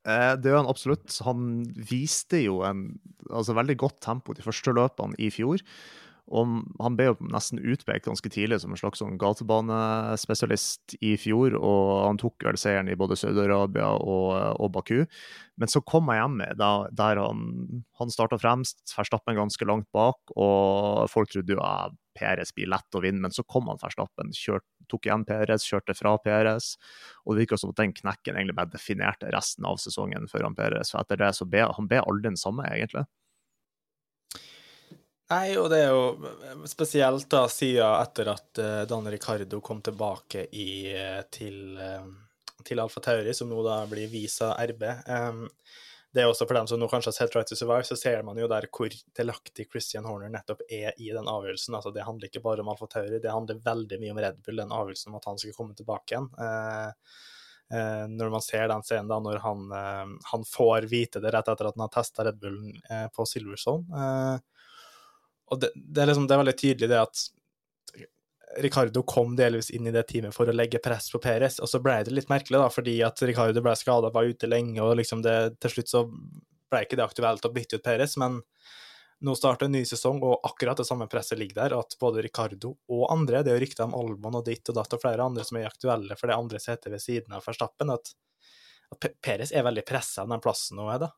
Uh, 0.07 0.39
det 0.39 0.53
gjør 0.53 0.61
han 0.61 0.71
absolutt. 0.71 1.11
Han 1.27 1.49
viste 1.75 2.39
jo 2.45 2.61
en 2.63 2.87
altså, 3.27 3.51
veldig 3.57 3.75
godt 3.83 3.99
tempo 4.07 4.35
de 4.37 4.47
første 4.47 4.71
løpene 4.71 5.19
i 5.19 5.27
fjor. 5.33 5.59
Og 6.27 6.57
han 6.83 6.95
ble 6.99 7.05
jo 7.07 7.15
nesten 7.31 7.61
utpekt 7.63 8.07
ganske 8.07 8.29
tidlig 8.31 8.59
som 8.59 8.73
en 8.73 8.79
slags 8.79 8.99
sånn 8.99 9.15
gatebanespesialist 9.21 10.97
i 10.99 11.13
fjor, 11.19 11.55
og 11.55 11.91
han 12.03 12.19
tok 12.19 12.43
vel 12.49 12.59
seieren 12.59 12.91
i 12.91 12.97
både 12.99 13.15
Saudi-Arabia 13.19 13.93
og, 13.95 14.33
og, 14.59 14.71
Baku. 14.75 15.05
Men 15.55 15.71
så 15.71 15.81
kom 15.87 16.11
han 16.11 16.19
hjem 16.19 16.57
der 16.59 17.21
han, 17.21 17.45
han 18.01 18.11
starta 18.11 18.39
fremst, 18.41 18.83
Verstappen 18.91 19.39
ganske 19.39 19.69
langt 19.69 19.87
bak, 19.95 20.19
og 20.35 21.07
folk 21.11 21.31
trodde 21.31 21.55
jo 21.55 21.63
at 21.63 21.95
Peres 22.17 22.51
blir 22.55 22.69
lett 22.71 22.97
å 22.97 23.01
vinne, 23.03 23.21
men 23.23 23.33
så 23.33 23.45
kom 23.47 23.69
han 23.71 23.79
Verstappen, 23.79 24.33
tok 24.89 25.07
igjen 25.07 25.25
Peres, 25.27 25.67
kjørte 25.67 25.95
fra 25.95 26.15
Peres, 26.23 26.73
og 27.23 27.35
det 27.35 27.45
virka 27.45 27.59
som 27.61 27.71
at 27.71 27.79
den 27.79 27.95
knekken 27.95 28.35
egentlig 28.35 28.57
bare 28.57 28.73
definerte 28.73 29.31
resten 29.31 29.67
av 29.69 29.79
sesongen 29.79 30.27
for 30.31 30.43
han 30.43 30.57
Peres. 30.57 30.91
For 30.91 31.03
etter 31.03 31.21
det 31.21 31.31
så 31.37 31.47
ble 31.47 31.67
han 31.67 31.87
ble 31.87 32.01
aldri 32.03 32.31
den 32.31 32.39
samme, 32.39 32.67
egentlig. 32.71 33.05
Nei, 35.27 35.57
og 35.59 35.67
det 35.73 35.81
er 35.83 35.89
jo 35.91 36.67
spesielt 36.71 37.27
da 37.31 37.41
siden 37.51 37.97
etter 37.99 38.29
at 38.31 38.61
uh, 38.63 38.83
Dan 38.87 39.09
Ricardo 39.11 39.59
kom 39.59 39.81
tilbake 39.83 40.45
i, 40.55 40.69
uh, 40.95 41.19
til, 41.35 41.75
uh, 41.75 42.61
til 42.63 42.79
Alfa 42.79 43.03
Tauri, 43.03 43.33
som 43.35 43.51
nå 43.51 43.59
da 43.65 43.81
blir 43.91 44.07
visa 44.07 44.53
RB. 44.55 44.85
Um, 45.11 45.43
det 46.15 46.23
er 46.23 46.31
også 46.31 46.47
for 46.47 46.55
dem 46.55 46.69
som 46.71 46.79
nå 46.79 46.87
kanskje 46.87 47.11
har 47.11 47.17
sett 47.17 47.35
Right 47.35 47.51
to 47.51 47.57
Survive, 47.59 47.83
så 47.89 47.99
ser 47.99 48.23
man 48.23 48.39
jo 48.39 48.47
der 48.47 48.69
hvor 48.71 48.95
delaktig 49.19 49.67
Christian 49.67 50.07
Horner 50.07 50.31
nettopp 50.31 50.63
er 50.71 50.95
i 50.95 51.11
den 51.11 51.27
avgjørelsen. 51.27 51.75
Altså, 51.75 51.91
det 51.91 52.07
handler 52.07 52.31
ikke 52.31 52.45
bare 52.47 52.63
om 52.63 52.71
Alfa 52.71 52.87
Tauri, 52.95 53.19
det 53.19 53.33
handler 53.33 53.59
veldig 53.67 53.99
mye 53.99 54.15
om 54.15 54.21
Red 54.23 54.39
Bull, 54.45 54.63
den 54.63 54.71
avgjørelsen 54.79 55.11
om 55.11 55.19
at 55.19 55.27
han 55.27 55.43
skal 55.43 55.57
komme 55.59 55.75
tilbake 55.75 56.15
igjen. 56.15 56.31
når 58.15 58.29
man 58.31 58.41
ser 58.41 58.69
den 58.71 58.83
scenen 58.87 59.11
da, 59.11 59.19
når 59.19 59.43
han, 59.43 59.67
han, 60.31 60.45
får 60.47 60.87
vite 60.87 61.19
det 61.19 61.35
rett 61.35 61.51
etter 61.51 61.67
at 61.67 61.75
han 61.75 61.83
har 61.83 61.91
testa 61.91 62.23
Red 62.23 62.39
Bullen 62.39 62.79
på 63.11 63.27
Silverstone 63.27 64.07
og 65.51 65.61
det, 65.61 65.71
det, 65.75 66.03
er 66.03 66.11
liksom, 66.11 66.27
det 66.27 66.35
er 66.35 66.43
veldig 66.43 66.57
tydelig 66.59 66.89
det 66.91 67.01
at 67.01 67.25
Ricardo 68.63 69.03
kom 69.03 69.35
delvis 69.37 69.69
inn 69.75 69.87
i 69.87 69.93
det 69.93 70.05
teamet 70.09 70.35
for 70.35 70.49
å 70.49 70.55
legge 70.55 70.81
press 70.83 71.11
på 71.13 71.21
Perez, 71.23 71.59
og 71.59 71.69
så 71.69 71.81
ble 71.83 71.99
det 72.07 72.15
litt 72.15 72.29
merkelig, 72.31 72.59
da, 72.61 72.69
fordi 72.73 72.95
at 73.05 73.21
Ricardo 73.27 73.61
ble 73.63 73.75
skada, 73.77 74.11
var 74.13 74.27
ute 74.27 74.49
lenge, 74.49 74.79
og 74.81 74.97
liksom 74.97 75.21
det, 75.25 75.37
til 75.61 75.75
slutt 75.75 75.91
så 75.91 76.03
ble 76.07 76.83
ikke 76.83 76.99
det 76.99 77.05
aktuelt 77.05 77.45
å 77.45 77.53
bytte 77.53 77.79
ut 77.79 77.85
Perez, 77.85 78.15
men 78.19 78.39
nå 79.19 79.33
starter 79.35 79.65
en 79.65 79.73
ny 79.73 79.83
sesong, 79.87 80.21
og 80.21 80.45
akkurat 80.45 80.77
det 80.77 80.85
samme 80.87 81.07
presset 81.09 81.39
ligger 81.39 81.63
der. 81.63 81.75
At 81.79 81.95
både 81.99 82.21
Ricardo 82.21 82.75
og 82.93 83.07
andre, 83.13 83.41
det 83.41 83.49
er 83.51 83.57
jo 83.57 83.63
rykter 83.65 83.87
om 83.87 83.95
Albon 83.97 84.37
og 84.37 84.45
ditt 84.45 84.69
og 84.69 84.77
datt 84.77 84.93
og 84.93 85.01
flere 85.01 85.25
andre 85.25 85.45
som 85.47 85.57
er 85.57 85.69
aktuelle 85.69 86.17
for 86.19 86.29
det 86.29 86.37
andre 86.37 86.61
setet 86.61 86.91
ved 86.93 87.01
siden 87.01 87.33
av 87.33 87.45
Verstappen, 87.45 87.93
at, 87.93 88.13
at 88.93 89.07
Perez 89.25 89.53
er 89.53 89.65
veldig 89.65 89.85
pressa 89.87 90.23
av 90.23 90.35
den 90.35 90.43
plassen 90.43 90.77
nå, 90.77 90.85
er 90.93 91.07
det? 91.07 91.11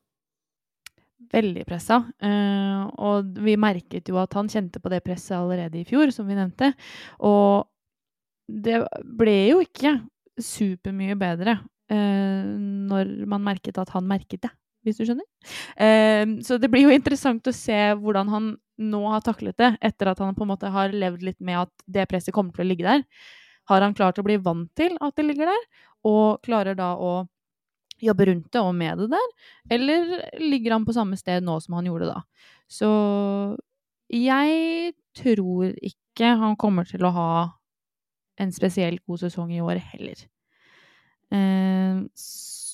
Veldig 1.20 1.66
pressa. 1.68 2.00
Uh, 2.24 2.88
og 2.96 3.34
vi 3.44 3.58
merket 3.60 4.08
jo 4.10 4.18
at 4.22 4.34
han 4.38 4.48
kjente 4.50 4.80
på 4.82 4.92
det 4.92 5.02
presset 5.06 5.36
allerede 5.38 5.82
i 5.82 5.88
fjor, 5.88 6.14
som 6.16 6.30
vi 6.30 6.38
nevnte. 6.38 6.72
Og 7.28 7.68
det 8.50 8.80
ble 9.20 9.36
jo 9.52 9.60
ikke 9.66 9.98
supermye 10.40 11.18
bedre 11.20 11.58
uh, 11.60 12.56
når 12.56 13.12
man 13.30 13.44
merket 13.46 13.78
at 13.82 13.92
han 13.94 14.08
merket 14.10 14.48
det, 14.48 14.54
hvis 14.88 15.02
du 15.02 15.04
skjønner. 15.04 15.28
Uh, 15.76 16.40
så 16.46 16.58
det 16.62 16.72
blir 16.72 16.88
jo 16.88 16.96
interessant 16.96 17.52
å 17.52 17.56
se 17.56 17.78
hvordan 18.00 18.32
han 18.32 18.50
nå 18.80 19.04
har 19.12 19.26
taklet 19.26 19.58
det, 19.60 19.74
etter 19.84 20.14
at 20.14 20.22
han 20.24 20.38
på 20.38 20.46
en 20.46 20.54
måte 20.54 20.72
har 20.72 20.96
levd 20.96 21.26
litt 21.28 21.42
med 21.44 21.66
at 21.66 21.74
det 21.84 22.08
presset 22.08 22.34
kommer 22.34 22.56
til 22.56 22.64
å 22.64 22.70
ligge 22.72 22.88
der. 22.88 23.04
Har 23.70 23.84
han 23.84 23.94
klart 23.94 24.18
å 24.18 24.26
bli 24.26 24.40
vant 24.42 24.72
til 24.80 24.96
at 25.04 25.20
det 25.20 25.28
ligger 25.28 25.52
der, 25.52 25.66
og 26.08 26.40
klarer 26.48 26.80
da 26.80 26.94
å 26.96 27.28
jobbe 28.04 28.30
rundt 28.30 28.50
det 28.54 28.62
og 28.62 28.74
med 28.76 29.04
det 29.04 29.10
der, 29.14 29.30
eller 29.76 30.16
ligger 30.42 30.78
han 30.78 30.88
på 30.88 30.96
samme 30.96 31.20
sted 31.20 31.46
nå 31.46 31.60
som 31.64 31.78
han 31.78 31.90
gjorde 31.90 32.12
da? 32.12 32.24
Så 32.70 32.90
jeg 34.14 34.94
tror 35.18 35.74
ikke 35.76 36.34
han 36.40 36.58
kommer 36.60 36.88
til 36.90 37.06
å 37.06 37.14
ha 37.16 37.32
en 38.40 38.52
spesielt 38.56 39.04
god 39.08 39.26
sesong 39.26 39.52
i 39.54 39.62
år 39.62 39.82
heller. 39.92 40.24
Eh, 41.36 42.02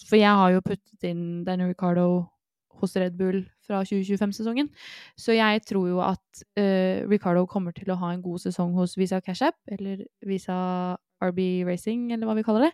for 0.05 0.19
jeg 0.19 0.39
har 0.41 0.53
jo 0.53 0.63
puttet 0.65 1.09
inn 1.09 1.43
Daniel 1.47 1.73
Ricardo 1.73 2.07
hos 2.81 2.95
Red 2.99 3.15
Bull 3.17 3.41
fra 3.65 3.81
2025-sesongen. 3.87 4.69
Så 5.17 5.35
jeg 5.35 5.63
tror 5.67 5.87
jo 5.89 6.01
at 6.05 6.43
uh, 6.59 7.05
Ricardo 7.09 7.45
kommer 7.49 7.75
til 7.75 7.91
å 7.91 7.99
ha 8.01 8.11
en 8.13 8.23
god 8.25 8.43
sesong 8.43 8.75
hos 8.77 8.97
Visa 8.99 9.21
Cash 9.23 9.47
App, 9.47 9.57
eller 9.71 10.05
Visa 10.27 10.57
RB 11.23 11.39
Racing, 11.67 12.11
eller 12.13 12.27
hva 12.27 12.35
vi 12.37 12.45
kaller 12.45 12.67
det. 12.67 12.73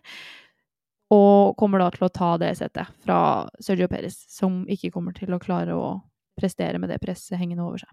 Og 1.12 1.56
kommer 1.60 1.82
da 1.82 1.90
til 1.92 2.06
å 2.06 2.12
ta 2.12 2.34
det 2.40 2.54
settet 2.56 2.88
fra 3.04 3.18
Sergio 3.60 3.88
Perez, 3.90 4.16
som 4.32 4.62
ikke 4.70 4.92
kommer 4.94 5.16
til 5.16 5.34
å 5.34 5.40
klare 5.42 5.76
å 5.76 5.94
prestere 6.38 6.80
med 6.80 6.92
det 6.92 7.00
presset 7.02 7.36
hengende 7.40 7.66
over 7.66 7.82
seg. 7.82 7.92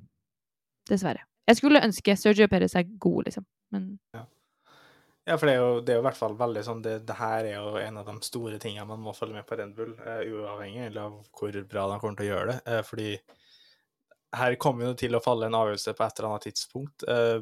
Dessverre. 0.90 1.26
Jeg 1.50 1.60
skulle 1.60 1.82
ønske 1.84 2.16
Sergio 2.18 2.48
Perez 2.50 2.76
er 2.78 2.88
god, 3.02 3.26
liksom, 3.28 3.46
men 3.74 3.90
ja. 4.16 4.22
ja. 5.26 5.36
for 5.36 5.50
det 5.50 5.56
er, 5.56 5.60
jo, 5.60 5.82
det 5.82 5.94
er 5.94 6.00
jo 6.00 6.04
i 6.04 6.08
hvert 6.08 6.20
fall 6.20 6.38
veldig 6.40 6.64
sånn 6.66 6.84
det, 6.86 6.96
det, 7.10 7.18
her 7.18 7.48
er 7.50 7.56
jo 7.58 7.74
en 7.82 8.00
av 8.00 8.08
de 8.08 8.16
store 8.26 8.60
tingene 8.62 8.88
man 8.90 9.02
må 9.04 9.16
følge 9.18 9.40
med 9.40 9.48
på 9.50 9.58
Red 9.60 9.74
Bull, 9.78 9.96
uh, 10.06 10.22
uavhengig 10.24 10.92
av 10.94 11.20
hvor 11.36 11.60
bra 11.74 11.88
de 11.92 12.00
kommer 12.00 12.20
til 12.20 12.30
å 12.30 12.32
gjøre 12.32 12.54
det. 12.54 12.60
Uh, 12.70 12.84
fordi 12.86 13.10
her 14.40 14.60
kommer 14.62 14.92
jo 14.92 15.00
til 15.02 15.18
å 15.18 15.24
falle 15.26 15.50
en 15.50 15.58
avgjørelse 15.58 15.96
på 15.98 16.06
et 16.06 16.20
eller 16.20 16.30
annet 16.30 16.48
tidspunkt. 16.52 17.08
Uh, 17.10 17.42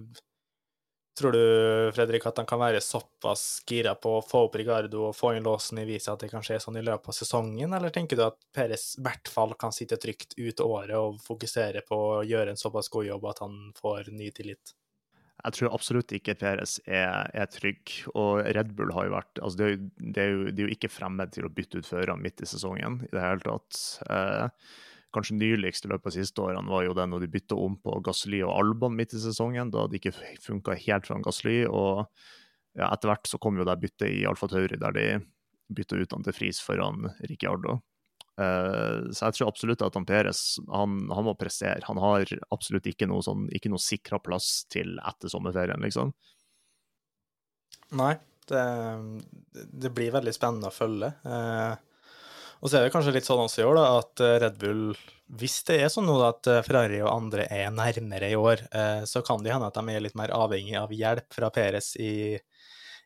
Tror 1.18 1.34
du 1.34 1.92
Fredrik, 1.96 2.26
at 2.30 2.38
han 2.38 2.46
kan 2.46 2.60
være 2.62 2.82
såpass 2.84 3.64
gira 3.66 3.96
på 3.98 4.12
å 4.20 4.26
få 4.26 4.44
opp 4.46 4.58
Rigardo 4.60 5.08
og 5.08 5.16
få 5.18 5.32
inn 5.34 5.48
låsen 5.48 5.80
i 5.82 5.86
viset 5.88 6.12
at 6.14 6.22
det 6.22 6.30
kan 6.30 6.44
skje 6.46 6.60
sånn 6.62 6.78
i 6.78 6.84
løpet 6.86 7.10
av 7.10 7.18
sesongen, 7.18 7.74
eller 7.74 7.94
tenker 7.94 8.20
du 8.20 8.22
at 8.28 8.38
Peres 8.54 8.92
i 9.00 9.06
hvert 9.08 9.32
fall 9.34 9.56
kan 9.58 9.74
sitte 9.74 9.98
trygt 9.98 10.38
ut 10.38 10.62
året 10.62 10.94
og 11.00 11.18
fokusere 11.26 11.82
på 11.88 11.98
å 11.98 12.26
gjøre 12.28 12.54
en 12.54 12.62
såpass 12.62 12.92
god 12.94 13.10
jobb 13.10 13.26
at 13.32 13.42
han 13.42 13.58
får 13.80 14.12
ny 14.14 14.30
tillit? 14.36 14.76
Jeg 15.38 15.54
tror 15.58 15.74
absolutt 15.74 16.14
ikke 16.18 16.38
Peres 16.38 16.78
er, 16.86 17.30
er, 17.34 17.50
trygg. 17.50 17.94
Og 18.14 18.42
Red 18.58 18.74
Bull 18.78 18.94
har 18.94 19.08
jo 19.08 19.14
vært 19.14 19.42
altså 19.42 19.58
det, 19.58 19.68
er 19.68 19.74
jo, 19.74 19.90
det, 19.98 20.22
er 20.22 20.32
jo, 20.32 20.44
det, 20.50 20.58
er 20.58 20.66
jo, 20.66 20.76
ikke 20.78 20.92
fremmed 20.92 21.34
til 21.34 21.48
å 21.48 21.54
bytte 21.54 21.82
ut 21.82 21.90
førerne 21.90 22.22
midt 22.22 22.46
i 22.46 22.50
sesongen 22.50 23.02
i 23.06 23.12
det 23.14 23.24
hele 23.24 23.46
tatt. 23.46 23.82
Eh, 24.10 24.70
kanskje 25.16 25.38
nyligst 25.38 25.88
i 25.88 25.92
løpet 25.92 26.12
av 26.12 26.16
siste 26.18 26.44
årene, 26.44 26.70
var 26.72 26.84
jo 26.86 26.96
det 26.98 27.08
når 27.10 27.24
de 27.24 27.32
bytta 27.38 27.58
om 27.60 27.78
på 27.82 28.00
Gasly 28.06 28.42
og 28.46 28.54
Alban 28.56 28.96
midt 28.98 29.16
i 29.16 29.22
sesongen, 29.24 29.72
da 29.74 29.88
det 29.88 30.02
ikke 30.02 30.16
funka 30.44 30.78
helt 30.84 31.08
fra 31.08 31.20
Gasly. 31.24 31.62
Og 31.70 32.04
ja, 32.78 32.90
etter 32.92 33.12
hvert 33.12 33.30
så 33.30 33.40
kom 33.42 33.60
jo 33.60 33.68
det 33.68 33.80
byttet 33.82 34.10
i 34.12 34.26
Alfa 34.30 34.50
Tauri, 34.52 34.80
der 34.80 34.96
de 34.96 35.08
bytta 35.74 36.00
ut 36.00 36.16
han 36.16 36.26
til 36.26 36.36
Friis 36.36 36.62
foran 36.64 37.10
Ricciardo. 37.28 37.80
Uh, 38.38 39.10
så 39.18 39.26
jeg 39.26 39.40
tror 39.40 39.50
absolutt 39.50 39.82
at 39.82 39.96
han 39.98 40.06
Peres 40.06 40.42
han, 40.70 41.00
han, 41.10 41.26
må 41.26 41.34
prestere. 41.40 41.82
Han 41.88 41.98
har 42.04 42.30
absolutt 42.54 42.86
ikke 42.92 43.08
noe, 43.10 43.24
sånn, 43.26 43.48
noe 43.50 43.82
sikra 43.82 44.20
plass 44.22 44.68
til 44.70 45.00
etter 45.02 45.32
sommerferien, 45.34 45.82
liksom. 45.82 46.14
Nei, 47.98 48.14
det, 48.52 48.64
det, 49.56 49.92
blir 49.96 50.14
veldig 50.14 50.34
spennende 50.36 50.70
å 50.70 50.76
følge. 50.76 51.10
Uh, 51.26 51.74
og 52.62 52.70
så 52.70 52.80
er 52.80 52.88
det 52.88 52.94
kanskje 52.96 53.14
litt 53.16 53.28
sånn 53.28 53.44
også 53.44 53.62
i 53.64 53.68
år 53.68 53.78
da, 53.80 53.86
at 54.00 54.24
eh, 54.26 54.38
Red 54.44 54.58
Bull, 54.62 54.84
hvis 55.40 55.60
det 55.68 55.80
er 55.84 55.92
sånn 55.94 56.08
nå 56.10 56.18
at 56.26 56.50
eh, 56.52 56.64
Ferrari 56.66 57.02
og 57.04 57.12
andre 57.12 57.48
er 57.54 57.70
nærmere 57.76 58.32
i 58.34 58.40
år, 58.40 58.64
eh, 58.72 59.04
så 59.10 59.22
kan 59.26 59.44
det 59.44 59.54
hende 59.54 59.70
at 59.70 59.78
de 59.78 59.94
er 59.96 60.04
litt 60.04 60.18
mer 60.20 60.34
avhengig 60.36 60.78
av 60.80 60.94
hjelp 60.96 61.28
fra 61.38 61.52
Peres 61.54 61.94
i, 62.02 62.34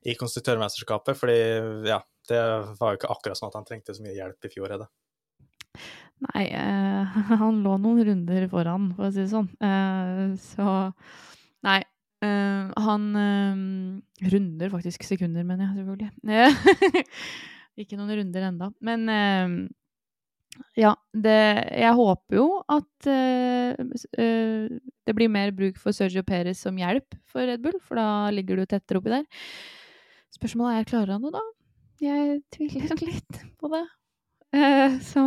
i 0.08 0.18
konstruktørmesterskapet. 0.20 1.18
fordi 1.18 1.40
ja, 1.90 2.02
det 2.30 2.42
var 2.80 2.94
jo 2.94 3.02
ikke 3.02 3.14
akkurat 3.14 3.40
sånn 3.40 3.52
at 3.52 3.60
han 3.60 3.68
trengte 3.68 3.96
så 3.98 4.06
mye 4.06 4.18
hjelp 4.18 4.48
i 4.48 4.54
fjor. 4.54 4.78
Det? 4.82 4.90
Nei, 6.30 6.46
eh, 6.54 7.22
han 7.42 7.64
lå 7.66 7.78
noen 7.82 8.04
runder 8.08 8.46
foran, 8.52 8.92
for 8.98 9.10
å 9.10 9.14
si 9.14 9.24
det 9.24 9.32
sånn. 9.34 9.50
Eh, 9.64 10.28
så 10.42 10.76
nei. 11.68 11.82
Eh, 12.22 12.68
han 12.86 13.06
runder 14.30 14.70
faktisk 14.70 15.08
sekunder, 15.08 15.46
mener 15.48 15.66
jeg 15.72 15.82
selvfølgelig. 15.82 17.08
Ikke 17.82 18.00
noen 18.00 18.14
runder 18.20 18.48
enda. 18.48 18.70
Men 18.84 19.06
uh, 19.12 19.56
ja, 20.80 20.94
det, 21.14 21.38
jeg 21.82 21.98
håper 21.98 22.38
jo 22.38 22.48
at 22.72 23.10
uh, 23.10 24.76
det 25.08 25.18
blir 25.18 25.32
mer 25.32 25.54
bruk 25.56 25.80
for 25.82 25.96
Sergio 25.96 26.24
Perez 26.28 26.62
som 26.62 26.78
hjelp 26.80 27.18
for 27.32 27.48
Red 27.48 27.64
Bull, 27.64 27.80
for 27.84 28.00
da 28.00 28.30
ligger 28.34 28.60
du 28.62 28.68
tettere 28.68 29.02
oppi 29.02 29.16
der. 29.16 29.26
Spørsmålet 30.36 30.80
er 30.80 30.92
klarer 30.92 31.16
han 31.18 31.26
det, 31.26 31.34
da? 31.36 31.44
Jeg 32.02 32.40
tviler 32.54 33.04
litt 33.10 33.44
på 33.62 33.72
det. 33.74 33.86
så 35.08 35.24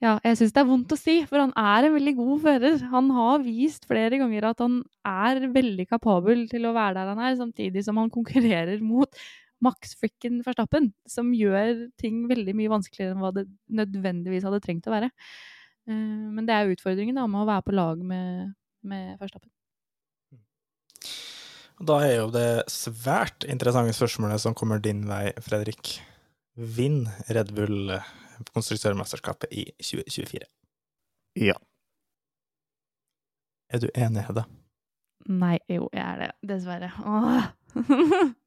ja, 0.00 0.14
jeg 0.24 0.38
syns 0.38 0.54
det 0.56 0.60
er 0.62 0.68
vondt 0.68 0.92
å 0.94 0.96
si, 0.96 1.14
for 1.28 1.42
han 1.42 1.50
er 1.60 1.86
en 1.86 1.92
veldig 1.92 2.14
god 2.16 2.36
fører. 2.46 2.76
Han 2.88 3.10
har 3.12 3.42
vist 3.44 3.84
flere 3.88 4.16
ganger 4.22 4.46
at 4.48 4.62
han 4.64 4.78
er 5.04 5.42
veldig 5.52 5.84
kapabel 5.90 6.46
til 6.48 6.64
å 6.64 6.72
være 6.72 6.96
der 6.96 7.10
han 7.12 7.20
er, 7.20 7.34
samtidig 7.36 7.82
som 7.84 8.00
han 8.00 8.08
konkurrerer 8.12 8.80
mot 8.80 9.20
Max 9.64 9.94
frikken 10.00 10.40
Verstappen, 10.46 10.90
som 11.08 11.32
gjør 11.36 11.86
ting 12.00 12.24
veldig 12.30 12.54
mye 12.56 12.72
vanskeligere 12.72 13.14
enn 13.14 13.22
hva 13.22 13.32
det 13.36 13.46
nødvendigvis 13.68 14.46
hadde 14.46 14.62
trengt 14.64 14.88
å 14.88 14.94
være. 14.94 15.10
Uh, 15.88 16.28
men 16.34 16.46
det 16.48 16.56
er 16.56 16.72
utfordringen 16.72 17.18
da, 17.18 17.26
med 17.30 17.42
å 17.42 17.48
være 17.48 17.66
på 17.66 17.76
lag 17.76 18.04
med, 18.04 18.54
med 18.86 19.16
Verstappen. 19.20 19.52
Da 21.80 21.96
er 22.04 22.18
jo 22.18 22.30
det 22.32 22.48
svært 22.68 23.46
interessante 23.48 23.94
spørsmålet 23.96 24.42
som 24.42 24.56
kommer 24.56 24.82
din 24.84 25.06
vei, 25.08 25.30
Fredrik. 25.40 25.94
Vinn 26.60 27.06
Red 27.32 27.54
Bull 27.56 27.94
konstruktørmesterskapet 28.52 29.52
i 29.52 29.64
2024? 29.78 30.44
Ja. 31.40 31.56
Er 33.70 33.78
du 33.78 33.88
enig 33.94 34.26
i 34.28 34.34
det? 34.34 34.44
Nei, 35.30 35.56
jo, 35.68 35.88
jeg 35.94 36.02
er 36.04 36.22
det. 36.24 36.30
Dessverre. 36.48 36.90
Åh. 37.06 37.50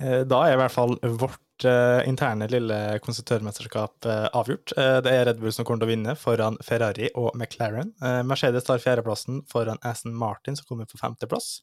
Eh, 0.00 0.22
da 0.26 0.40
er 0.44 0.56
i 0.56 0.60
hvert 0.60 0.74
fall 0.74 0.96
vårt 1.20 1.66
uh, 1.68 2.00
interne 2.08 2.48
lille 2.50 2.78
konstruktørmesterskap 3.04 4.08
uh, 4.10 4.26
avgjort. 4.34 4.74
Det 4.74 5.12
er 5.12 5.28
Red 5.28 5.42
Bull 5.42 5.54
som 5.54 5.66
kommer 5.66 5.84
til 5.84 5.90
å 5.90 5.92
vinne 5.92 6.16
foran 6.18 6.58
Ferrari 6.66 7.12
og 7.14 7.30
McLaren. 7.36 7.94
Mercedes 8.26 8.66
tar 8.66 8.82
fjerdeplassen 8.82 9.44
foran 9.50 9.78
Aston 9.86 10.16
Martin, 10.18 10.58
som 10.58 10.66
kommer 10.68 10.90
på 10.90 10.98
femteplass. 11.00 11.60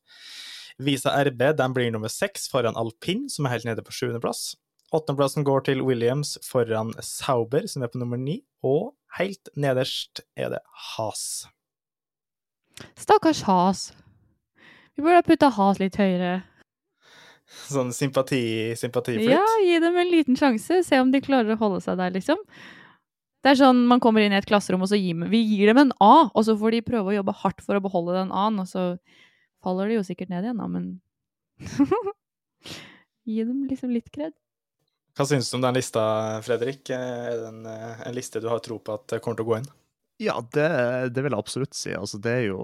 Visa 0.81 1.11
RB 1.27 1.43
blir 1.75 1.91
nummer 1.91 2.11
seks 2.11 2.47
foran 2.49 2.77
Alpin, 2.79 3.27
som 3.29 3.45
er 3.45 3.57
helt 3.57 3.67
nede 3.67 3.83
på 3.85 3.93
sjuendeplass. 3.93 4.53
Åttendeplassen 4.91 5.45
går 5.47 5.67
til 5.67 5.81
Williams 5.87 6.37
foran 6.43 6.91
Sauber, 6.99 7.67
som 7.67 7.83
er 7.83 7.91
på 7.91 7.99
nummer 8.01 8.19
ni. 8.19 8.41
Og 8.63 8.91
helt 9.17 9.51
nederst 9.55 10.23
er 10.35 10.51
det 10.51 10.59
Has. 10.95 11.47
Stakkars 12.99 13.43
Has. 13.47 13.91
Vi 14.95 15.03
burde 15.03 15.21
ha 15.21 15.27
putta 15.27 15.51
Has 15.55 15.79
litt 15.79 15.99
høyere. 15.99 16.41
Sånn 17.51 17.91
sympati, 17.95 18.71
sympatiflytt? 18.79 19.33
Ja, 19.33 19.43
gi 19.63 19.79
dem 19.83 19.97
en 19.99 20.11
liten 20.11 20.37
sjanse. 20.39 20.81
Se 20.87 20.99
om 21.03 21.11
de 21.11 21.21
klarer 21.23 21.55
å 21.55 21.59
holde 21.59 21.81
seg 21.83 21.99
der, 21.99 22.13
liksom. 22.15 22.39
Det 23.41 23.51
er 23.51 23.57
sånn 23.57 23.83
man 23.89 24.01
kommer 24.03 24.23
inn 24.23 24.35
i 24.35 24.37
et 24.37 24.47
klasserom, 24.47 24.83
og 24.85 24.91
så 24.91 24.99
gir 24.99 25.17
vi 25.31 25.41
gir 25.41 25.71
dem 25.71 25.81
en 25.81 25.93
A, 26.03 26.29
og 26.29 26.45
så 26.45 26.55
får 26.57 26.77
de 26.77 26.83
prøve 26.85 27.11
å 27.11 27.17
jobbe 27.17 27.35
hardt 27.41 27.63
for 27.65 27.77
å 27.77 27.83
beholde 27.83 28.19
den 28.19 28.33
A-en, 28.35 28.59
og 28.61 28.69
så 28.69 28.83
faller 29.65 29.89
de 29.89 29.97
jo 29.97 30.05
sikkert 30.05 30.31
ned 30.31 30.45
igjen, 30.45 30.61
da, 30.61 30.67
men 30.69 30.91
Gi 33.25 33.43
dem 33.45 33.65
liksom 33.69 33.91
litt 33.93 34.09
kred. 34.13 34.33
Hva 35.17 35.27
syns 35.27 35.49
du 35.51 35.57
om 35.57 35.65
den 35.65 35.75
lista, 35.75 36.03
Fredrik? 36.45 36.89
Er 36.95 37.35
det 37.37 37.49
en, 37.49 37.65
en, 37.67 38.15
liste 38.15 38.41
du 38.41 38.47
har 38.49 38.61
tro 38.63 38.79
på 38.79 38.95
at 38.95 39.17
kommer 39.21 39.37
til 39.37 39.45
å 39.45 39.49
gå 39.49 39.57
inn? 39.59 39.67
Ja, 40.21 40.37
det, 40.53 40.69
det 41.13 41.23
vil 41.25 41.33
jeg 41.33 41.43
absolutt 41.43 41.75
si. 41.77 41.91
Altså, 41.97 42.21
det 42.21 42.31
er 42.31 42.45
jo 42.47 42.61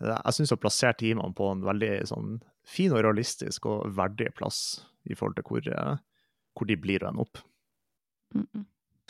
Jeg 0.00 0.36
syns 0.36 0.48
jeg 0.48 0.54
har 0.54 0.62
plassert 0.62 1.00
teamene 1.00 1.34
på 1.36 1.50
en 1.52 1.64
veldig 1.66 1.92
sånn 2.08 2.38
fin 2.70 2.92
og 2.94 3.02
realistisk 3.04 3.66
og 3.70 3.88
verdig 3.96 4.30
plass 4.38 4.80
i 5.10 5.16
forhold 5.16 5.38
til 5.38 5.48
hvor, 5.48 5.70
eh, 5.74 6.02
hvor 6.54 6.70
de 6.70 6.78
blir 6.78 7.04
å 7.04 7.10
ende 7.10 7.26
opp. 7.26 7.42
Mm 8.34 8.46
-mm. 8.46 8.66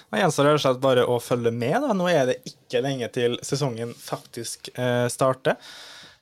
Da 0.08 0.18
gjenstår 0.18 0.44
det 0.44 0.50
rett 0.50 0.60
og 0.60 0.64
slett 0.64 0.80
bare 0.80 1.06
å 1.06 1.20
følge 1.20 1.50
med. 1.50 1.82
Da. 1.82 1.92
Nå 1.92 2.08
er 2.08 2.26
det 2.26 2.36
ikke 2.48 2.80
lenge 2.80 3.08
til 3.12 3.38
sesongen 3.42 3.92
faktisk 3.94 4.70
eh, 4.74 5.08
starter. 5.12 5.56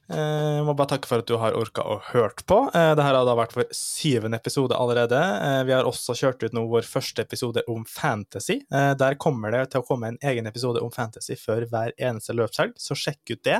Eh, 0.08 0.56
jeg 0.56 0.64
må 0.64 0.72
bare 0.72 0.94
takke 0.94 1.08
for 1.08 1.20
at 1.20 1.28
du 1.28 1.34
har 1.40 1.56
orka 1.56 1.82
å 1.84 1.98
hørt 2.14 2.40
på. 2.48 2.62
Eh, 2.72 2.92
Dette 2.94 3.04
har 3.04 3.16
da 3.28 3.34
vært 3.36 3.52
vår 3.56 3.66
syvende 3.76 4.38
episode 4.40 4.76
allerede. 4.76 5.18
Eh, 5.18 5.60
vi 5.68 5.74
har 5.76 5.88
også 5.88 6.16
kjørt 6.16 6.46
ut 6.46 6.54
nå 6.56 6.62
vår 6.70 6.86
første 6.88 7.24
episode 7.26 7.64
om 7.68 7.84
fantasy. 7.88 8.60
Der 8.68 9.18
kommer 9.20 9.52
det 9.52 9.66
til 9.72 9.82
å 9.82 9.86
komme 9.86 10.12
en 10.12 10.20
egen 10.24 10.48
episode 10.48 10.80
om 10.84 10.92
fantasy 10.94 11.36
før 11.36 11.66
hver 11.68 11.92
eneste 12.00 12.36
løpshelg, 12.36 12.76
så 12.80 12.96
sjekk 12.96 13.34
ut 13.34 13.42
det. 13.44 13.58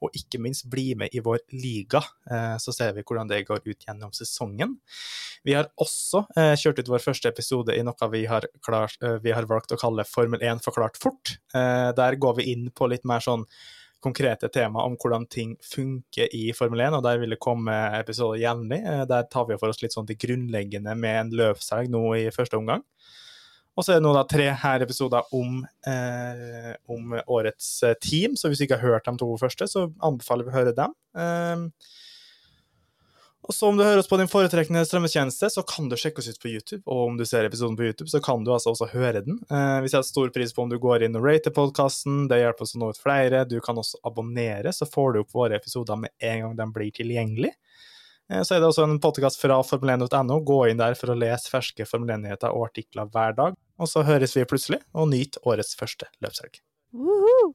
Og 0.00 0.16
ikke 0.16 0.40
minst 0.42 0.68
bli 0.72 0.94
med 0.98 1.12
i 1.16 1.22
vår 1.24 1.42
liga, 1.52 2.00
så 2.60 2.74
ser 2.74 2.94
vi 2.96 3.04
hvordan 3.06 3.28
det 3.30 3.42
går 3.48 3.64
ut 3.66 3.86
gjennom 3.86 4.12
sesongen. 4.16 4.76
Vi 5.44 5.56
har 5.56 5.70
også 5.80 6.24
kjørt 6.60 6.80
ut 6.80 6.92
vår 6.92 7.04
første 7.04 7.32
episode 7.32 7.76
i 7.76 7.84
noe 7.86 8.10
vi 8.12 8.24
har, 8.30 8.46
klart, 8.64 8.96
vi 9.24 9.34
har 9.34 9.48
valgt 9.50 9.74
å 9.74 9.80
kalle 9.80 10.06
Formel 10.08 10.42
1 10.44 10.62
forklart 10.64 11.00
fort. 11.00 11.36
Der 11.52 12.20
går 12.20 12.40
vi 12.40 12.50
inn 12.54 12.70
på 12.74 12.88
litt 12.90 13.06
mer 13.08 13.24
sånn 13.24 13.46
konkrete 14.02 14.48
tema 14.52 14.84
om 14.88 14.96
hvordan 15.00 15.26
ting 15.30 15.54
funker 15.64 16.30
i 16.36 16.50
Formel 16.56 16.82
1, 16.86 16.96
og 16.98 17.04
der 17.04 17.20
vil 17.22 17.34
det 17.34 17.40
komme 17.42 17.74
episoder 17.98 18.40
jevnlig. 18.42 18.80
Eh, 18.80 19.04
der 19.10 19.28
tar 19.30 19.48
vi 19.48 19.58
for 19.60 19.72
oss 19.72 19.82
litt 19.82 19.96
sånn 19.96 20.08
det 20.08 20.18
grunnleggende 20.22 20.96
med 20.98 21.20
en 21.24 21.34
løvselg 21.42 21.92
nå 21.92 22.04
i 22.18 22.28
første 22.34 22.60
omgang. 22.60 22.84
Og 23.78 23.86
så 23.86 23.94
er 23.94 24.00
det 24.00 24.04
nå 24.04 24.12
da 24.12 24.26
tre 24.28 24.50
her 24.60 24.82
episoder 24.84 25.30
om, 25.36 25.62
eh, 25.88 26.72
om 26.90 27.14
årets 27.20 27.68
eh, 27.86 27.96
team, 28.02 28.34
så 28.36 28.50
hvis 28.50 28.60
du 28.60 28.66
ikke 28.66 28.80
har 28.80 28.96
hørt 28.96 29.08
de 29.08 29.14
to 29.20 29.30
første, 29.40 29.68
så 29.70 29.86
anbefaler 30.04 30.48
vi 30.48 30.52
å 30.52 30.58
høre 30.58 30.76
dem. 30.76 30.96
Eh, 31.16 31.64
og 33.48 33.54
så 33.56 33.68
om 33.70 33.76
du 33.78 33.84
hører 33.84 34.02
oss 34.02 34.08
på 34.08 34.18
din 34.20 34.28
foretrekkende 34.28 34.82
strømmetjeneste, 34.84 35.48
så 35.50 35.62
kan 35.66 35.88
du 35.88 35.96
sjekke 35.98 36.20
oss 36.20 36.28
ut 36.28 36.40
på 36.42 36.50
YouTube. 36.52 36.82
Og 36.84 37.06
om 37.08 37.16
du 37.16 37.24
ser 37.26 37.46
episoden 37.48 37.76
på 37.78 37.86
YouTube, 37.88 38.10
så 38.12 38.20
kan 38.24 38.44
du 38.44 38.52
altså 38.52 38.74
også 38.74 38.90
høre 38.92 39.22
den. 39.24 39.38
Eh, 39.48 39.78
vi 39.84 39.90
setter 39.92 40.06
stor 40.06 40.32
pris 40.34 40.52
på 40.54 40.66
om 40.66 40.72
du 40.72 40.76
går 40.82 41.06
inn 41.06 41.16
og 41.16 41.24
rater 41.24 41.54
podkasten. 41.56 42.26
Det 42.30 42.40
hjelper 42.42 42.66
oss 42.66 42.76
å 42.76 42.82
nå 42.82 42.90
ut 42.92 43.00
flere. 43.00 43.46
Du 43.48 43.56
kan 43.64 43.80
også 43.80 44.02
abonnere, 44.06 44.74
så 44.76 44.88
får 44.88 45.14
du 45.14 45.22
opp 45.22 45.32
våre 45.34 45.56
episoder 45.56 45.98
med 46.02 46.12
en 46.20 46.44
gang 46.44 46.58
de 46.60 46.68
blir 46.76 46.92
tilgjengelig. 47.00 47.54
Eh, 48.30 48.42
så 48.44 48.54
er 48.54 48.60
det 48.60 48.68
også 48.68 48.84
en 48.84 49.00
podkast 49.02 49.40
fra 49.40 49.56
formel1.no. 49.66 50.42
Gå 50.44 50.60
inn 50.68 50.82
der 50.82 50.98
for 51.00 51.14
å 51.14 51.18
lese 51.18 51.50
ferske 51.52 51.88
Formel 51.88 52.18
1-nyheter 52.18 52.52
og 52.52 52.68
artikler 52.68 53.08
hver 53.08 53.34
dag. 53.40 53.58
Og 53.80 53.88
så 53.88 54.04
høres 54.04 54.36
vi 54.36 54.44
plutselig, 54.44 54.82
og 54.92 55.08
nyt 55.14 55.40
årets 55.48 55.72
første 55.80 56.12
løpshelg. 56.20 56.60
Woohoo! 56.92 57.54